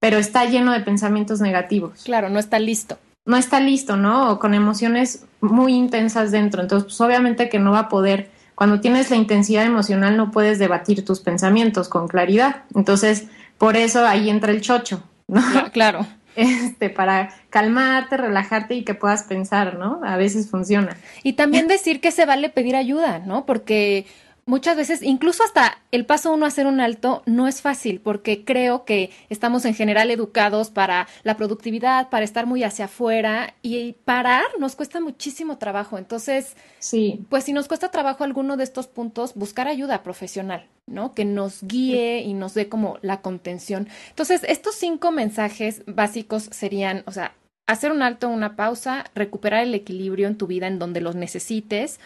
pero 0.00 0.18
está 0.18 0.44
lleno 0.44 0.72
de 0.72 0.80
pensamientos 0.80 1.40
negativos. 1.40 2.02
Claro, 2.04 2.30
no 2.30 2.38
está 2.38 2.58
listo. 2.58 2.98
No 3.26 3.36
está 3.36 3.60
listo, 3.60 3.96
¿no? 3.96 4.30
O 4.30 4.38
con 4.38 4.52
emociones 4.54 5.24
muy 5.40 5.74
intensas 5.74 6.30
dentro. 6.30 6.62
Entonces, 6.62 6.84
pues 6.84 7.00
obviamente 7.00 7.48
que 7.48 7.58
no 7.58 7.72
va 7.72 7.80
a 7.80 7.88
poder 7.88 8.30
cuando 8.54 8.80
tienes 8.80 9.10
la 9.10 9.16
intensidad 9.16 9.64
emocional 9.64 10.16
no 10.16 10.30
puedes 10.30 10.58
debatir 10.58 11.04
tus 11.04 11.20
pensamientos 11.20 11.88
con 11.88 12.08
claridad. 12.08 12.62
Entonces, 12.74 13.26
por 13.58 13.76
eso 13.76 14.06
ahí 14.06 14.30
entra 14.30 14.52
el 14.52 14.60
chocho, 14.60 15.02
¿no? 15.28 15.42
Claro. 15.72 16.06
Este, 16.36 16.90
para 16.90 17.32
calmarte, 17.50 18.16
relajarte 18.16 18.74
y 18.74 18.84
que 18.84 18.94
puedas 18.94 19.24
pensar, 19.24 19.78
¿no? 19.78 20.00
A 20.04 20.16
veces 20.16 20.50
funciona. 20.50 20.96
Y 21.22 21.34
también 21.34 21.68
decir 21.68 22.00
que 22.00 22.10
se 22.10 22.26
vale 22.26 22.48
pedir 22.48 22.76
ayuda, 22.76 23.20
¿no? 23.20 23.46
Porque 23.46 24.06
muchas 24.46 24.76
veces, 24.76 25.02
incluso 25.02 25.42
hasta 25.42 25.78
el 25.90 26.06
paso 26.06 26.32
uno 26.32 26.44
a 26.44 26.48
hacer 26.48 26.66
un 26.66 26.80
alto 26.80 27.22
no 27.26 27.48
es 27.48 27.60
fácil, 27.60 28.00
porque 28.00 28.44
creo 28.44 28.84
que 28.84 29.10
estamos 29.28 29.64
en 29.64 29.74
general 29.74 30.10
educados 30.10 30.70
para 30.70 31.08
la 31.22 31.36
productividad, 31.36 32.10
para 32.10 32.24
estar 32.24 32.46
muy 32.46 32.62
hacia 32.62 32.86
afuera 32.86 33.54
y 33.62 33.92
parar 34.04 34.44
nos 34.58 34.76
cuesta 34.76 35.00
muchísimo 35.00 35.58
trabajo. 35.58 35.98
Entonces, 35.98 36.56
sí. 36.78 37.24
pues 37.28 37.44
si 37.44 37.52
nos 37.52 37.68
cuesta 37.68 37.90
trabajo 37.90 38.24
alguno 38.24 38.56
de 38.56 38.64
estos 38.64 38.86
puntos, 38.86 39.34
buscar 39.34 39.68
ayuda 39.68 40.02
profesional, 40.02 40.68
¿no? 40.86 41.14
Que 41.14 41.24
nos 41.24 41.62
guíe 41.62 42.20
y 42.20 42.34
nos 42.34 42.54
dé 42.54 42.68
como 42.68 42.98
la 43.02 43.20
contención. 43.20 43.88
Entonces, 44.10 44.42
estos 44.48 44.74
cinco 44.74 45.10
mensajes 45.12 45.82
básicos 45.86 46.48
serían, 46.50 47.02
o 47.06 47.12
sea, 47.12 47.34
hacer 47.66 47.92
un 47.92 48.02
alto, 48.02 48.28
una 48.28 48.56
pausa, 48.56 49.04
recuperar 49.14 49.62
el 49.62 49.74
equilibrio 49.74 50.28
en 50.28 50.36
tu 50.36 50.46
vida 50.46 50.66
en 50.66 50.78
donde 50.78 51.00
los 51.00 51.14
necesites 51.14 51.98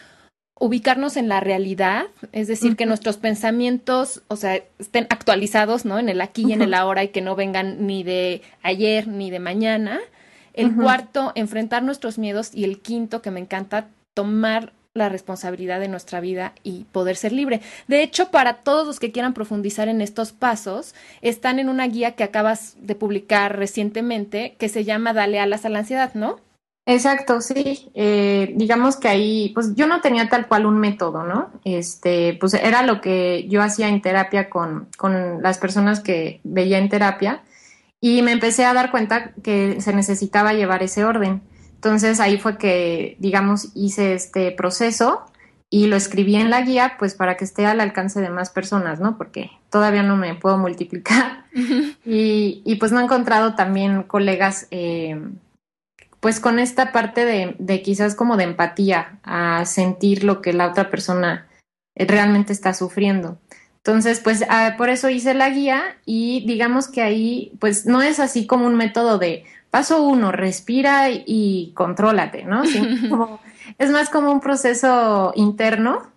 ubicarnos 0.59 1.17
en 1.17 1.29
la 1.29 1.39
realidad, 1.39 2.07
es 2.33 2.47
decir, 2.47 2.75
que 2.75 2.85
nuestros 2.85 3.17
pensamientos, 3.17 4.21
o 4.27 4.35
sea, 4.35 4.61
estén 4.77 5.07
actualizados, 5.09 5.85
¿no? 5.85 5.97
En 5.99 6.09
el 6.09 6.21
aquí 6.21 6.45
y 6.47 6.53
en 6.53 6.61
el 6.61 6.73
ahora 6.73 7.03
y 7.03 7.07
que 7.09 7.21
no 7.21 7.35
vengan 7.35 7.87
ni 7.87 8.03
de 8.03 8.41
ayer 8.61 9.07
ni 9.07 9.31
de 9.31 9.39
mañana. 9.39 9.99
El 10.53 10.75
cuarto, 10.75 11.31
enfrentar 11.35 11.83
nuestros 11.83 12.17
miedos 12.17 12.51
y 12.53 12.65
el 12.65 12.81
quinto, 12.81 13.21
que 13.21 13.31
me 13.31 13.39
encanta, 13.39 13.87
tomar 14.13 14.73
la 14.93 15.07
responsabilidad 15.07 15.79
de 15.79 15.87
nuestra 15.87 16.19
vida 16.19 16.53
y 16.63 16.83
poder 16.91 17.15
ser 17.15 17.31
libre. 17.31 17.61
De 17.87 18.03
hecho, 18.03 18.29
para 18.29 18.55
todos 18.55 18.85
los 18.85 18.99
que 18.99 19.11
quieran 19.11 19.33
profundizar 19.33 19.87
en 19.87 20.01
estos 20.01 20.33
pasos, 20.33 20.93
están 21.21 21.59
en 21.59 21.69
una 21.69 21.87
guía 21.87 22.11
que 22.11 22.23
acabas 22.23 22.75
de 22.81 22.95
publicar 22.95 23.57
recientemente 23.57 24.55
que 24.59 24.67
se 24.67 24.83
llama 24.83 25.13
Dale 25.13 25.39
alas 25.39 25.63
a 25.63 25.69
la 25.69 25.79
ansiedad, 25.79 26.13
¿no? 26.15 26.41
Exacto, 26.89 27.39
sí. 27.39 27.91
Eh, 27.93 28.51
digamos 28.55 28.97
que 28.97 29.07
ahí, 29.07 29.51
pues 29.53 29.75
yo 29.75 29.85
no 29.85 30.01
tenía 30.01 30.27
tal 30.27 30.47
cual 30.47 30.65
un 30.65 30.79
método, 30.79 31.23
¿no? 31.23 31.51
Este, 31.63 32.35
pues 32.39 32.55
era 32.55 32.81
lo 32.81 32.99
que 32.99 33.47
yo 33.47 33.61
hacía 33.61 33.89
en 33.89 34.01
terapia 34.01 34.49
con, 34.49 34.87
con 34.97 35.43
las 35.43 35.59
personas 35.59 35.99
que 35.99 36.41
veía 36.43 36.79
en 36.79 36.89
terapia 36.89 37.43
y 38.01 38.23
me 38.23 38.31
empecé 38.31 38.65
a 38.65 38.73
dar 38.73 38.89
cuenta 38.89 39.33
que 39.43 39.79
se 39.81 39.93
necesitaba 39.93 40.53
llevar 40.53 40.81
ese 40.81 41.05
orden. 41.05 41.43
Entonces 41.75 42.19
ahí 42.19 42.39
fue 42.39 42.57
que, 42.57 43.17
digamos, 43.19 43.69
hice 43.75 44.15
este 44.15 44.51
proceso 44.51 45.25
y 45.69 45.85
lo 45.85 45.95
escribí 45.95 46.37
en 46.37 46.49
la 46.49 46.61
guía, 46.61 46.95
pues 46.97 47.13
para 47.13 47.37
que 47.37 47.45
esté 47.45 47.67
al 47.67 47.81
alcance 47.81 48.19
de 48.19 48.31
más 48.31 48.49
personas, 48.49 48.99
¿no? 48.99 49.15
Porque 49.15 49.51
todavía 49.69 50.01
no 50.01 50.17
me 50.17 50.33
puedo 50.33 50.57
multiplicar. 50.57 51.45
y, 51.53 52.63
y, 52.65 52.75
pues 52.77 52.91
no 52.91 52.99
he 52.99 53.03
encontrado 53.03 53.53
también 53.53 54.01
colegas 54.01 54.65
eh, 54.71 55.21
pues 56.19 56.39
con 56.39 56.59
esta 56.59 56.91
parte 56.91 57.25
de, 57.25 57.55
de, 57.59 57.81
quizás 57.81 58.15
como 58.15 58.37
de 58.37 58.43
empatía 58.43 59.19
a 59.23 59.65
sentir 59.65 60.23
lo 60.23 60.41
que 60.41 60.53
la 60.53 60.67
otra 60.67 60.89
persona 60.89 61.47
realmente 61.95 62.53
está 62.53 62.73
sufriendo. 62.73 63.37
Entonces, 63.77 64.19
pues 64.19 64.43
ah, 64.49 64.75
por 64.77 64.89
eso 64.89 65.09
hice 65.09 65.33
la 65.33 65.49
guía 65.49 65.97
y 66.05 66.45
digamos 66.45 66.87
que 66.87 67.01
ahí, 67.01 67.53
pues 67.59 67.85
no 67.85 68.01
es 68.01 68.19
así 68.19 68.45
como 68.45 68.65
un 68.65 68.75
método 68.75 69.17
de 69.17 69.45
paso 69.71 70.03
uno, 70.03 70.31
respira 70.31 71.09
y, 71.09 71.23
y 71.25 71.71
contrólate, 71.75 72.43
¿no? 72.43 72.63
es 73.77 73.89
más 73.91 74.09
como 74.09 74.31
un 74.31 74.41
proceso 74.41 75.31
interno 75.35 76.11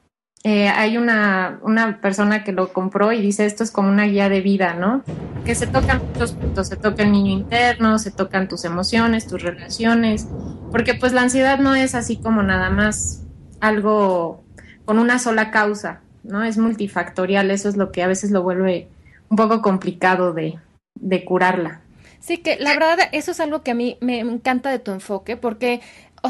eh, 0.44 0.68
hay 0.68 0.96
una, 0.96 1.60
una 1.62 2.00
persona 2.00 2.42
que 2.42 2.52
lo 2.52 2.72
compró 2.72 3.12
y 3.12 3.20
dice 3.20 3.46
esto 3.46 3.62
es 3.62 3.70
como 3.70 3.88
una 3.88 4.04
guía 4.04 4.28
de 4.28 4.40
vida, 4.40 4.74
¿no? 4.74 5.04
Que 5.44 5.54
se 5.54 5.68
tocan 5.68 6.02
muchos 6.04 6.32
puntos, 6.32 6.68
se 6.68 6.76
toca 6.76 7.04
el 7.04 7.12
niño 7.12 7.30
interno, 7.30 7.98
se 7.98 8.10
tocan 8.10 8.48
tus 8.48 8.64
emociones, 8.64 9.28
tus 9.28 9.42
relaciones, 9.42 10.26
porque 10.72 10.94
pues 10.94 11.12
la 11.12 11.22
ansiedad 11.22 11.58
no 11.60 11.74
es 11.76 11.94
así 11.94 12.16
como 12.16 12.42
nada 12.42 12.70
más 12.70 13.22
algo 13.60 14.42
con 14.84 14.98
una 14.98 15.20
sola 15.20 15.52
causa, 15.52 16.00
¿no? 16.24 16.42
Es 16.42 16.58
multifactorial, 16.58 17.50
eso 17.52 17.68
es 17.68 17.76
lo 17.76 17.92
que 17.92 18.02
a 18.02 18.08
veces 18.08 18.32
lo 18.32 18.42
vuelve 18.42 18.88
un 19.28 19.36
poco 19.36 19.62
complicado 19.62 20.32
de, 20.32 20.58
de 20.96 21.24
curarla. 21.24 21.82
Sí, 22.18 22.38
que 22.38 22.56
la 22.56 22.74
verdad 22.74 22.98
eso 23.12 23.30
es 23.30 23.38
algo 23.38 23.62
que 23.62 23.70
a 23.70 23.74
mí 23.74 23.96
me 24.00 24.18
encanta 24.18 24.70
de 24.70 24.80
tu 24.80 24.90
enfoque, 24.90 25.36
porque 25.36 25.80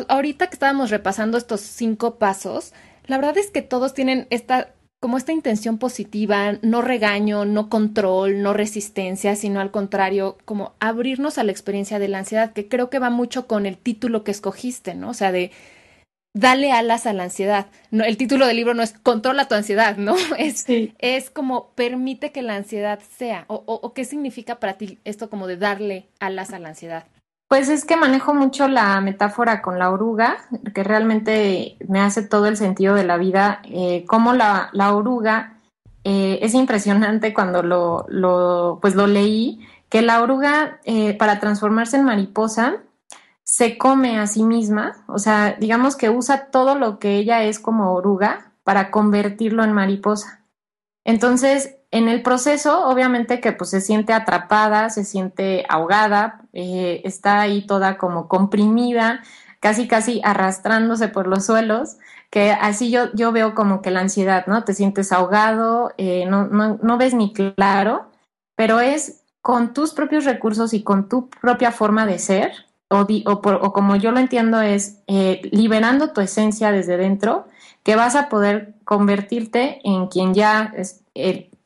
ahorita 0.08 0.48
que 0.48 0.54
estábamos 0.54 0.90
repasando 0.90 1.38
estos 1.38 1.60
cinco 1.60 2.16
pasos, 2.16 2.72
la 3.06 3.16
verdad 3.16 3.38
es 3.38 3.50
que 3.50 3.62
todos 3.62 3.94
tienen 3.94 4.26
esta 4.30 4.74
como 5.02 5.18
esta 5.18 5.32
intención 5.32 5.78
positiva, 5.78 6.58
no 6.62 6.80
regaño, 6.80 7.44
no 7.44 7.68
control, 7.68 8.40
no 8.40 8.52
resistencia, 8.52 9.34
sino 9.34 9.58
al 9.58 9.72
contrario, 9.72 10.38
como 10.44 10.74
abrirnos 10.78 11.38
a 11.38 11.42
la 11.42 11.50
experiencia 11.50 11.98
de 11.98 12.06
la 12.06 12.18
ansiedad, 12.18 12.52
que 12.52 12.68
creo 12.68 12.88
que 12.88 13.00
va 13.00 13.10
mucho 13.10 13.48
con 13.48 13.66
el 13.66 13.78
título 13.78 14.22
que 14.22 14.30
escogiste, 14.30 14.94
¿no? 14.94 15.10
O 15.10 15.14
sea, 15.14 15.32
de 15.32 15.50
dale 16.34 16.70
alas 16.70 17.06
a 17.06 17.12
la 17.12 17.24
ansiedad. 17.24 17.66
No, 17.90 18.04
el 18.04 18.16
título 18.16 18.46
del 18.46 18.56
libro 18.56 18.74
no 18.74 18.82
es 18.84 18.92
controla 18.92 19.48
tu 19.48 19.56
ansiedad, 19.56 19.96
¿no? 19.96 20.14
Es, 20.38 20.66
es 20.68 21.30
como 21.30 21.70
permite 21.74 22.30
que 22.30 22.42
la 22.42 22.54
ansiedad 22.54 23.00
sea. 23.18 23.44
O, 23.48 23.56
o, 23.66 23.92
qué 23.94 24.04
significa 24.04 24.60
para 24.60 24.74
ti 24.74 25.00
esto 25.04 25.28
como 25.28 25.48
de 25.48 25.56
darle 25.56 26.06
alas 26.20 26.52
a 26.52 26.60
la 26.60 26.68
ansiedad? 26.68 27.06
Pues 27.52 27.68
es 27.68 27.84
que 27.84 27.98
manejo 27.98 28.32
mucho 28.32 28.66
la 28.66 28.98
metáfora 29.02 29.60
con 29.60 29.78
la 29.78 29.90
oruga, 29.90 30.38
que 30.74 30.82
realmente 30.82 31.76
me 31.86 32.00
hace 32.00 32.22
todo 32.22 32.46
el 32.46 32.56
sentido 32.56 32.94
de 32.94 33.04
la 33.04 33.18
vida. 33.18 33.60
Eh, 33.64 34.06
como 34.06 34.32
la, 34.32 34.70
la 34.72 34.96
oruga 34.96 35.58
eh, 36.02 36.38
es 36.40 36.54
impresionante 36.54 37.34
cuando 37.34 37.62
lo, 37.62 38.06
lo, 38.08 38.78
pues 38.80 38.94
lo 38.94 39.06
leí, 39.06 39.60
que 39.90 40.00
la 40.00 40.22
oruga 40.22 40.80
eh, 40.84 41.12
para 41.12 41.40
transformarse 41.40 41.98
en 41.98 42.04
mariposa 42.04 42.76
se 43.44 43.76
come 43.76 44.18
a 44.18 44.26
sí 44.26 44.44
misma, 44.44 45.04
o 45.06 45.18
sea, 45.18 45.54
digamos 45.60 45.94
que 45.94 46.08
usa 46.08 46.46
todo 46.46 46.74
lo 46.74 46.98
que 46.98 47.16
ella 47.16 47.42
es 47.42 47.58
como 47.58 47.92
oruga 47.92 48.52
para 48.64 48.90
convertirlo 48.90 49.62
en 49.62 49.74
mariposa. 49.74 50.40
Entonces, 51.04 51.76
en 51.92 52.08
el 52.08 52.22
proceso, 52.22 52.88
obviamente 52.88 53.40
que 53.40 53.52
pues 53.52 53.70
se 53.70 53.82
siente 53.82 54.14
atrapada, 54.14 54.88
se 54.88 55.04
siente 55.04 55.66
ahogada, 55.68 56.40
eh, 56.54 57.02
está 57.04 57.40
ahí 57.42 57.66
toda 57.66 57.98
como 57.98 58.28
comprimida, 58.28 59.22
casi 59.60 59.86
casi 59.86 60.20
arrastrándose 60.24 61.08
por 61.08 61.26
los 61.26 61.44
suelos, 61.44 61.98
que 62.30 62.50
así 62.50 62.90
yo, 62.90 63.12
yo 63.12 63.30
veo 63.30 63.54
como 63.54 63.82
que 63.82 63.90
la 63.90 64.00
ansiedad, 64.00 64.46
¿no? 64.46 64.64
Te 64.64 64.72
sientes 64.72 65.12
ahogado, 65.12 65.92
eh, 65.98 66.24
no, 66.26 66.46
no, 66.46 66.78
no 66.82 66.96
ves 66.96 67.12
ni 67.12 67.34
claro, 67.34 68.06
pero 68.56 68.80
es 68.80 69.22
con 69.42 69.74
tus 69.74 69.92
propios 69.92 70.24
recursos 70.24 70.72
y 70.72 70.82
con 70.82 71.10
tu 71.10 71.28
propia 71.28 71.72
forma 71.72 72.06
de 72.06 72.18
ser, 72.18 72.52
o, 72.88 73.06
o, 73.26 73.72
como 73.72 73.96
yo 73.96 74.12
lo 74.12 74.18
entiendo 74.18 74.62
es 74.62 75.02
eh, 75.08 75.42
liberando 75.50 76.12
tu 76.12 76.22
esencia 76.22 76.72
desde 76.72 76.96
dentro, 76.96 77.46
que 77.82 77.96
vas 77.96 78.16
a 78.16 78.30
poder 78.30 78.74
convertirte 78.84 79.80
en 79.84 80.06
quien 80.06 80.32
ya 80.32 80.72
es, 80.76 81.02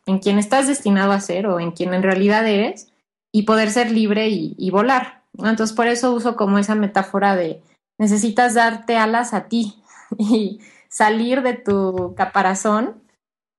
en 0.07 0.21
quien 0.21 0.38
estás 0.38 0.69
destinado 0.69 1.12
a 1.12 1.21
ser 1.21 1.47
o 1.47 1.61
en 1.61 1.73
quien 1.73 1.92
en 1.92 2.03
realidad 2.03 2.47
eres 2.47 2.92
y 3.33 3.42
poder 3.42 3.71
ser 3.71 3.90
libre 3.90 4.29
y, 4.29 4.71
volar. 4.71 5.23
Entonces 5.38 5.77
por 5.77 5.88
eso 5.88 6.12
uso 6.14 6.37
como 6.37 6.59
esa 6.59 6.75
metáfora 6.75 7.37
de 7.37 7.61
necesitas 7.99 8.55
darte 8.55 8.97
alas 8.97 9.35
a 9.35 9.49
ti 9.49 9.83
y 10.19 10.61
salir 10.88 11.42
de 11.42 11.55
tu 11.55 12.14
caparazón 12.16 13.03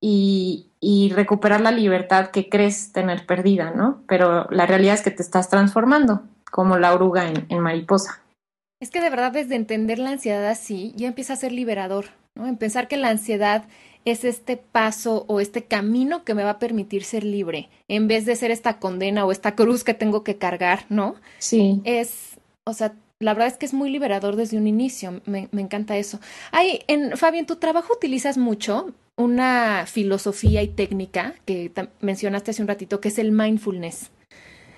y, 0.01 0.63
recuperar 1.13 1.61
la 1.61 1.71
libertad 1.71 2.29
que 2.29 2.49
crees 2.49 2.91
tener 2.91 3.25
perdida, 3.25 3.71
¿no? 3.71 4.03
Pero 4.07 4.47
la 4.51 4.65
realidad 4.65 4.93
es 4.93 5.01
que 5.01 5.11
te 5.11 5.23
estás 5.23 5.49
transformando 5.49 6.21
como 6.51 6.77
la 6.77 6.93
oruga 6.93 7.27
en, 7.27 7.45
en 7.49 7.59
mariposa. 7.59 8.21
Es 8.79 8.91
que 8.91 9.01
de 9.01 9.09
verdad 9.09 9.31
desde 9.31 9.55
entender 9.55 9.97
la 9.97 10.11
ansiedad 10.11 10.47
así 10.47 10.93
ya 10.95 11.07
empieza 11.07 11.33
a 11.33 11.37
ser 11.37 11.51
liberador, 11.51 12.05
¿no? 12.35 12.45
En 12.45 12.57
pensar 12.57 12.87
que 12.87 12.97
la 12.97 13.09
ansiedad 13.09 13.65
es 14.11 14.23
este 14.23 14.55
paso 14.57 15.25
o 15.27 15.41
este 15.41 15.65
camino 15.65 16.23
que 16.23 16.33
me 16.33 16.43
va 16.43 16.51
a 16.51 16.59
permitir 16.59 17.03
ser 17.03 17.23
libre, 17.23 17.69
en 17.87 18.07
vez 18.07 18.25
de 18.25 18.35
ser 18.35 18.51
esta 18.51 18.79
condena 18.79 19.25
o 19.25 19.31
esta 19.31 19.55
cruz 19.55 19.83
que 19.83 19.93
tengo 19.93 20.23
que 20.23 20.37
cargar, 20.37 20.85
¿no? 20.89 21.15
Sí. 21.39 21.81
Es, 21.83 22.37
o 22.63 22.73
sea, 22.73 22.93
la 23.19 23.33
verdad 23.33 23.49
es 23.49 23.57
que 23.57 23.65
es 23.65 23.73
muy 23.73 23.89
liberador 23.89 24.37
desde 24.37 24.57
un 24.57 24.65
inicio, 24.65 25.21
me, 25.25 25.49
me 25.51 25.61
encanta 25.61 25.97
eso. 25.97 26.19
Hay, 26.51 26.81
en, 26.87 27.17
Fabi, 27.17 27.39
en 27.39 27.45
tu 27.45 27.57
trabajo 27.57 27.93
utilizas 27.93 28.37
mucho 28.37 28.93
una 29.17 29.85
filosofía 29.87 30.61
y 30.61 30.69
técnica 30.69 31.35
que 31.45 31.71
mencionaste 31.99 32.51
hace 32.51 32.61
un 32.61 32.67
ratito, 32.67 33.01
que 33.01 33.09
es 33.09 33.17
el 33.17 33.31
mindfulness. 33.31 34.11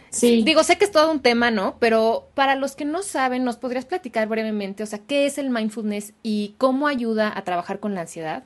Sí. 0.09 0.41
Digo, 0.43 0.63
sé 0.63 0.79
que 0.79 0.85
es 0.85 0.91
todo 0.91 1.11
un 1.11 1.19
tema, 1.19 1.51
¿no? 1.51 1.77
Pero 1.79 2.29
para 2.33 2.55
los 2.55 2.75
que 2.75 2.85
no 2.85 3.03
saben, 3.03 3.43
¿nos 3.43 3.57
podrías 3.57 3.85
platicar 3.85 4.27
brevemente, 4.27 4.81
o 4.81 4.87
sea, 4.87 4.97
qué 4.97 5.27
es 5.27 5.37
el 5.37 5.51
mindfulness 5.51 6.13
y 6.23 6.55
cómo 6.57 6.87
ayuda 6.87 7.31
a 7.35 7.43
trabajar 7.43 7.79
con 7.79 7.93
la 7.93 8.01
ansiedad? 8.01 8.43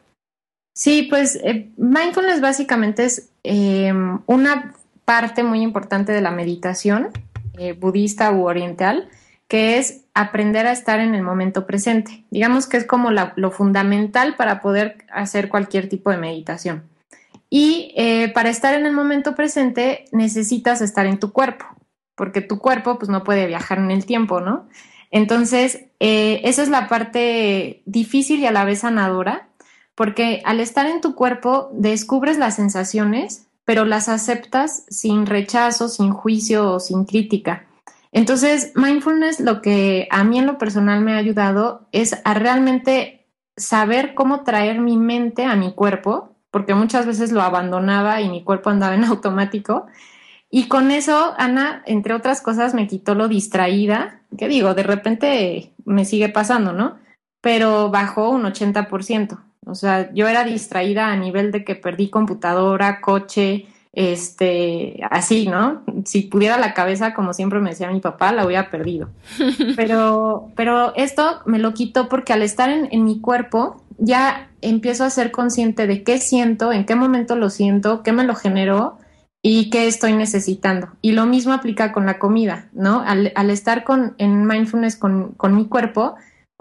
Sí, 0.73 1.03
pues 1.03 1.39
eh, 1.43 1.71
mindfulness 1.77 2.41
básicamente 2.41 3.05
es 3.05 3.29
em, 3.43 4.19
una 4.25 4.73
parte 5.05 5.43
muy 5.43 5.61
importante 5.61 6.11
de 6.11 6.21
la 6.21 6.31
meditación 6.31 7.09
eh, 7.59 7.73
budista 7.73 8.31
u 8.31 8.47
oriental, 8.47 9.07
que 9.47 9.77
es 9.77 10.05
aprender 10.15 10.65
a 10.65 10.71
estar 10.71 10.99
en 10.99 11.13
el 11.13 11.21
momento 11.21 11.67
presente. 11.67 12.25
Digamos 12.31 12.65
que 12.65 12.77
es 12.77 12.85
como 12.85 13.11
lo 13.11 13.51
fundamental 13.51 14.35
para 14.35 14.61
poder 14.61 15.05
hacer 15.11 15.47
cualquier 15.47 15.89
tipo 15.89 16.09
de 16.09 16.17
meditación. 16.17 16.83
Y 17.51 17.93
eh, 17.95 18.31
para 18.33 18.49
estar 18.49 18.73
en 18.73 18.87
el 18.87 18.93
momento 18.93 19.35
presente 19.35 20.05
necesitas 20.11 20.81
estar 20.81 21.05
en 21.05 21.19
tu 21.19 21.31
cuerpo, 21.31 21.65
porque 22.15 22.41
tu 22.41 22.57
cuerpo 22.57 22.97
pues 22.97 23.09
no 23.09 23.23
puede 23.23 23.45
viajar 23.45 23.77
en 23.77 23.91
el 23.91 24.07
tiempo, 24.07 24.41
¿no? 24.41 24.67
Entonces, 25.11 25.85
esa 25.99 26.63
es 26.63 26.69
la 26.69 26.87
parte 26.87 27.83
difícil 27.85 28.39
y 28.39 28.47
a 28.47 28.51
la 28.51 28.65
vez 28.65 28.79
sanadora, 28.79 29.49
porque 29.95 30.41
al 30.45 30.59
estar 30.59 30.85
en 30.85 31.01
tu 31.01 31.15
cuerpo 31.15 31.69
descubres 31.73 32.37
las 32.37 32.55
sensaciones, 32.55 33.47
pero 33.65 33.85
las 33.85 34.09
aceptas 34.09 34.85
sin 34.89 35.25
rechazo, 35.25 35.87
sin 35.87 36.11
juicio 36.11 36.71
o 36.71 36.79
sin 36.79 37.05
crítica. 37.05 37.65
Entonces, 38.11 38.73
mindfulness 38.75 39.39
lo 39.39 39.61
que 39.61 40.07
a 40.11 40.23
mí 40.23 40.37
en 40.37 40.45
lo 40.45 40.57
personal 40.57 41.01
me 41.01 41.13
ha 41.13 41.17
ayudado 41.17 41.87
es 41.91 42.21
a 42.23 42.33
realmente 42.33 43.27
saber 43.57 44.13
cómo 44.13 44.43
traer 44.43 44.79
mi 44.79 44.97
mente 44.97 45.45
a 45.45 45.55
mi 45.55 45.73
cuerpo, 45.73 46.35
porque 46.51 46.75
muchas 46.75 47.05
veces 47.05 47.31
lo 47.31 47.41
abandonaba 47.41 48.21
y 48.21 48.29
mi 48.29 48.43
cuerpo 48.43 48.69
andaba 48.69 48.95
en 48.95 49.03
automático. 49.05 49.87
Y 50.49 50.67
con 50.67 50.91
eso, 50.91 51.33
Ana, 51.37 51.81
entre 51.87 52.13
otras 52.13 52.41
cosas, 52.41 52.75
me 52.75 52.87
quitó 52.87 53.15
lo 53.15 53.27
distraída, 53.27 54.21
que 54.37 54.47
digo, 54.47 54.75
de 54.75 54.83
repente 54.83 55.73
me 55.83 56.05
sigue 56.05 56.29
pasando, 56.29 56.73
¿no? 56.73 56.99
Pero 57.41 57.89
bajó 57.89 58.29
un 58.29 58.43
80%. 58.43 59.39
O 59.65 59.75
sea, 59.75 60.13
yo 60.13 60.27
era 60.27 60.43
distraída 60.43 61.07
a 61.07 61.15
nivel 61.15 61.51
de 61.51 61.63
que 61.63 61.75
perdí 61.75 62.09
computadora, 62.09 63.01
coche, 63.01 63.67
este, 63.93 64.99
así, 65.11 65.47
¿no? 65.47 65.83
Si 66.05 66.21
pudiera 66.21 66.57
la 66.57 66.73
cabeza, 66.73 67.13
como 67.13 67.33
siempre 67.33 67.59
me 67.59 67.69
decía 67.69 67.91
mi 67.91 67.99
papá, 67.99 68.31
la 68.31 68.45
hubiera 68.45 68.69
perdido. 68.69 69.09
Pero, 69.75 70.51
pero 70.55 70.93
esto 70.95 71.41
me 71.45 71.59
lo 71.59 71.73
quitó 71.73 72.09
porque 72.09 72.33
al 72.33 72.41
estar 72.41 72.69
en, 72.69 72.89
en 72.91 73.03
mi 73.03 73.19
cuerpo, 73.19 73.83
ya 73.97 74.49
empiezo 74.61 75.03
a 75.03 75.09
ser 75.09 75.31
consciente 75.31 75.87
de 75.87 76.03
qué 76.03 76.17
siento, 76.17 76.71
en 76.71 76.85
qué 76.85 76.95
momento 76.95 77.35
lo 77.35 77.49
siento, 77.49 78.03
qué 78.03 78.11
me 78.11 78.23
lo 78.23 78.35
generó 78.35 78.97
y 79.45 79.69
qué 79.69 79.87
estoy 79.87 80.13
necesitando. 80.13 80.87
Y 81.01 81.11
lo 81.11 81.25
mismo 81.25 81.53
aplica 81.53 81.91
con 81.91 82.05
la 82.05 82.17
comida, 82.17 82.69
¿no? 82.73 83.01
Al, 83.01 83.33
al 83.35 83.49
estar 83.49 83.83
con, 83.83 84.15
en 84.17 84.45
mindfulness 84.45 84.95
con, 84.95 85.33
con, 85.33 85.53
mi 85.53 85.67
cuerpo 85.67 86.15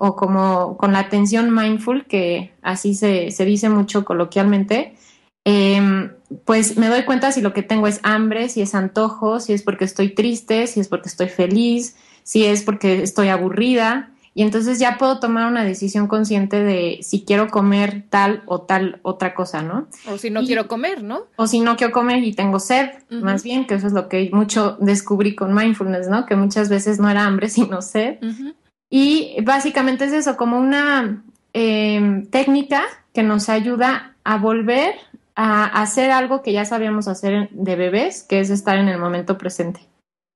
o 0.04 0.16
como 0.16 0.76
con 0.78 0.92
la 0.92 0.98
atención 0.98 1.54
mindful, 1.54 2.06
que 2.06 2.50
así 2.60 2.96
se, 2.96 3.30
se 3.30 3.44
dice 3.44 3.68
mucho 3.68 4.04
coloquialmente, 4.04 4.96
eh, 5.44 6.10
pues 6.44 6.76
me 6.76 6.88
doy 6.88 7.04
cuenta 7.04 7.30
si 7.30 7.40
lo 7.40 7.52
que 7.52 7.62
tengo 7.62 7.86
es 7.86 8.00
hambre, 8.02 8.48
si 8.48 8.62
es 8.62 8.74
antojo, 8.74 9.38
si 9.38 9.52
es 9.52 9.62
porque 9.62 9.84
estoy 9.84 10.12
triste, 10.12 10.66
si 10.66 10.80
es 10.80 10.88
porque 10.88 11.08
estoy 11.08 11.28
feliz, 11.28 11.94
si 12.24 12.44
es 12.44 12.64
porque 12.64 13.04
estoy 13.04 13.28
aburrida. 13.28 14.10
Y 14.34 14.42
entonces 14.42 14.80
ya 14.80 14.98
puedo 14.98 15.20
tomar 15.20 15.46
una 15.46 15.62
decisión 15.62 16.08
consciente 16.08 16.64
de 16.64 16.98
si 17.02 17.24
quiero 17.24 17.46
comer 17.46 18.02
tal 18.10 18.42
o 18.46 18.62
tal 18.62 18.98
otra 19.02 19.34
cosa, 19.34 19.62
¿no? 19.62 19.86
O 20.10 20.18
si 20.18 20.30
no 20.30 20.42
y, 20.42 20.46
quiero 20.46 20.66
comer, 20.66 21.04
¿no? 21.04 21.26
O 21.36 21.46
si 21.46 21.60
no 21.60 21.76
quiero 21.76 21.92
comer 21.92 22.24
y 22.24 22.32
tengo 22.32 22.58
sed, 22.58 22.90
uh 23.08 23.14
-huh. 23.14 23.22
más 23.22 23.44
bien, 23.44 23.68
que 23.68 23.74
eso 23.74 23.86
es 23.86 23.92
lo 23.92 24.08
que 24.08 24.30
mucho 24.32 24.78
descubrí 24.80 25.36
con 25.36 25.54
mindfulness, 25.54 26.08
¿no? 26.08 26.26
Que 26.26 26.34
muchas 26.34 26.68
veces 26.70 26.98
no 26.98 27.08
era 27.08 27.24
hambre, 27.24 27.48
sino 27.50 27.82
sed. 27.82 28.18
Uh 28.20 28.26
-huh. 28.26 28.54
Y 28.94 29.40
básicamente 29.42 30.04
es 30.04 30.12
eso, 30.12 30.36
como 30.36 30.58
una 30.58 31.24
eh, 31.54 32.26
técnica 32.30 32.82
que 33.14 33.22
nos 33.22 33.48
ayuda 33.48 34.16
a 34.22 34.36
volver 34.36 34.96
a 35.34 35.64
hacer 35.64 36.10
algo 36.10 36.42
que 36.42 36.52
ya 36.52 36.66
sabíamos 36.66 37.08
hacer 37.08 37.48
de 37.52 37.74
bebés, 37.74 38.22
que 38.22 38.40
es 38.40 38.50
estar 38.50 38.76
en 38.76 38.88
el 38.88 38.98
momento 38.98 39.38
presente. 39.38 39.80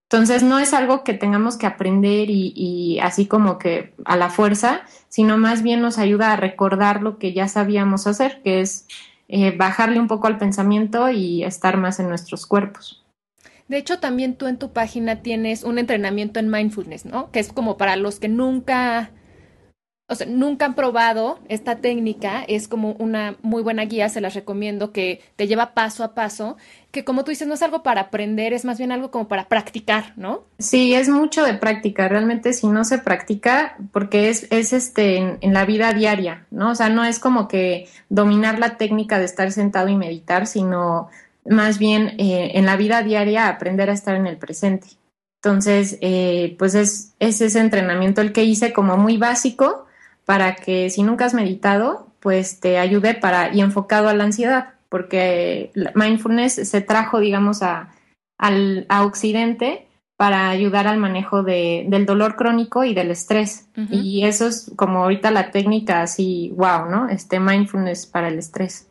Entonces 0.09 0.43
no 0.43 0.59
es 0.59 0.73
algo 0.73 1.05
que 1.05 1.13
tengamos 1.13 1.59
que 1.59 1.67
aprender 1.67 2.31
y, 2.31 2.55
y, 2.57 2.99
así 3.01 3.27
como 3.27 3.59
que 3.59 3.93
a 4.07 4.17
la 4.17 4.31
fuerza, 4.31 4.85
sino 5.11 5.37
más 5.37 5.63
bien 5.63 5.83
nos 5.83 5.99
ayuda 5.99 6.33
a 6.33 6.37
recordar 6.37 7.03
lo 7.03 7.19
que 7.19 7.35
ya 7.35 7.49
sabíamos 7.49 8.07
hacer, 8.07 8.41
que 8.43 8.63
es 8.63 8.87
eh, 9.29 9.55
bajarle 9.55 10.01
un 10.01 10.09
poco 10.09 10.29
al 10.29 10.39
pensamiento 10.39 11.11
y 11.11 11.45
estar 11.45 11.77
más 11.77 12.01
en 12.01 12.09
nuestros 12.09 12.47
cuerpos. 12.47 13.05
De 13.69 13.79
hecho, 13.79 13.99
también 13.99 14.37
tú 14.37 14.47
en 14.47 14.59
tu 14.59 14.73
página 14.73 15.23
tienes 15.23 15.65
un 15.65 15.79
entrenamiento 15.79 16.39
en 16.39 16.51
mindfulness, 16.51 17.05
¿no? 17.05 17.31
Que 17.31 17.41
es 17.41 17.53
como 17.53 17.77
para 17.77 17.97
los 17.97 18.21
que 18.21 18.29
nunca 18.29 19.11
o 20.09 20.15
sea, 20.15 20.27
nunca 20.29 20.67
han 20.67 20.75
probado 20.75 21.41
esta 21.49 21.77
técnica, 21.77 22.45
es 22.47 22.69
como 22.69 22.93
una 22.93 23.37
muy 23.43 23.63
buena 23.65 23.85
guía, 23.87 24.09
se 24.09 24.21
las 24.21 24.35
recomiendo, 24.35 24.93
que 24.93 25.21
te 25.35 25.49
lleva 25.49 25.75
paso 25.75 26.05
a 26.05 26.15
paso, 26.15 26.57
que 26.93 27.05
como 27.05 27.25
tú 27.25 27.31
dices, 27.31 27.49
no 27.49 27.55
es 27.55 27.63
algo 27.63 27.83
para 27.83 28.03
aprender, 28.03 28.53
es 28.53 28.65
más 28.65 28.79
bien 28.79 28.93
algo 28.93 29.11
como 29.11 29.27
para 29.27 29.49
practicar, 29.49 30.13
¿no? 30.17 30.45
Sí, 30.61 30.95
es 30.95 31.09
mucho 31.09 31.45
de 31.45 31.55
práctica, 31.55 32.07
realmente 32.07 32.53
si 32.53 32.69
no 32.69 32.85
se 32.85 32.99
practica, 32.99 33.77
porque 33.91 34.29
es, 34.29 34.47
es 34.51 34.73
este, 34.73 35.17
en, 35.17 35.39
en 35.41 35.53
la 35.53 35.65
vida 35.65 35.93
diaria, 35.93 36.47
¿no? 36.53 36.71
O 36.71 36.75
sea, 36.77 36.89
no 36.89 37.05
es 37.05 37.19
como 37.19 37.49
que 37.49 37.89
dominar 38.09 38.61
la 38.61 38.77
técnica 38.77 39.19
de 39.19 39.25
estar 39.25 39.51
sentado 39.51 39.89
y 39.89 39.97
meditar, 39.97 40.47
sino 40.47 41.09
más 41.49 41.79
bien 41.79 42.15
eh, 42.19 42.53
en 42.55 42.67
la 42.67 42.77
vida 42.77 43.03
diaria 43.03 43.49
aprender 43.49 43.91
a 43.91 43.95
estar 43.95 44.15
en 44.15 44.27
el 44.27 44.37
presente. 44.37 44.89
Entonces, 45.43 45.99
eh, 46.01 46.57
pues 46.59 46.75
es, 46.75 47.15
es 47.19 47.41
ese 47.41 47.61
entrenamiento 47.61 48.21
el 48.21 48.33
que 48.33 48.45
hice 48.45 48.73
como 48.73 48.97
muy 48.97 49.17
básico, 49.17 49.87
para 50.25 50.57
que 50.57 50.91
si 50.91 51.03
nunca 51.03 51.25
has 51.25 51.35
meditado, 51.35 52.09
pues 52.21 52.59
te 52.59 52.79
ayude 52.79 53.15
para 53.15 53.55
y 53.55 53.61
enfocado 53.61 54.09
a 54.09 54.15
la 54.15 54.25
ansiedad, 54.25 54.75
porque 54.89 55.71
mindfulness 55.95 56.55
se 56.55 56.81
trajo, 56.81 57.21
digamos, 57.21 57.63
a, 57.63 57.95
al, 58.37 58.87
a 58.89 59.05
Occidente 59.05 59.87
para 60.17 60.49
ayudar 60.49 60.89
al 60.89 60.99
manejo 60.99 61.43
de, 61.43 61.85
del 61.89 62.07
dolor 62.07 62.37
crónico 62.37 62.83
y 62.85 62.95
del 62.95 63.11
estrés. 63.11 63.69
Uh 63.77 63.83
-huh. 63.83 64.03
Y 64.03 64.25
eso 64.25 64.49
es 64.49 64.73
como 64.75 65.05
ahorita 65.05 65.31
la 65.31 65.51
técnica 65.51 66.03
así, 66.03 66.53
wow, 66.57 66.91
¿no? 66.91 67.09
Este 67.09 67.39
mindfulness 67.39 68.07
para 68.07 68.29
el 68.29 68.39
estrés. 68.39 68.89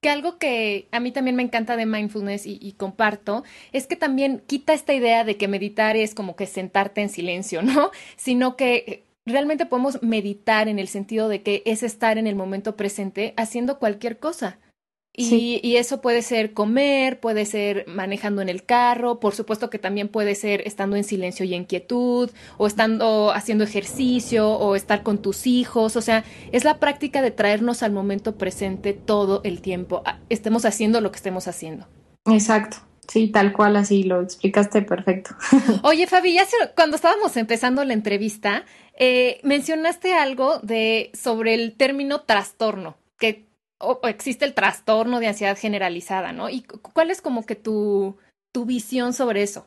Que 0.00 0.10
algo 0.10 0.38
que 0.38 0.88
a 0.92 1.00
mí 1.00 1.10
también 1.10 1.36
me 1.36 1.42
encanta 1.42 1.76
de 1.76 1.86
mindfulness 1.86 2.46
y, 2.46 2.58
y, 2.60 2.72
comparto 2.72 3.44
es 3.72 3.86
que 3.86 3.96
también 3.96 4.42
quita 4.46 4.72
esta 4.72 4.94
idea 4.94 5.24
de 5.24 5.36
que 5.36 5.48
meditar 5.48 5.96
es 5.96 6.14
como 6.14 6.36
que 6.36 6.46
sentarte 6.46 7.00
en 7.00 7.08
silencio, 7.08 7.62
¿no? 7.62 7.90
Sino 8.16 8.56
que 8.56 9.04
realmente 9.26 9.66
podemos 9.66 10.02
meditar 10.02 10.68
en 10.68 10.78
el 10.78 10.88
sentido 10.88 11.28
de 11.28 11.42
que 11.42 11.62
es 11.66 11.82
estar 11.82 12.18
en 12.18 12.26
el 12.26 12.36
momento 12.36 12.76
presente 12.76 13.34
haciendo 13.36 13.78
cualquier 13.78 14.18
cosa. 14.18 14.58
Y, 15.18 15.24
sí. 15.24 15.60
y, 15.64 15.76
eso 15.76 16.00
puede 16.00 16.22
ser 16.22 16.52
comer, 16.52 17.18
puede 17.18 17.44
ser 17.44 17.84
manejando 17.88 18.40
en 18.40 18.48
el 18.48 18.62
carro, 18.62 19.18
por 19.18 19.34
supuesto 19.34 19.68
que 19.68 19.80
también 19.80 20.06
puede 20.06 20.36
ser 20.36 20.62
estando 20.64 20.94
en 20.94 21.02
silencio 21.02 21.44
y 21.44 21.54
en 21.54 21.64
quietud, 21.64 22.30
o 22.56 22.66
estando 22.68 23.32
haciendo 23.32 23.64
ejercicio, 23.64 24.48
o 24.48 24.76
estar 24.76 25.02
con 25.02 25.18
tus 25.18 25.48
hijos. 25.48 25.96
O 25.96 26.02
sea, 26.02 26.24
es 26.52 26.62
la 26.62 26.78
práctica 26.78 27.20
de 27.20 27.32
traernos 27.32 27.82
al 27.82 27.90
momento 27.90 28.38
presente 28.38 28.92
todo 28.92 29.40
el 29.42 29.60
tiempo, 29.60 30.04
estemos 30.28 30.64
haciendo 30.64 31.00
lo 31.00 31.10
que 31.10 31.16
estemos 31.16 31.48
haciendo. 31.48 31.88
Exacto. 32.26 32.76
Sí, 33.08 33.28
tal 33.28 33.54
cual, 33.54 33.74
así 33.76 34.02
lo 34.02 34.20
explicaste 34.20 34.82
perfecto. 34.82 35.34
Oye, 35.82 36.06
Fabi, 36.06 36.34
ya 36.34 36.44
se, 36.44 36.56
cuando 36.76 36.96
estábamos 36.96 37.36
empezando 37.38 37.82
la 37.82 37.94
entrevista, 37.94 38.64
eh, 38.98 39.40
mencionaste 39.42 40.12
algo 40.14 40.58
de 40.58 41.10
sobre 41.14 41.54
el 41.54 41.74
término 41.74 42.20
trastorno, 42.20 42.98
que 43.18 43.47
o, 43.78 44.00
existe 44.04 44.44
el 44.44 44.54
trastorno 44.54 45.20
de 45.20 45.28
ansiedad 45.28 45.56
generalizada, 45.56 46.32
¿no? 46.32 46.48
¿Y 46.48 46.62
cuál 46.62 47.10
es 47.10 47.22
como 47.22 47.46
que 47.46 47.54
tu, 47.54 48.16
tu 48.52 48.64
visión 48.64 49.12
sobre 49.12 49.42
eso? 49.42 49.66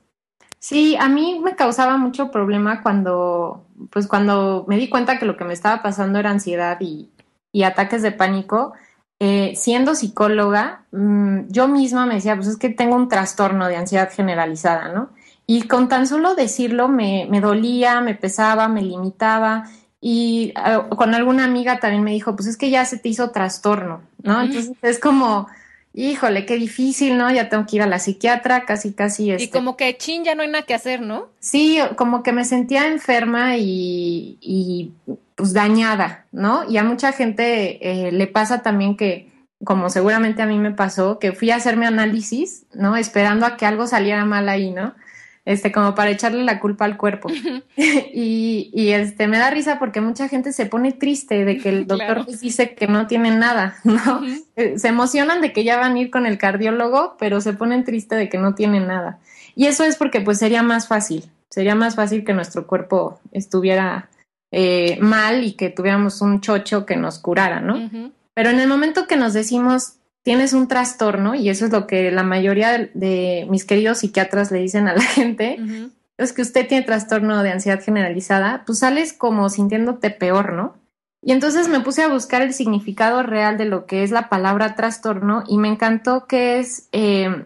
Sí, 0.60 0.96
a 1.00 1.10
mí 1.10 1.40
me 1.44 1.56
causaba 1.56 1.98
mucho 1.98 2.30
problema 2.30 2.84
cuando, 2.84 3.66
pues 3.90 4.08
cuando 4.08 4.66
me 4.68 4.78
di 4.78 4.90
cuenta 4.90 5.18
que 5.18 5.26
lo 5.26 5.36
que 5.36 5.44
me 5.44 5.54
estaba 5.54 5.82
pasando 5.82 6.20
era 6.20 6.30
ansiedad 6.30 6.78
y, 6.80 7.10
y 7.52 7.64
ataques 7.64 8.04
de 8.04 8.12
pánico. 8.12 8.74
Eh, 9.20 9.54
siendo 9.56 9.94
psicóloga, 9.94 10.86
mmm, 10.92 11.42
yo 11.50 11.68
misma 11.68 12.06
me 12.06 12.16
decía, 12.16 12.36
pues 12.36 12.48
es 12.48 12.58
que 12.58 12.70
tengo 12.70 12.96
un 12.96 13.08
trastorno 13.08 13.68
de 13.68 13.76
ansiedad 13.76 14.12
generalizada, 14.12 14.92
¿no? 14.94 15.10
Y 15.46 15.68
con 15.68 15.90
tan 15.90 16.08
solo 16.08 16.34
decirlo 16.34 16.88
me, 16.88 17.28
me 17.30 17.42
dolía, 17.42 18.02
me 18.02 18.16
pesaba, 18.16 18.68
me 18.68 18.82
limitaba. 18.82 19.66
Y 20.02 20.54
uh, 20.58 20.96
con 20.96 21.14
alguna 21.14 21.46
amiga 21.46 21.80
también 21.80 22.04
me 22.04 22.12
dijo, 22.12 22.36
pues 22.36 22.48
es 22.48 22.58
que 22.58 22.72
ya 22.72 22.84
se 22.86 22.98
te 22.98 23.10
hizo 23.10 23.30
trastorno, 23.30 24.02
¿no? 24.24 24.42
Entonces 24.42 24.76
es 24.82 24.98
como, 25.00 25.48
híjole, 25.94 26.48
qué 26.48 26.56
difícil, 26.56 27.18
¿no? 27.18 27.32
Ya 27.32 27.50
tengo 27.50 27.68
que 27.68 27.76
ir 27.76 27.82
a 27.84 27.88
la 27.88 28.00
psiquiatra, 28.00 28.66
casi, 28.66 28.94
casi. 28.94 29.32
Este... 29.32 29.44
Y 29.44 29.50
como 29.50 29.78
que 29.78 29.96
chin, 29.98 30.24
ya 30.24 30.34
no 30.34 30.42
hay 30.42 30.50
nada 30.50 30.66
que 30.66 30.74
hacer, 30.74 31.02
¿no? 31.02 31.30
Sí, 31.40 31.78
como 31.98 32.24
que 32.24 32.32
me 32.32 32.46
sentía 32.46 32.88
enferma 32.88 33.58
y, 33.58 34.38
y 34.42 34.92
pues 35.36 35.54
dañada, 35.54 36.26
¿no? 36.32 36.70
Y 36.70 36.78
a 36.78 36.84
mucha 36.84 37.12
gente 37.12 38.08
eh, 38.08 38.12
le 38.12 38.28
pasa 38.28 38.64
también 38.64 38.98
que, 38.98 39.30
como 39.64 39.90
seguramente 39.90 40.42
a 40.42 40.48
mí 40.48 40.58
me 40.58 40.72
pasó, 40.72 41.20
que 41.20 41.34
fui 41.34 41.52
a 41.52 41.58
hacerme 41.58 41.86
análisis, 41.86 42.66
¿no? 42.74 42.96
Esperando 42.96 43.46
a 43.46 43.56
que 43.56 43.66
algo 43.66 43.86
saliera 43.86 44.26
mal 44.26 44.50
ahí, 44.50 44.72
¿no? 44.72 44.96
Este, 45.44 45.72
como 45.72 45.96
para 45.96 46.12
echarle 46.12 46.44
la 46.44 46.60
culpa 46.60 46.86
al 46.86 46.98
cuerpo. 46.98 47.30
y, 47.76 48.70
y, 48.74 48.90
este, 48.92 49.28
me 49.28 49.40
da 49.40 49.50
risa 49.50 49.80
porque 49.80 50.00
mucha 50.00 50.28
gente 50.28 50.54
se 50.54 50.68
pone 50.68 50.92
triste 50.92 51.46
de 51.46 51.58
que 51.58 51.70
el 51.70 51.88
doctor 51.88 52.26
claro. 52.26 52.26
dice 52.26 52.76
que 52.76 52.88
no 52.88 53.08
tienen 53.08 53.40
nada, 53.40 53.76
¿no? 53.84 54.22
se 54.56 54.88
emocionan 54.88 55.42
de 55.42 55.52
que 55.52 55.64
ya 55.64 55.78
van 55.78 55.96
a 55.96 56.00
ir 56.00 56.12
con 56.12 56.26
el 56.26 56.38
cardiólogo, 56.38 57.16
pero 57.18 57.42
se 57.42 57.54
ponen 57.54 57.84
triste 57.84 58.16
de 58.16 58.30
que 58.30 58.38
no 58.38 58.54
tienen 58.54 58.88
nada. 58.88 59.20
Y 59.56 59.66
eso 59.66 59.84
es 59.84 59.96
porque 59.96 60.22
pues 60.22 60.38
sería 60.38 60.62
más 60.62 60.88
fácil, 60.88 61.26
sería 61.50 61.76
más 61.76 61.96
fácil 61.96 62.24
que 62.24 62.34
nuestro 62.34 62.68
cuerpo 62.68 63.20
estuviera 63.32 64.10
eh, 64.52 65.00
mal 65.02 65.44
y 65.44 65.54
que 65.54 65.70
tuviéramos 65.70 66.22
un 66.22 66.42
chocho 66.42 66.86
que 66.86 66.96
nos 66.96 67.20
curara, 67.20 67.62
¿no? 67.62 67.76
Uh 67.76 67.90
-huh. 67.90 68.12
Pero 68.34 68.50
en 68.50 68.60
el 68.60 68.68
momento 68.68 69.08
que 69.08 69.18
nos 69.18 69.34
decimos 69.34 69.96
tienes 70.24 70.54
un 70.54 70.68
trastorno, 70.68 71.36
y 71.36 71.50
eso 71.50 71.66
es 71.66 71.72
lo 71.72 71.88
que 71.88 72.12
la 72.12 72.24
mayoría 72.24 72.72
de, 72.72 72.92
de 72.94 73.48
mis 73.50 73.66
queridos 73.66 74.00
psiquiatras 74.00 74.52
le 74.52 74.60
dicen 74.60 74.88
a 74.88 74.94
la 74.94 75.02
gente, 75.18 75.58
uh 75.60 75.64
-huh. 75.64 75.92
es 76.18 76.34
que 76.34 76.42
usted 76.42 76.68
tiene 76.68 76.86
trastorno 76.86 77.42
de 77.44 77.52
ansiedad 77.52 77.84
generalizada, 77.84 78.64
pues 78.66 78.80
sales 78.80 79.14
como 79.14 79.50
sintiéndote 79.50 80.10
peor, 80.12 80.54
¿no? 80.54 80.76
Y 81.24 81.34
entonces 81.34 81.68
me 81.68 81.82
puse 81.82 82.02
a 82.02 82.08
buscar 82.08 82.42
el 82.42 82.54
significado 82.54 83.22
real 83.22 83.58
de 83.58 83.66
lo 83.66 83.86
que 83.86 84.04
es 84.04 84.10
la 84.10 84.28
palabra 84.28 84.76
trastorno 84.76 85.44
y 85.48 85.60
me 85.60 85.68
encantó 85.68 86.26
que 86.26 86.58
es 86.60 86.88
eh, 86.94 87.46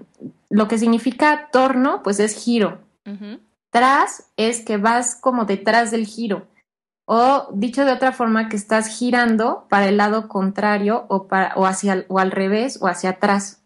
lo 0.49 0.69
que 0.69 0.77
significa 0.77 1.49
torno, 1.51 2.01
pues 2.01 2.21
es 2.21 2.41
giro. 2.41 2.79
Uh 3.05 3.11
-huh. 3.11 3.39
Tras 3.71 4.27
es 4.37 4.61
que 4.61 4.77
vas 4.77 5.15
como 5.15 5.43
detrás 5.43 5.91
del 5.91 6.05
giro 6.05 6.47
o 7.05 7.49
dicho 7.53 7.85
de 7.85 7.91
otra 7.91 8.11
forma 8.11 8.49
que 8.49 8.55
estás 8.55 8.87
girando 8.87 9.67
para 9.69 9.87
el 9.87 9.97
lado 9.97 10.27
contrario 10.27 11.05
o, 11.07 11.27
para, 11.27 11.53
o, 11.55 11.65
hacia, 11.65 12.05
o 12.09 12.19
al 12.19 12.31
revés 12.31 12.79
o 12.81 12.87
hacia 12.87 13.11
atrás. 13.11 13.63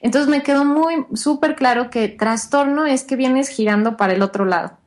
Entonces 0.00 0.28
me 0.28 0.42
quedó 0.42 0.64
muy 0.64 1.06
súper 1.14 1.54
claro 1.54 1.88
que 1.88 2.08
trastorno 2.08 2.84
es 2.86 3.04
que 3.04 3.16
vienes 3.16 3.48
girando 3.48 3.96
para 3.96 4.12
el 4.12 4.22
otro 4.22 4.44
lado, 4.44 4.78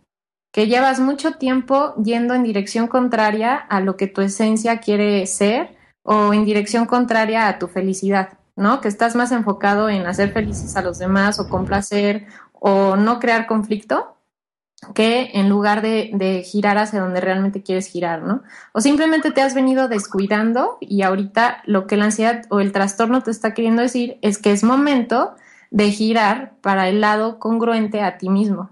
que 0.54 0.68
llevas 0.68 1.00
mucho 1.00 1.34
tiempo 1.34 1.96
yendo 1.96 2.34
en 2.34 2.44
dirección 2.44 2.88
contraria 2.88 3.56
a 3.56 3.80
lo 3.80 3.98
que 3.98 4.08
tu 4.08 4.22
esencia 4.22 4.80
quiere 4.80 5.26
ser 5.26 5.76
o 6.04 6.34
en 6.34 6.46
dirección 6.46 6.86
contraria 6.86 7.48
a 7.48 7.58
tu 7.58 7.68
felicidad, 7.68 8.38
¿no? 8.56 8.82
Que 8.82 8.90
estás 8.90 9.16
más 9.16 9.32
enfocado 9.32 9.90
en 9.90 10.06
hacer 10.06 10.32
felices 10.34 10.76
a 10.76 10.84
los 10.84 11.00
demás 11.00 11.40
o 11.40 11.50
complacer 11.50 12.28
o 12.54 12.96
no 12.96 13.20
crear 13.20 13.48
conflicto 13.48 14.15
que 14.94 15.32
en 15.34 15.50
lugar 15.50 15.82
de, 15.82 16.44
girar 16.46 16.78
hacia 16.78 17.02
donde 17.02 17.22
realmente 17.22 17.64
quieres 17.64 17.88
girar, 17.88 18.22
¿no? 18.22 18.44
O 18.74 18.82
simplemente 18.82 19.32
te 19.32 19.42
has 19.42 19.54
venido 19.54 19.88
descuidando 19.88 20.78
y 20.80 21.02
ahorita 21.02 21.64
lo 21.66 21.88
que 21.88 21.98
la 21.98 22.06
ansiedad 22.06 22.44
o 22.50 22.60
el 22.60 22.72
trastorno 22.72 23.24
te 23.24 23.32
está 23.32 23.54
queriendo 23.54 23.82
decir 23.82 24.18
es 24.22 24.38
que 24.38 24.52
es 24.52 24.64
momento 24.64 25.36
de 25.72 25.92
girar 25.92 26.54
para 26.62 26.88
el 26.90 27.02
lado 27.02 27.40
congruente 27.40 28.02
a 28.02 28.18
ti 28.18 28.30
mismo. 28.30 28.70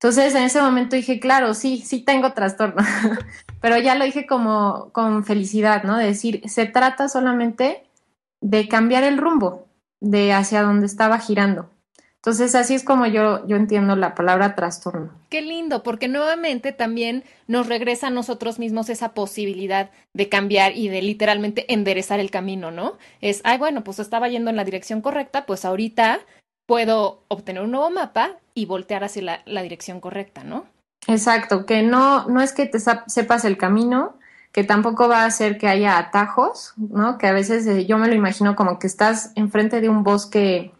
Entonces 0.00 0.34
en 0.34 0.42
ese 0.42 0.60
momento 0.60 0.96
dije, 0.96 1.20
claro, 1.20 1.54
sí, 1.54 1.78
sí 1.78 2.00
tengo 2.00 2.32
trastorno, 2.32 2.82
pero 3.60 3.78
ya 3.78 3.94
lo 3.94 4.04
dije 4.04 4.26
como 4.26 4.90
con 4.92 5.24
felicidad, 5.24 5.84
¿no? 5.84 5.96
De 5.96 6.06
decir, 6.06 6.42
se 6.46 6.66
trata 6.66 7.08
solamente 7.08 7.86
de 8.40 8.68
cambiar 8.68 9.04
el 9.04 9.18
rumbo 9.18 9.66
de 10.00 10.32
hacia 10.34 10.62
donde 10.62 10.86
estaba 10.86 11.18
girando. 11.18 11.70
Entonces, 12.24 12.54
así 12.54 12.74
es 12.74 12.84
como 12.84 13.04
yo, 13.04 13.46
yo 13.46 13.56
entiendo 13.56 13.96
la 13.96 14.14
palabra 14.14 14.54
trastorno. 14.54 15.10
Qué 15.28 15.42
lindo, 15.42 15.82
porque 15.82 16.08
nuevamente 16.08 16.72
también 16.72 17.22
nos 17.48 17.66
regresa 17.66 18.06
a 18.06 18.10
nosotros 18.10 18.58
mismos 18.58 18.88
esa 18.88 19.12
posibilidad 19.12 19.90
de 20.14 20.30
cambiar 20.30 20.74
y 20.74 20.88
de 20.88 21.02
literalmente 21.02 21.70
enderezar 21.70 22.20
el 22.20 22.30
camino, 22.30 22.70
¿no? 22.70 22.96
Es, 23.20 23.42
ay, 23.44 23.58
bueno, 23.58 23.84
pues 23.84 23.98
estaba 23.98 24.30
yendo 24.30 24.48
en 24.48 24.56
la 24.56 24.64
dirección 24.64 25.02
correcta, 25.02 25.44
pues 25.44 25.66
ahorita 25.66 26.20
puedo 26.64 27.24
obtener 27.28 27.62
un 27.62 27.72
nuevo 27.72 27.90
mapa 27.90 28.38
y 28.54 28.64
voltear 28.64 29.04
hacia 29.04 29.22
la, 29.22 29.42
la 29.44 29.60
dirección 29.60 30.00
correcta, 30.00 30.44
¿no? 30.44 30.64
Exacto, 31.06 31.66
que 31.66 31.82
no, 31.82 32.26
no 32.28 32.40
es 32.40 32.54
que 32.54 32.64
te 32.64 32.78
sepas 33.06 33.44
el 33.44 33.58
camino, 33.58 34.16
que 34.50 34.64
tampoco 34.64 35.08
va 35.08 35.24
a 35.24 35.26
hacer 35.26 35.58
que 35.58 35.68
haya 35.68 35.98
atajos, 35.98 36.72
¿no? 36.78 37.18
Que 37.18 37.26
a 37.26 37.34
veces 37.34 37.66
eh, 37.66 37.84
yo 37.84 37.98
me 37.98 38.08
lo 38.08 38.14
imagino 38.14 38.56
como 38.56 38.78
que 38.78 38.86
estás 38.86 39.32
enfrente 39.34 39.82
de 39.82 39.90
un 39.90 40.04
bosque 40.04 40.72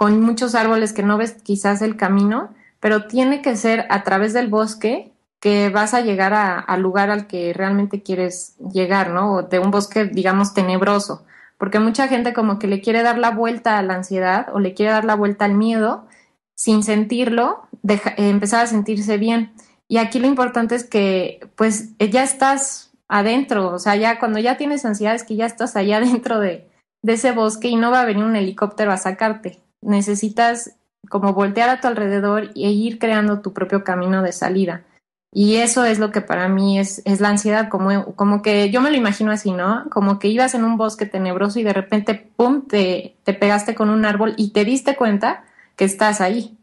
con 0.00 0.22
muchos 0.22 0.54
árboles 0.54 0.94
que 0.94 1.02
no 1.02 1.18
ves 1.18 1.36
quizás 1.42 1.82
el 1.82 1.94
camino, 1.98 2.54
pero 2.80 3.04
tiene 3.06 3.42
que 3.42 3.54
ser 3.54 3.84
a 3.90 4.02
través 4.02 4.32
del 4.32 4.48
bosque 4.48 5.12
que 5.40 5.68
vas 5.68 5.92
a 5.92 6.00
llegar 6.00 6.32
al 6.32 6.80
lugar 6.80 7.10
al 7.10 7.26
que 7.26 7.52
realmente 7.52 8.02
quieres 8.02 8.56
llegar, 8.72 9.10
¿no? 9.10 9.34
O 9.34 9.42
de 9.42 9.58
un 9.58 9.70
bosque, 9.70 10.06
digamos, 10.06 10.54
tenebroso, 10.54 11.26
porque 11.58 11.80
mucha 11.80 12.08
gente 12.08 12.32
como 12.32 12.58
que 12.58 12.66
le 12.66 12.80
quiere 12.80 13.02
dar 13.02 13.18
la 13.18 13.30
vuelta 13.30 13.76
a 13.76 13.82
la 13.82 13.92
ansiedad 13.92 14.46
o 14.54 14.58
le 14.58 14.72
quiere 14.72 14.90
dar 14.90 15.04
la 15.04 15.16
vuelta 15.16 15.44
al 15.44 15.52
miedo 15.52 16.06
sin 16.54 16.82
sentirlo, 16.82 17.68
eh, 17.86 18.00
empezar 18.16 18.64
a 18.64 18.68
sentirse 18.68 19.18
bien. 19.18 19.52
Y 19.86 19.98
aquí 19.98 20.18
lo 20.18 20.28
importante 20.28 20.76
es 20.76 20.84
que 20.84 21.46
pues 21.56 21.90
ya 21.98 22.22
estás 22.22 22.90
adentro, 23.06 23.68
o 23.74 23.78
sea, 23.78 23.96
ya 23.96 24.18
cuando 24.18 24.38
ya 24.38 24.56
tienes 24.56 24.86
ansiedad 24.86 25.14
es 25.14 25.24
que 25.24 25.36
ya 25.36 25.44
estás 25.44 25.76
allá 25.76 26.00
dentro 26.10 26.40
de, 26.40 26.70
de 27.02 27.12
ese 27.12 27.32
bosque 27.32 27.68
y 27.68 27.76
no 27.76 27.90
va 27.90 28.00
a 28.00 28.06
venir 28.06 28.24
un 28.24 28.36
helicóptero 28.36 28.92
a 28.92 28.96
sacarte 28.96 29.60
necesitas 29.82 30.76
como 31.08 31.32
voltear 31.32 31.68
a 31.70 31.80
tu 31.80 31.88
alrededor 31.88 32.50
e 32.54 32.70
ir 32.70 32.98
creando 32.98 33.40
tu 33.40 33.52
propio 33.52 33.84
camino 33.84 34.22
de 34.22 34.32
salida. 34.32 34.84
Y 35.32 35.56
eso 35.56 35.84
es 35.84 36.00
lo 36.00 36.10
que 36.10 36.20
para 36.20 36.48
mí 36.48 36.78
es, 36.78 37.02
es 37.04 37.20
la 37.20 37.28
ansiedad, 37.28 37.68
como, 37.68 38.16
como 38.16 38.42
que 38.42 38.70
yo 38.70 38.80
me 38.80 38.90
lo 38.90 38.96
imagino 38.96 39.30
así, 39.30 39.52
¿no? 39.52 39.84
Como 39.88 40.18
que 40.18 40.28
ibas 40.28 40.54
en 40.54 40.64
un 40.64 40.76
bosque 40.76 41.06
tenebroso 41.06 41.60
y 41.60 41.62
de 41.62 41.72
repente, 41.72 42.14
¡pum!, 42.36 42.66
te, 42.66 43.16
te 43.22 43.32
pegaste 43.32 43.76
con 43.76 43.90
un 43.90 44.04
árbol 44.04 44.34
y 44.36 44.50
te 44.50 44.64
diste 44.64 44.96
cuenta 44.96 45.44
que 45.76 45.84
estás 45.84 46.20
ahí, 46.20 46.58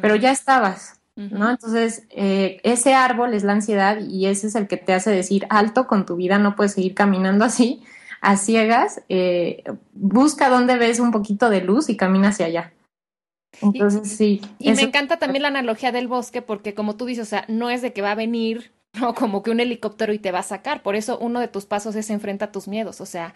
pero 0.00 0.14
ya 0.14 0.30
estabas, 0.30 1.00
¿no? 1.16 1.50
Entonces, 1.50 2.06
eh, 2.10 2.60
ese 2.62 2.94
árbol 2.94 3.34
es 3.34 3.42
la 3.42 3.52
ansiedad 3.52 3.98
y 4.00 4.26
ese 4.26 4.46
es 4.46 4.54
el 4.54 4.68
que 4.68 4.76
te 4.76 4.94
hace 4.94 5.10
decir, 5.10 5.46
alto 5.50 5.88
con 5.88 6.06
tu 6.06 6.14
vida, 6.14 6.38
no 6.38 6.54
puedes 6.54 6.72
seguir 6.72 6.94
caminando 6.94 7.44
así, 7.44 7.82
a 8.22 8.36
ciegas, 8.36 9.02
eh, 9.08 9.64
busca 9.92 10.48
dónde 10.48 10.78
ves 10.78 11.00
un 11.00 11.10
poquito 11.10 11.50
de 11.50 11.60
luz 11.60 11.90
y 11.90 11.96
camina 11.96 12.28
hacia 12.28 12.46
allá. 12.46 12.72
Entonces, 13.60 14.16
sí. 14.16 14.40
Y 14.58 14.72
me 14.72 14.82
encanta 14.82 15.18
también 15.18 15.42
la 15.42 15.48
analogía 15.48 15.92
del 15.92 16.08
bosque 16.08 16.40
porque 16.40 16.72
como 16.72 16.96
tú 16.96 17.04
dices, 17.04 17.26
o 17.26 17.30
sea, 17.30 17.44
no 17.48 17.68
es 17.68 17.82
de 17.82 17.92
que 17.92 18.00
va 18.00 18.12
a 18.12 18.16
venir 18.16 18.72
no 19.00 19.14
como 19.14 19.42
que 19.42 19.50
un 19.50 19.60
helicóptero 19.60 20.12
y 20.12 20.18
te 20.18 20.30
va 20.30 20.38
a 20.38 20.44
sacar. 20.44 20.82
Por 20.82 20.94
eso 20.94 21.18
uno 21.18 21.40
de 21.40 21.48
tus 21.48 21.66
pasos 21.66 21.96
es 21.96 22.10
enfrenta 22.10 22.46
a 22.46 22.52
tus 22.52 22.68
miedos. 22.68 23.00
O 23.00 23.06
sea, 23.06 23.34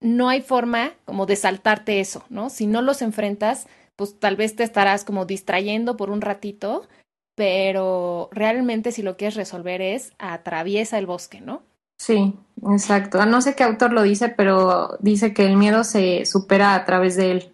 no 0.00 0.30
hay 0.30 0.40
forma 0.40 0.94
como 1.04 1.26
de 1.26 1.36
saltarte 1.36 2.00
eso, 2.00 2.24
¿no? 2.30 2.48
Si 2.48 2.66
no 2.66 2.80
los 2.80 3.02
enfrentas, 3.02 3.66
pues 3.96 4.18
tal 4.18 4.36
vez 4.36 4.56
te 4.56 4.64
estarás 4.64 5.04
como 5.04 5.26
distrayendo 5.26 5.98
por 5.98 6.08
un 6.10 6.22
ratito, 6.22 6.88
pero 7.34 8.30
realmente 8.32 8.92
si 8.92 9.02
lo 9.02 9.18
quieres 9.18 9.36
resolver 9.36 9.82
es 9.82 10.14
atraviesa 10.18 10.98
el 10.98 11.06
bosque, 11.06 11.42
¿no? 11.42 11.62
Sí, 11.98 12.34
exacto. 12.70 13.24
No 13.26 13.40
sé 13.40 13.54
qué 13.54 13.64
autor 13.64 13.92
lo 13.92 14.02
dice, 14.02 14.28
pero 14.28 14.96
dice 15.00 15.32
que 15.32 15.44
el 15.46 15.56
miedo 15.56 15.84
se 15.84 16.26
supera 16.26 16.74
a 16.74 16.84
través 16.84 17.16
de 17.16 17.30
él. 17.30 17.52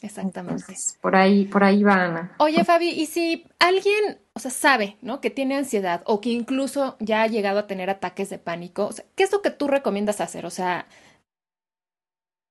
exactamente. 0.00 0.74
por 1.00 1.16
ahí, 1.16 1.44
por 1.44 1.64
ahí 1.64 1.82
va 1.82 2.04
Ana. 2.04 2.36
Oye, 2.38 2.64
Fabi, 2.64 2.90
y 2.90 3.06
si 3.06 3.46
alguien, 3.58 4.18
o 4.34 4.40
sea, 4.40 4.50
sabe, 4.50 4.96
¿no? 5.02 5.20
Que 5.20 5.30
tiene 5.30 5.56
ansiedad 5.56 6.02
o 6.06 6.20
que 6.20 6.30
incluso 6.30 6.96
ya 7.00 7.22
ha 7.22 7.26
llegado 7.26 7.60
a 7.60 7.66
tener 7.66 7.90
ataques 7.90 8.28
de 8.30 8.38
pánico, 8.38 8.90
¿qué 9.14 9.24
es 9.24 9.32
lo 9.32 9.42
que 9.42 9.50
tú 9.50 9.68
recomiendas 9.68 10.20
hacer? 10.20 10.44
O 10.46 10.50
sea, 10.50 10.86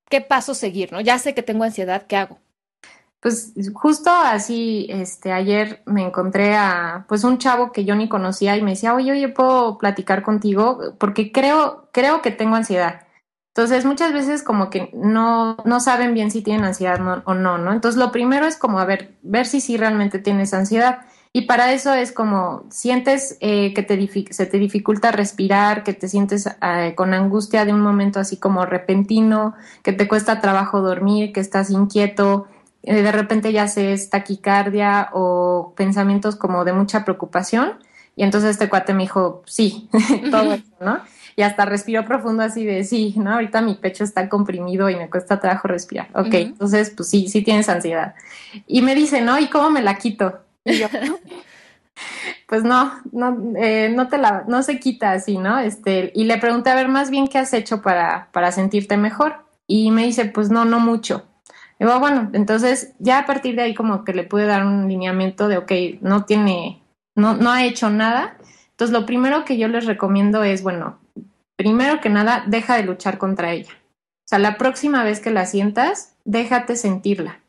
¿qué 0.09 0.21
paso 0.21 0.53
seguir, 0.53 0.91
no? 0.91 1.01
Ya 1.01 1.19
sé 1.19 1.33
que 1.33 1.43
tengo 1.43 1.63
ansiedad, 1.63 2.05
¿qué 2.07 2.15
hago? 2.17 2.39
Pues 3.21 3.53
justo 3.73 4.09
así, 4.09 4.87
este, 4.89 5.31
ayer 5.31 5.83
me 5.85 6.03
encontré 6.03 6.55
a, 6.55 7.05
pues 7.07 7.23
un 7.23 7.37
chavo 7.37 7.71
que 7.71 7.85
yo 7.85 7.95
ni 7.95 8.09
conocía 8.09 8.57
y 8.57 8.63
me 8.63 8.71
decía, 8.71 8.95
oye, 8.95 9.11
oye, 9.11 9.29
¿puedo 9.29 9.77
platicar 9.77 10.23
contigo? 10.23 10.95
Porque 10.97 11.31
creo, 11.31 11.87
creo 11.91 12.23
que 12.23 12.31
tengo 12.31 12.55
ansiedad. 12.55 13.01
Entonces, 13.53 13.85
muchas 13.85 14.11
veces 14.13 14.41
como 14.41 14.71
que 14.71 14.89
no, 14.93 15.57
no 15.65 15.79
saben 15.81 16.13
bien 16.15 16.31
si 16.31 16.41
tienen 16.41 16.65
ansiedad 16.65 16.99
o 17.25 17.33
no, 17.35 17.57
¿no? 17.59 17.73
Entonces, 17.73 17.99
lo 17.99 18.11
primero 18.11 18.47
es 18.47 18.57
como, 18.57 18.79
a 18.79 18.85
ver, 18.85 19.13
ver 19.21 19.45
si 19.45 19.61
sí 19.61 19.77
realmente 19.77 20.17
tienes 20.17 20.53
ansiedad. 20.55 21.01
Y 21.33 21.41
para 21.43 21.73
eso 21.73 21.93
es 21.93 22.11
como, 22.11 22.63
sientes 22.71 23.37
eh, 23.39 23.73
que 23.73 23.83
te 23.83 24.33
se 24.33 24.45
te 24.47 24.57
dificulta 24.57 25.11
respirar, 25.11 25.83
que 25.83 25.93
te 25.93 26.07
sientes 26.07 26.47
eh, 26.47 26.93
con 26.95 27.13
angustia 27.13 27.65
de 27.65 27.73
un 27.73 27.81
momento 27.81 28.19
así 28.19 28.37
como 28.37 28.65
repentino, 28.65 29.53
que 29.83 29.93
te 29.93 30.07
cuesta 30.07 30.41
trabajo 30.41 30.81
dormir, 30.81 31.33
que 31.33 31.39
estás 31.39 31.69
inquieto, 31.69 32.47
de 32.83 33.11
repente 33.11 33.53
ya 33.53 33.67
se 33.67 33.93
es 33.93 34.09
taquicardia 34.09 35.09
o 35.13 35.73
pensamientos 35.75 36.35
como 36.35 36.65
de 36.65 36.73
mucha 36.73 37.03
preocupación. 37.03 37.73
Y 38.15 38.23
entonces 38.23 38.51
este 38.51 38.69
cuate 38.69 38.93
me 38.93 39.03
dijo, 39.03 39.43
sí, 39.45 39.89
todo 40.31 40.53
eso, 40.53 40.65
¿no? 40.79 40.99
Y 41.35 41.43
hasta 41.43 41.65
respiró 41.65 42.05
profundo 42.05 42.43
así 42.43 42.65
de, 42.65 42.83
sí, 42.83 43.15
¿no? 43.17 43.33
Ahorita 43.33 43.61
mi 43.61 43.75
pecho 43.75 44.03
está 44.03 44.27
comprimido 44.27 44.89
y 44.89 44.95
me 44.95 45.09
cuesta 45.09 45.39
trabajo 45.39 45.67
respirar. 45.67 46.09
Ok, 46.13 46.33
entonces, 46.33 46.89
pues 46.89 47.09
sí, 47.09 47.29
sí 47.29 47.41
tienes 47.41 47.69
ansiedad. 47.69 48.15
Y 48.67 48.81
me 48.81 48.95
dice, 48.95 49.21
¿no? 49.21 49.39
¿Y 49.39 49.47
cómo 49.47 49.69
me 49.69 49.81
la 49.81 49.97
quito? 49.97 50.39
Y 50.65 50.79
yo, 50.79 50.87
pues 52.47 52.63
no, 52.63 52.91
no, 53.13 53.53
eh, 53.57 53.89
no 53.95 54.09
te 54.09 54.17
la, 54.17 54.43
no 54.47 54.61
se 54.61 54.79
quita 54.79 55.13
así, 55.13 55.37
¿no? 55.37 55.57
Este, 55.59 56.11
y 56.13 56.25
le 56.25 56.37
pregunté, 56.37 56.69
a 56.69 56.75
ver, 56.75 56.89
más 56.89 57.09
bien, 57.09 57.27
¿qué 57.27 57.37
has 57.37 57.53
hecho 57.53 57.81
para, 57.81 58.27
para 58.33 58.51
sentirte 58.51 58.97
mejor? 58.97 59.45
Y 59.67 59.91
me 59.91 60.03
dice, 60.03 60.25
pues 60.25 60.49
no, 60.49 60.65
no 60.65 60.79
mucho. 60.79 61.30
Y 61.81 61.83
bueno, 61.83 62.29
entonces 62.33 62.93
ya 62.99 63.17
a 63.17 63.25
partir 63.25 63.55
de 63.55 63.63
ahí 63.63 63.73
como 63.73 64.03
que 64.03 64.13
le 64.13 64.23
pude 64.23 64.45
dar 64.45 64.63
un 64.63 64.87
lineamiento 64.87 65.47
de, 65.47 65.57
ok, 65.57 65.71
no 66.01 66.25
tiene, 66.25 66.79
no, 67.15 67.35
no 67.35 67.49
ha 67.49 67.65
hecho 67.65 67.89
nada. 67.89 68.37
Entonces 68.69 68.93
lo 68.93 69.07
primero 69.07 69.45
que 69.45 69.57
yo 69.57 69.67
les 69.67 69.87
recomiendo 69.87 70.43
es, 70.43 70.61
bueno, 70.61 70.99
primero 71.55 71.99
que 71.99 72.09
nada, 72.09 72.43
deja 72.45 72.75
de 72.77 72.83
luchar 72.83 73.17
contra 73.17 73.51
ella. 73.51 73.71
O 73.73 74.27
sea, 74.27 74.37
la 74.37 74.59
próxima 74.59 75.03
vez 75.03 75.21
que 75.21 75.31
la 75.31 75.47
sientas, 75.47 76.15
déjate 76.23 76.75
sentirla. 76.75 77.39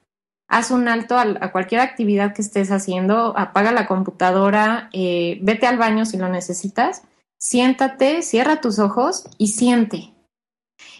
Haz 0.49 0.71
un 0.71 0.89
alto 0.89 1.19
a, 1.19 1.53
cualquier 1.53 1.83
actividad 1.83 2.33
que 2.33 2.41
estés 2.41 2.71
haciendo, 2.71 3.37
apaga 3.37 3.71
la 3.71 3.87
computadora, 3.87 4.89
eh, 4.95 5.41
vete 5.43 5.67
al 5.67 5.77
baño 5.77 6.07
si 6.07 6.17
lo 6.17 6.31
necesitas, 6.31 7.03
siéntate, 7.39 8.23
cierra 8.23 8.63
tus 8.63 8.79
ojos 8.79 9.27
y 9.37 9.49
siente. 9.49 10.15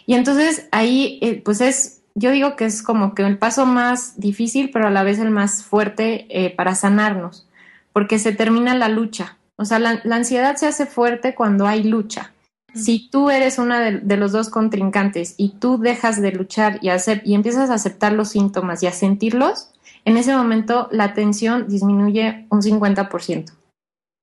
Y 0.05 0.13
entonces 0.13 0.67
ahí, 0.71 1.17
eh, 1.23 1.41
pues 1.43 1.61
es 1.61 2.02
yo 2.15 2.31
digo 2.31 2.55
que 2.55 2.65
es 2.65 2.83
como 2.83 3.15
que 3.15 3.23
el 3.23 3.37
paso 3.37 3.65
más 3.65 4.19
difícil, 4.19 4.69
pero 4.71 4.87
a 4.87 4.91
la 4.91 5.03
vez 5.03 5.19
el 5.19 5.31
más 5.31 5.63
fuerte 5.63 6.27
eh, 6.29 6.51
para 6.51 6.75
sanarnos, 6.75 7.47
porque 7.91 8.19
se 8.19 8.33
termina 8.33 8.75
la 8.75 8.89
lucha. 8.89 9.37
O 9.55 9.65
sea, 9.65 9.79
la, 9.79 10.01
ansiedad 10.11 10.55
se 10.55 10.67
hace 10.67 10.85
fuerte 10.85 11.35
cuando 11.35 11.67
hay 11.67 11.83
lucha. 11.83 12.31
Si 12.75 13.09
tú 13.09 13.29
eres 13.29 13.59
una 13.59 13.79
de, 13.79 14.17
los 14.17 14.31
dos 14.31 14.49
contrincantes 14.49 15.35
y 15.37 15.49
tú 15.59 15.77
dejas 15.77 16.19
de 16.21 16.31
luchar 16.31 16.79
y, 16.81 16.89
hacer, 16.89 17.21
y 17.23 17.35
empiezas 17.35 17.69
a 17.69 17.75
aceptar 17.75 18.13
los 18.13 18.29
síntomas 18.29 18.81
y 18.81 18.87
a 18.87 18.91
sentirlos, 18.91 19.69
en 20.05 20.17
ese 20.17 20.35
momento 20.35 20.89
la 20.91 21.13
tensión 21.13 21.67
disminuye 21.67 22.47
un 22.49 22.61
50%. 22.61 23.51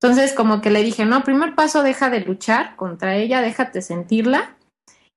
Entonces, 0.02 0.32
como 0.32 0.60
que 0.60 0.70
le 0.70 0.82
dije, 0.82 1.04
no, 1.04 1.22
primer 1.22 1.54
paso, 1.54 1.82
deja 1.82 2.10
de 2.10 2.20
luchar 2.20 2.74
contra 2.74 3.16
ella, 3.16 3.40
déjate 3.40 3.82
sentirla 3.82 4.56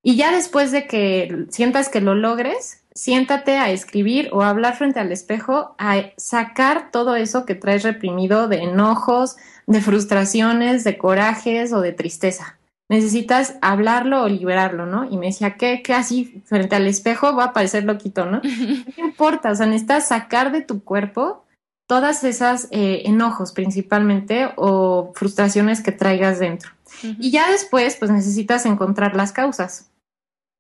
y 0.03 0.17
ya 0.17 0.31
después 0.31 0.71
de 0.71 0.85
que 0.85 1.45
sientas 1.49 1.87
que 1.87 2.01
lo 2.01 2.13
logres, 2.13 2.83
siéntate 2.93 3.57
a 3.57 3.71
escribir 3.71 4.29
o 4.33 4.41
a 4.41 4.49
hablar 4.49 4.75
frente 4.75 4.99
al 4.99 5.11
espejo, 5.11 5.75
a 5.79 6.11
sacar 6.17 6.91
todo 6.91 7.15
eso 7.15 7.45
que 7.45 7.55
traes 7.55 7.83
reprimido 7.83 8.49
de 8.49 8.57
enojos, 8.57 9.37
de 9.65 9.81
frustraciones, 9.81 10.83
de 10.83 10.97
corajes 10.97 11.71
o 11.73 11.81
de 11.81 11.93
tristeza. 11.93 12.59
necesitas 12.89 13.55
hablarlo 13.61 14.21
o 14.21 14.27
liberarlo, 14.27 14.85
¿no? 14.85 15.09
Y 15.09 15.17
me 15.17 15.27
decía, 15.27 15.55
¿qué, 15.55 15.81
qué 15.81 15.93
así 15.93 16.43
frente 16.45 16.75
al 16.75 16.85
espejo 16.85 17.35
va 17.35 17.45
a 17.45 17.53
parecer 17.53 17.85
loquito, 17.85 18.25
¿no? 18.25 18.41
No 18.97 19.05
importa, 19.05 19.51
o 19.51 19.55
sea, 19.55 19.65
necesitas 19.65 20.09
sacar 20.09 20.51
de 20.51 20.61
tu 20.61 20.83
cuerpo 20.83 21.45
todas 21.87 22.23
esas 22.23 22.67
eh, 22.71 23.03
enojos 23.05 23.51
principalmente 23.51 24.51
o 24.57 25.11
frustraciones 25.15 25.81
que 25.81 25.91
traigas 25.91 26.39
dentro. 26.39 26.71
Y 27.01 27.31
ya 27.31 27.49
después, 27.49 27.95
pues 27.95 28.11
necesitas 28.11 28.65
encontrar 28.65 29.15
las 29.15 29.31
causas, 29.31 29.89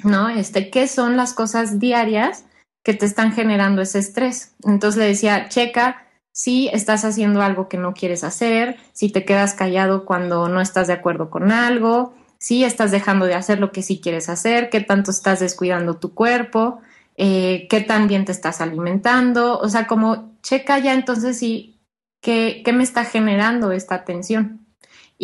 ¿no? 0.03 0.29
Este, 0.29 0.69
¿qué 0.69 0.87
son 0.87 1.17
las 1.17 1.33
cosas 1.33 1.79
diarias 1.79 2.45
que 2.83 2.93
te 2.93 3.05
están 3.05 3.33
generando 3.33 3.81
ese 3.81 3.99
estrés? 3.99 4.55
Entonces 4.63 4.99
le 4.99 5.05
decía, 5.05 5.49
checa 5.49 6.03
si 6.33 6.67
estás 6.69 7.05
haciendo 7.05 7.41
algo 7.41 7.69
que 7.69 7.77
no 7.77 7.93
quieres 7.93 8.23
hacer, 8.23 8.77
si 8.91 9.09
te 9.09 9.23
quedas 9.23 9.53
callado 9.53 10.03
cuando 10.03 10.49
no 10.49 10.61
estás 10.61 10.87
de 10.87 10.93
acuerdo 10.93 11.29
con 11.29 11.51
algo, 11.51 12.15
si 12.39 12.63
estás 12.63 12.91
dejando 12.91 13.27
de 13.27 13.35
hacer 13.35 13.59
lo 13.59 13.71
que 13.71 13.83
sí 13.83 14.01
quieres 14.01 14.29
hacer, 14.29 14.69
qué 14.69 14.81
tanto 14.81 15.11
estás 15.11 15.39
descuidando 15.39 15.97
tu 15.97 16.15
cuerpo, 16.15 16.81
eh, 17.15 17.67
qué 17.69 17.81
tan 17.81 18.07
bien 18.07 18.25
te 18.25 18.31
estás 18.31 18.61
alimentando, 18.61 19.59
o 19.59 19.69
sea, 19.69 19.85
como 19.85 20.33
checa 20.41 20.79
ya 20.79 20.93
entonces 20.93 21.37
sí, 21.37 21.79
qué, 22.19 22.63
qué 22.65 22.73
me 22.73 22.83
está 22.83 23.05
generando 23.05 23.71
esta 23.71 24.03
tensión 24.03 24.62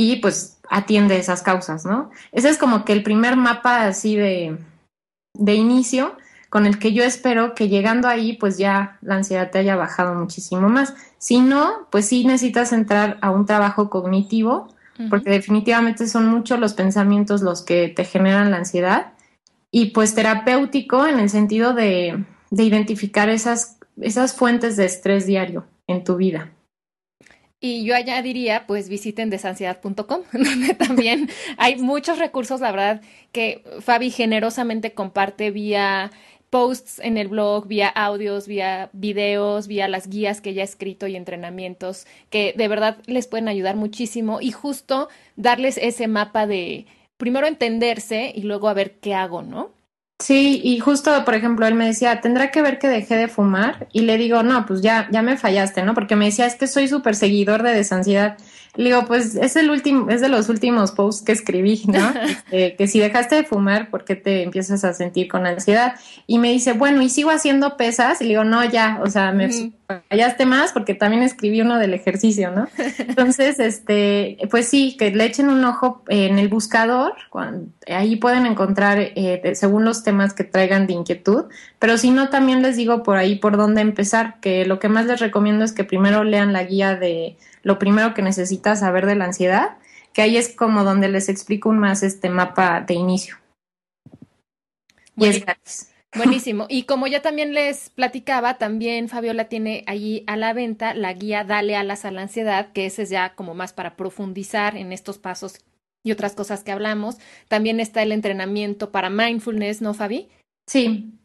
y 0.01 0.15
pues 0.15 0.57
atiende 0.69 1.17
esas 1.17 1.41
causas, 1.41 1.83
¿no? 1.83 2.09
Ese 2.31 2.47
es 2.47 2.57
como 2.57 2.85
que 2.85 2.93
el 2.93 3.03
primer 3.03 3.35
mapa 3.35 3.85
así 3.85 4.15
de, 4.15 4.57
de 5.33 5.55
inicio 5.55 6.15
con 6.49 6.65
el 6.65 6.79
que 6.79 6.93
yo 6.93 7.03
espero 7.03 7.53
que 7.53 7.67
llegando 7.67 8.07
ahí 8.07 8.37
pues 8.37 8.57
ya 8.57 8.97
la 9.01 9.15
ansiedad 9.15 9.51
te 9.51 9.59
haya 9.59 9.75
bajado 9.75 10.15
muchísimo 10.15 10.69
más. 10.69 10.93
Si 11.17 11.41
no, 11.41 11.89
pues 11.89 12.05
sí 12.05 12.23
necesitas 12.23 12.71
entrar 12.71 13.17
a 13.19 13.29
un 13.31 13.45
trabajo 13.45 13.89
cognitivo, 13.89 14.69
porque 15.09 15.31
definitivamente 15.31 16.07
son 16.07 16.29
muchos 16.29 16.61
los 16.61 16.73
pensamientos 16.73 17.41
los 17.41 17.61
que 17.61 17.89
te 17.89 18.05
generan 18.05 18.51
la 18.51 18.57
ansiedad, 18.57 19.11
y 19.69 19.87
pues 19.87 20.15
terapéutico 20.15 21.07
en 21.07 21.19
el 21.19 21.29
sentido 21.29 21.73
de, 21.73 22.23
de 22.51 22.63
identificar 22.63 23.27
esas, 23.27 23.77
esas 23.99 24.33
fuentes 24.33 24.77
de 24.77 24.85
estrés 24.85 25.25
diario 25.25 25.65
en 25.87 26.05
tu 26.05 26.15
vida. 26.15 26.51
Y 27.61 27.83
yo 27.83 27.95
añadiría, 27.95 28.65
pues 28.67 28.87
visiten 28.87 29.29
desansiedad.com, 29.29 30.23
donde 30.31 30.73
también 30.75 31.29
hay 31.57 31.75
muchos 31.77 32.17
recursos, 32.17 32.61
la 32.61 32.71
verdad, 32.71 33.01
que 33.31 33.63
Fabi 33.81 34.11
generosamente 34.11 34.93
comparte 34.93 35.51
vía 35.51 36.11
posts 36.49 36.99
en 36.99 37.17
el 37.17 37.27
blog, 37.27 37.67
vía 37.67 37.89
audios, 37.89 38.47
vía 38.47 38.89
videos, 38.93 39.67
vía 39.67 39.87
las 39.87 40.07
guías 40.07 40.41
que 40.41 40.51
ella 40.51 40.61
ha 40.61 40.65
escrito 40.65 41.07
y 41.07 41.15
entrenamientos 41.15 42.07
que 42.29 42.53
de 42.57 42.67
verdad 42.67 42.97
les 43.05 43.27
pueden 43.27 43.47
ayudar 43.47 43.75
muchísimo 43.75 44.41
y 44.41 44.51
justo 44.51 45.09
darles 45.35 45.77
ese 45.77 46.07
mapa 46.07 46.47
de 46.47 46.87
primero 47.17 47.45
entenderse 47.47 48.31
y 48.33 48.41
luego 48.43 48.69
a 48.69 48.73
ver 48.73 48.99
qué 48.99 49.13
hago, 49.13 49.43
¿no? 49.43 49.71
Sí, 50.21 50.59
y 50.63 50.79
justo, 50.79 51.23
por 51.23 51.33
ejemplo, 51.33 51.65
él 51.65 51.75
me 51.75 51.85
decía, 51.87 52.19
tendrá 52.19 52.51
que 52.51 52.61
ver 52.61 52.77
que 52.77 52.89
dejé 52.89 53.15
de 53.15 53.29
fumar 53.29 53.87
y 53.93 54.01
le 54.01 54.17
digo, 54.17 54.43
no, 54.43 54.65
pues 54.65 54.81
ya, 54.81 55.07
ya 55.11 55.21
me 55.21 55.37
fallaste, 55.37 55.81
¿no? 55.83 55.93
Porque 55.93 56.17
me 56.17 56.25
decía, 56.25 56.45
es 56.45 56.55
que 56.55 56.67
soy 56.67 56.89
súper 56.89 57.15
seguidor 57.15 57.63
de 57.63 57.71
desansiedad. 57.73 58.37
Le 58.75 58.85
digo, 58.85 59.05
pues 59.05 59.35
es 59.35 59.55
el 59.55 59.69
último, 59.69 60.09
es 60.09 60.21
de 60.21 60.29
los 60.29 60.49
últimos 60.49 60.91
posts 60.91 61.23
que 61.23 61.31
escribí, 61.31 61.83
¿no? 61.87 61.99
Este, 62.49 62.75
que 62.75 62.87
si 62.87 62.99
dejaste 62.99 63.35
de 63.35 63.43
fumar, 63.43 63.89
¿por 63.89 64.05
qué 64.05 64.15
te 64.15 64.43
empiezas 64.43 64.83
a 64.83 64.93
sentir 64.93 65.27
con 65.27 65.45
ansiedad? 65.45 65.95
Y 66.25 66.39
me 66.39 66.51
dice, 66.51 66.73
bueno, 66.73 67.01
¿y 67.01 67.09
sigo 67.09 67.29
haciendo 67.29 67.77
pesas? 67.77 68.21
Y 68.21 68.25
le 68.25 68.29
digo, 68.31 68.43
no, 68.43 68.63
ya, 68.65 68.99
o 69.03 69.07
sea, 69.07 69.31
me 69.31 69.49
fallaste 70.09 70.45
más 70.45 70.71
porque 70.71 70.93
también 70.93 71.23
escribí 71.23 71.61
uno 71.61 71.77
del 71.77 71.93
ejercicio, 71.93 72.51
¿no? 72.51 72.67
Entonces, 72.97 73.59
este, 73.59 74.37
pues 74.49 74.67
sí, 74.67 74.95
que 74.97 75.11
le 75.11 75.25
echen 75.25 75.49
un 75.49 75.63
ojo 75.63 76.03
en 76.07 76.39
el 76.39 76.47
buscador, 76.47 77.13
ahí 77.87 78.15
pueden 78.15 78.45
encontrar, 78.45 78.99
eh, 78.99 79.41
según 79.55 79.85
los 79.85 80.03
temas 80.03 80.33
que 80.33 80.43
traigan 80.43 80.87
de 80.87 80.93
inquietud, 80.93 81.45
pero 81.79 81.97
si 81.97 82.11
no, 82.11 82.29
también 82.29 82.61
les 82.61 82.75
digo 82.75 83.03
por 83.03 83.17
ahí 83.17 83.37
por 83.37 83.55
dónde 83.55 83.81
empezar, 83.81 84.39
que 84.41 84.65
lo 84.65 84.79
que 84.79 84.89
más 84.89 85.05
les 85.05 85.21
recomiendo 85.21 85.63
es 85.63 85.71
que 85.71 85.85
primero 85.85 86.25
lean 86.25 86.51
la 86.51 86.65
guía 86.65 86.95
de 86.95 87.37
lo 87.63 87.79
primero 87.79 88.13
que 88.13 88.21
necesitas 88.21 88.81
saber 88.81 89.05
de 89.05 89.15
la 89.15 89.25
ansiedad, 89.25 89.77
que 90.13 90.21
ahí 90.21 90.35
es 90.35 90.53
como 90.53 90.83
donde 90.83 91.07
les 91.07 91.29
explico 91.29 91.69
un 91.69 91.79
más 91.79 92.03
este 92.03 92.29
mapa 92.29 92.81
de 92.81 92.95
inicio. 92.95 93.37
Y 95.15 95.25
es 95.25 95.41
gratis. 95.41 95.93
Buenísimo. 96.15 96.65
Y 96.69 96.83
como 96.83 97.05
ya 97.07 97.21
también 97.21 97.53
les 97.53 97.91
platicaba, 97.91 98.57
también 98.57 99.09
Fabiola 99.09 99.45
tiene 99.45 99.83
allí 99.85 100.23
a 100.25 100.37
la 100.37 100.53
venta 100.53 100.95
la 100.95 101.13
guía 101.13 101.43
Dale 101.43 101.75
alas 101.75 102.03
a 102.03 102.11
la 102.11 102.23
ansiedad, 102.23 102.71
que 102.73 102.87
ese 102.87 103.03
es 103.03 103.09
ya 103.09 103.35
como 103.35 103.53
más 103.53 103.73
para 103.73 103.95
profundizar 103.95 104.75
en 104.75 104.91
estos 104.91 105.19
pasos 105.19 105.59
y 106.03 106.11
otras 106.11 106.33
cosas 106.33 106.63
que 106.63 106.71
hablamos. 106.71 107.17
También 107.47 107.79
está 107.79 108.01
el 108.01 108.11
entrenamiento 108.11 108.91
para 108.91 109.11
mindfulness, 109.11 109.81
¿no, 109.81 109.93
Fabi? 109.93 110.29
Sí, 110.67 111.18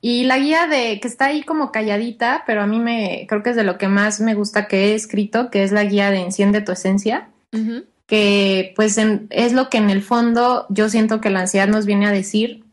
y 0.00 0.24
la 0.24 0.38
guía 0.38 0.66
de 0.66 1.00
que 1.00 1.08
está 1.08 1.26
ahí 1.26 1.42
como 1.42 1.72
calladita, 1.72 2.44
pero 2.46 2.62
a 2.62 2.66
mí 2.66 2.78
me 2.78 3.26
creo 3.28 3.42
que 3.42 3.50
es 3.50 3.56
de 3.56 3.64
lo 3.64 3.78
que 3.78 3.88
más 3.88 4.20
me 4.20 4.34
gusta 4.34 4.68
que 4.68 4.86
he 4.86 4.94
escrito, 4.94 5.50
que 5.50 5.64
es 5.64 5.72
la 5.72 5.84
guía 5.84 6.10
de 6.10 6.20
Enciende 6.20 6.60
tu 6.60 6.72
esencia, 6.72 7.30
que 8.06 8.72
pues 8.76 8.96
es 8.98 9.52
lo 9.52 9.68
que 9.68 9.78
en 9.78 9.90
el 9.90 10.02
fondo 10.02 10.66
yo 10.68 10.88
siento 10.88 11.20
que 11.20 11.30
la 11.30 11.40
ansiedad 11.40 11.66
nos 11.66 11.84
viene 11.84 12.06
a 12.06 12.12
decir, 12.12 12.64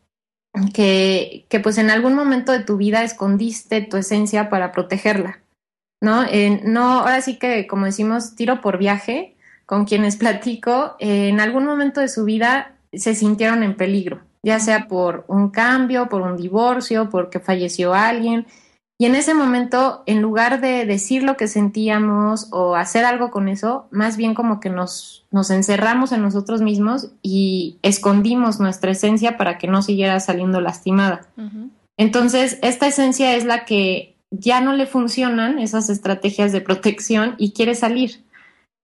que, 0.72 1.44
que 1.48 1.60
pues 1.60 1.78
en 1.78 1.90
algún 1.90 2.14
momento 2.14 2.52
de 2.52 2.60
tu 2.60 2.76
vida 2.76 3.02
escondiste 3.02 3.82
tu 3.82 3.96
esencia 3.96 4.48
para 4.48 4.70
protegerla, 4.70 5.40
¿no? 6.00 6.24
no, 6.64 7.00
ahora 7.00 7.20
sí 7.22 7.38
que 7.38 7.66
como 7.66 7.86
decimos, 7.86 8.36
tiro 8.36 8.60
por 8.60 8.78
viaje, 8.78 9.36
con 9.66 9.84
quienes 9.84 10.16
platico, 10.16 10.94
en 11.00 11.40
algún 11.40 11.66
momento 11.66 12.00
de 12.00 12.08
su 12.08 12.24
vida 12.24 12.76
se 12.92 13.16
sintieron 13.16 13.64
en 13.64 13.76
peligro 13.76 14.25
ya 14.46 14.60
sea 14.60 14.86
por 14.86 15.24
un 15.26 15.50
cambio, 15.50 16.08
por 16.08 16.22
un 16.22 16.36
divorcio, 16.36 17.10
porque 17.10 17.40
falleció 17.40 17.94
alguien. 17.94 18.46
Y 18.96 19.06
en 19.06 19.16
ese 19.16 19.34
momento, 19.34 20.04
en 20.06 20.22
lugar 20.22 20.60
de 20.60 20.86
decir 20.86 21.24
lo 21.24 21.36
que 21.36 21.48
sentíamos 21.48 22.46
o 22.52 22.76
hacer 22.76 23.04
algo 23.04 23.32
con 23.32 23.48
eso, 23.48 23.88
más 23.90 24.16
bien 24.16 24.34
como 24.34 24.60
que 24.60 24.70
nos, 24.70 25.26
nos 25.32 25.50
encerramos 25.50 26.12
en 26.12 26.22
nosotros 26.22 26.62
mismos 26.62 27.10
y 27.22 27.78
escondimos 27.82 28.60
nuestra 28.60 28.92
esencia 28.92 29.36
para 29.36 29.58
que 29.58 29.66
no 29.66 29.82
siguiera 29.82 30.20
saliendo 30.20 30.60
lastimada. 30.60 31.26
Entonces, 31.96 32.60
esta 32.62 32.86
esencia 32.86 33.34
es 33.34 33.44
la 33.44 33.64
que 33.64 34.14
ya 34.30 34.60
no 34.60 34.74
le 34.74 34.86
funcionan 34.86 35.58
esas 35.58 35.90
estrategias 35.90 36.52
de 36.52 36.60
protección 36.60 37.34
y 37.36 37.50
quiere 37.50 37.74
salir 37.74 38.24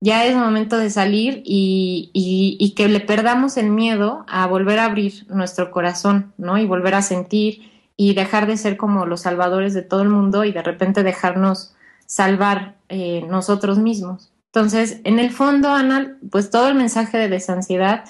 ya 0.03 0.26
es 0.26 0.34
momento 0.34 0.78
de 0.78 0.90
salir 0.90 1.42
y, 1.44 2.74
que 2.76 2.88
le 2.88 2.98
perdamos 2.98 3.57
el 3.57 3.70
miedo 3.70 4.24
a 4.26 4.48
volver 4.48 4.80
a 4.80 4.86
abrir 4.86 5.24
nuestro 5.28 5.70
corazón, 5.70 6.32
¿no? 6.38 6.59
Y 6.59 6.66
volver 6.66 6.94
a 6.94 7.03
sentir 7.03 7.70
y 7.96 8.14
dejar 8.14 8.48
de 8.48 8.57
ser 8.57 8.76
como 8.76 9.07
los 9.07 9.20
salvadores 9.20 9.74
de 9.74 9.82
todo 9.82 10.03
el 10.03 10.09
mundo 10.09 10.42
y 10.42 10.50
de 10.50 10.62
repente 10.62 11.05
dejarnos 11.05 11.76
salvar 12.05 12.74
eh, 12.88 13.24
nosotros 13.28 13.78
mismos. 13.78 14.32
Entonces, 14.46 15.00
en 15.05 15.20
el 15.20 15.30
fondo, 15.30 15.68
Ana, 15.68 16.18
pues 16.32 16.50
todo 16.50 16.66
el 16.66 16.74
mensaje 16.74 17.16
de 17.16 17.28
desansiedad 17.28 18.05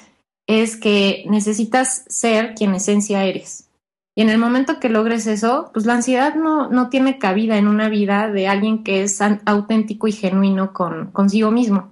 es 0.46 0.78
que 0.78 1.26
necesitas 1.28 2.06
ser 2.08 2.54
quien 2.54 2.74
esencia 2.74 3.24
eres. 3.24 3.68
Y 4.14 4.22
en 4.22 4.28
el 4.28 4.38
momento 4.38 4.78
que 4.78 4.90
logres 4.90 5.26
eso, 5.26 5.70
pues 5.72 5.86
la 5.86 5.94
ansiedad 5.94 6.34
no, 6.34 6.68
no 6.68 6.90
tiene 6.90 7.18
cabida 7.18 7.56
en 7.56 7.66
una 7.66 7.88
vida 7.88 8.28
de 8.28 8.46
alguien 8.46 8.84
que 8.84 9.02
es 9.02 9.20
auténtico 9.22 10.06
y 10.06 10.12
genuino 10.12 10.72
con, 10.72 11.10
consigo 11.12 11.50
mismo. 11.50 11.90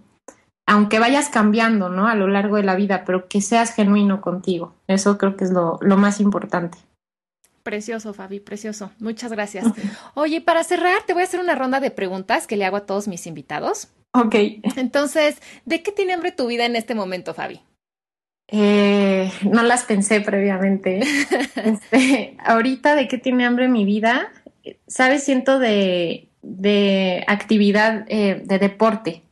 Aunque 0.67 0.99
vayas 0.99 1.31
cambiando, 1.31 1.89
¿no? 1.89 2.07
A 2.07 2.15
lo 2.15 2.29
largo 2.29 2.57
de 2.57 2.63
la 2.63 2.77
vida, 2.77 3.05
pero 3.05 3.27
que 3.27 3.41
seas 3.41 3.75
genuino 3.75 4.21
contigo. 4.21 4.75
Eso 4.87 5.17
creo 5.17 5.37
que 5.37 5.45
es 5.45 5.51
lo, 5.51 5.79
lo 5.81 5.97
más 5.97 6.21
importante. 6.21 6.79
Precioso, 7.63 8.15
Fabi, 8.15 8.41
precioso. 8.41 8.91
Muchas 8.99 9.33
gracias. 9.33 9.67
Oye, 10.15 10.41
para 10.41 10.63
cerrar, 10.63 11.03
te 11.07 11.13
voy 11.13 11.23
a 11.23 11.25
hacer 11.25 11.41
una 11.41 11.55
ronda 11.55 11.81
de 11.81 11.91
preguntas 11.91 12.47
que 12.47 12.57
le 12.57 12.65
hago 12.65 12.77
a 12.77 12.87
todos 12.87 13.09
mis 13.09 13.27
invitados. 13.27 13.89
Ok. 14.13 14.35
Entonces, 14.77 15.41
¿de 15.65 15.83
qué 15.83 15.93
tiene 15.93 16.13
hambre 16.13 16.33
tu 16.33 16.47
vida 16.47 16.67
en 16.67 16.77
este 16.77 16.95
momento, 16.95 17.35
Fabi? 17.35 17.61
Eh, 18.53 19.31
no 19.43 19.63
las 19.63 19.85
pensé 19.85 20.21
previamente. 20.21 21.01
Este, 21.61 22.37
ahorita 22.39 22.95
de 22.95 23.07
qué 23.07 23.19
tiene 23.19 23.45
hambre 23.45 23.69
mi 23.69 23.85
vida, 23.85 24.33
¿sabes? 24.87 25.25
Siento 25.25 25.59
de, 25.59 26.29
de 26.43 27.25
actividad 27.27 28.07
eh, 28.09 28.43
de 28.45 28.59
deporte. 28.59 29.23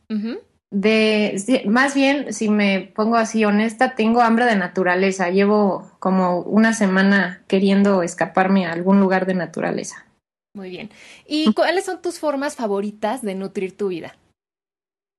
De, 0.71 1.63
más 1.67 1.95
bien, 1.95 2.31
si 2.31 2.49
me 2.49 2.91
pongo 2.95 3.15
así 3.15 3.43
honesta, 3.45 3.95
tengo 3.95 4.21
hambre 4.21 4.45
de 4.45 4.55
naturaleza. 4.55 5.29
Llevo 5.29 5.89
como 5.99 6.41
una 6.41 6.73
semana 6.73 7.43
queriendo 7.47 8.03
escaparme 8.03 8.67
a 8.67 8.73
algún 8.73 8.99
lugar 8.99 9.25
de 9.25 9.33
naturaleza. 9.33 10.05
Muy 10.53 10.69
bien. 10.69 10.89
¿Y 11.27 11.53
cuáles 11.53 11.85
son 11.85 12.01
tus 12.01 12.19
formas 12.19 12.55
favoritas 12.55 13.21
de 13.21 13.35
nutrir 13.35 13.75
tu 13.75 13.87
vida? 13.87 14.15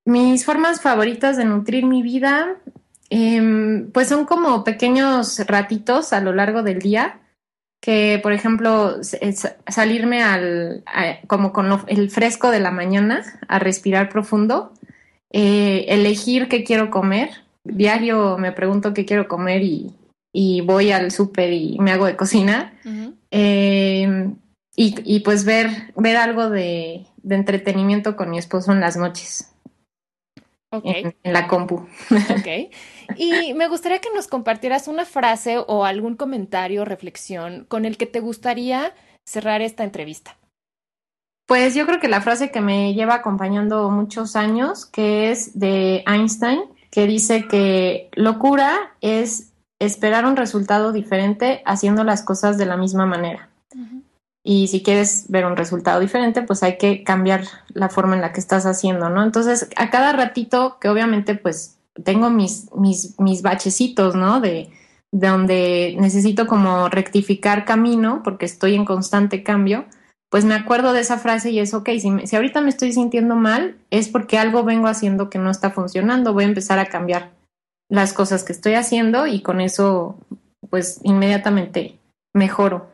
Mis 0.04 0.44
formas 0.44 0.80
favoritas 0.80 1.36
de 1.36 1.44
nutrir 1.44 1.84
mi 1.84 2.02
vida, 2.02 2.56
Em, 3.10 3.90
pues 3.90 4.08
son 4.08 4.24
como 4.24 4.62
pequeños 4.62 5.40
ratitos 5.46 6.12
a 6.12 6.20
lo 6.20 6.32
largo 6.32 6.62
del 6.62 6.78
día 6.78 7.20
que, 7.80 8.20
por 8.22 8.32
ejemplo, 8.32 8.98
salirme 9.66 10.22
al, 10.22 10.84
como 11.26 11.52
con 11.52 11.66
el 11.88 12.10
fresco 12.10 12.50
de 12.50 12.60
la 12.60 12.70
mañana 12.70 13.24
a 13.48 13.58
respirar 13.58 14.10
profundo, 14.10 14.72
eh, 15.32 15.86
elegir 15.88 16.48
qué 16.48 16.62
quiero 16.62 16.90
comer, 16.90 17.30
diario 17.64 18.38
me 18.38 18.52
pregunto 18.52 18.94
qué 18.94 19.04
quiero 19.04 19.26
comer 19.28 19.62
y, 19.62 19.94
y 20.32 20.60
voy 20.60 20.92
al 20.92 21.10
súper 21.10 21.52
y 21.52 21.78
me 21.80 21.92
hago 21.92 22.06
de 22.06 22.16
cocina. 22.16 22.74
eh, 23.30 24.30
y, 24.76 24.94
y, 25.04 25.20
pues 25.20 25.44
ver, 25.44 25.92
ver 25.96 26.16
algo 26.16 26.48
de, 26.48 27.06
de, 27.22 27.34
entretenimiento 27.34 28.16
con 28.16 28.30
mi 28.30 28.38
esposo 28.38 28.72
en 28.72 28.80
las 28.80 28.96
noches. 28.96 29.49
Okay. 30.72 31.02
En, 31.02 31.16
en, 31.24 31.32
la 31.32 31.48
compu. 31.48 31.86
Ok. 32.30 32.72
Y 33.16 33.54
me 33.54 33.66
gustaría 33.66 34.00
que 34.00 34.14
nos 34.14 34.28
compartieras 34.28 34.86
una 34.86 35.04
frase 35.04 35.58
o 35.58 35.84
algún 35.84 36.14
comentario 36.14 36.82
o 36.82 36.84
reflexión 36.84 37.64
con 37.68 37.84
el 37.84 37.96
que 37.96 38.06
te 38.06 38.20
gustaría 38.20 38.94
cerrar 39.24 39.62
esta 39.62 39.82
entrevista. 39.82 40.36
Pues 41.46 41.74
yo 41.74 41.84
creo 41.86 41.98
que 41.98 42.06
la 42.06 42.20
frase 42.20 42.52
que 42.52 42.60
me 42.60 42.94
lleva 42.94 43.14
acompañando 43.14 43.90
muchos 43.90 44.36
años, 44.36 44.86
que 44.86 45.32
es 45.32 45.58
de 45.58 46.04
Einstein, 46.06 46.60
que 46.92 47.08
dice 47.08 47.48
que 47.48 48.08
locura 48.12 48.94
es 49.00 49.52
esperar 49.80 50.26
un 50.26 50.36
resultado 50.36 50.92
diferente 50.92 51.62
haciendo 51.66 52.04
las 52.04 52.22
cosas 52.22 52.58
de 52.58 52.66
la 52.66 52.76
misma 52.76 53.06
manera. 53.06 53.48
Uh 53.74 53.78
-huh. 53.78 54.02
Y 54.42 54.68
si 54.68 54.82
quieres 54.82 55.26
ver 55.28 55.44
un 55.44 55.56
resultado 55.56 56.00
diferente, 56.00 56.42
pues 56.42 56.62
hay 56.62 56.78
que 56.78 57.04
cambiar 57.04 57.44
la 57.74 57.90
forma 57.90 58.14
en 58.14 58.22
la 58.22 58.32
que 58.32 58.40
estás 58.40 58.64
haciendo, 58.64 59.10
¿no? 59.10 59.22
Entonces, 59.22 59.68
a 59.76 59.90
cada 59.90 60.12
ratito, 60.12 60.78
que 60.80 60.88
obviamente, 60.88 61.34
pues 61.34 61.78
tengo 62.04 62.30
mis, 62.30 62.70
mis, 62.74 63.18
mis 63.20 63.42
bachecitos, 63.42 64.14
¿no? 64.14 64.40
De, 64.40 64.70
de 65.12 65.28
donde 65.28 65.96
necesito 65.98 66.46
como 66.46 66.88
rectificar 66.88 67.64
camino, 67.64 68.22
porque 68.24 68.46
estoy 68.46 68.74
en 68.74 68.84
constante 68.84 69.42
cambio, 69.42 69.84
pues 70.30 70.44
me 70.44 70.54
acuerdo 70.54 70.92
de 70.92 71.00
esa 71.00 71.18
frase 71.18 71.50
y 71.50 71.58
es, 71.58 71.74
ok, 71.74 71.90
si, 72.00 72.10
me, 72.10 72.26
si 72.26 72.36
ahorita 72.36 72.60
me 72.60 72.70
estoy 72.70 72.92
sintiendo 72.92 73.34
mal, 73.34 73.76
es 73.90 74.08
porque 74.08 74.38
algo 74.38 74.62
vengo 74.62 74.86
haciendo 74.86 75.28
que 75.28 75.38
no 75.38 75.50
está 75.50 75.70
funcionando, 75.70 76.32
voy 76.32 76.44
a 76.44 76.48
empezar 76.48 76.78
a 76.78 76.86
cambiar 76.86 77.32
las 77.88 78.12
cosas 78.12 78.44
que 78.44 78.52
estoy 78.52 78.74
haciendo 78.74 79.26
y 79.26 79.42
con 79.42 79.60
eso, 79.60 80.16
pues 80.70 81.00
inmediatamente 81.02 81.98
mejoro. 82.32 82.89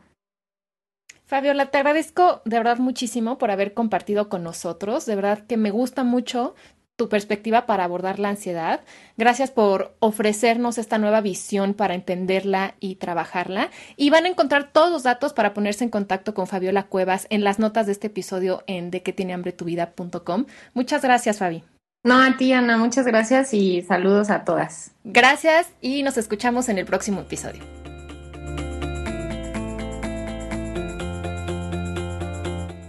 Fabiola, 1.27 1.65
te 1.65 1.77
agradezco 1.77 2.41
de 2.45 2.57
verdad 2.57 2.77
muchísimo 2.77 3.37
por 3.37 3.51
haber 3.51 3.73
compartido 3.73 4.29
con 4.29 4.43
nosotros. 4.43 5.05
De 5.05 5.15
verdad 5.15 5.45
que 5.45 5.57
me 5.57 5.71
gusta 5.71 6.05
mucho 6.05 6.55
tu 6.95 7.09
perspectiva 7.09 7.65
para 7.65 7.83
abordar 7.83 8.17
la 8.17 8.29
ansiedad. 8.29 8.79
Gracias 9.17 9.51
por 9.51 9.93
ofrecernos 9.99 10.77
esta 10.77 10.97
nueva 10.97 11.19
visión 11.19 11.73
para 11.73 11.95
entenderla 11.95 12.75
y 12.79 12.95
trabajarla. 12.95 13.69
Y 13.97 14.09
van 14.09 14.23
a 14.23 14.29
encontrar 14.29 14.71
todos 14.71 14.89
los 14.89 15.03
datos 15.03 15.33
para 15.33 15.53
ponerse 15.53 15.83
en 15.83 15.89
contacto 15.89 16.33
con 16.33 16.47
Fabiola 16.47 16.87
Cuevas 16.87 17.27
en 17.29 17.43
las 17.43 17.59
notas 17.59 17.87
de 17.87 17.91
este 17.91 18.07
episodio 18.07 18.63
en 18.65 18.89
de 18.89 19.03
que 19.03 19.11
tiene 19.11 19.33
hambre 19.33 19.51
tu 19.51 19.65
vida.com. 19.65 20.45
Muchas 20.73 21.01
gracias, 21.01 21.39
Fabi. 21.39 21.61
No, 22.05 22.21
a 22.21 22.37
ti, 22.37 22.53
Ana, 22.53 22.77
muchas 22.77 23.05
gracias 23.05 23.53
y 23.53 23.81
saludos 23.81 24.29
a 24.29 24.45
todas. 24.45 24.91
Gracias 25.03 25.73
y 25.81 26.03
nos 26.03 26.17
escuchamos 26.17 26.69
en 26.69 26.77
el 26.77 26.85
próximo 26.85 27.19
episodio. 27.19 27.86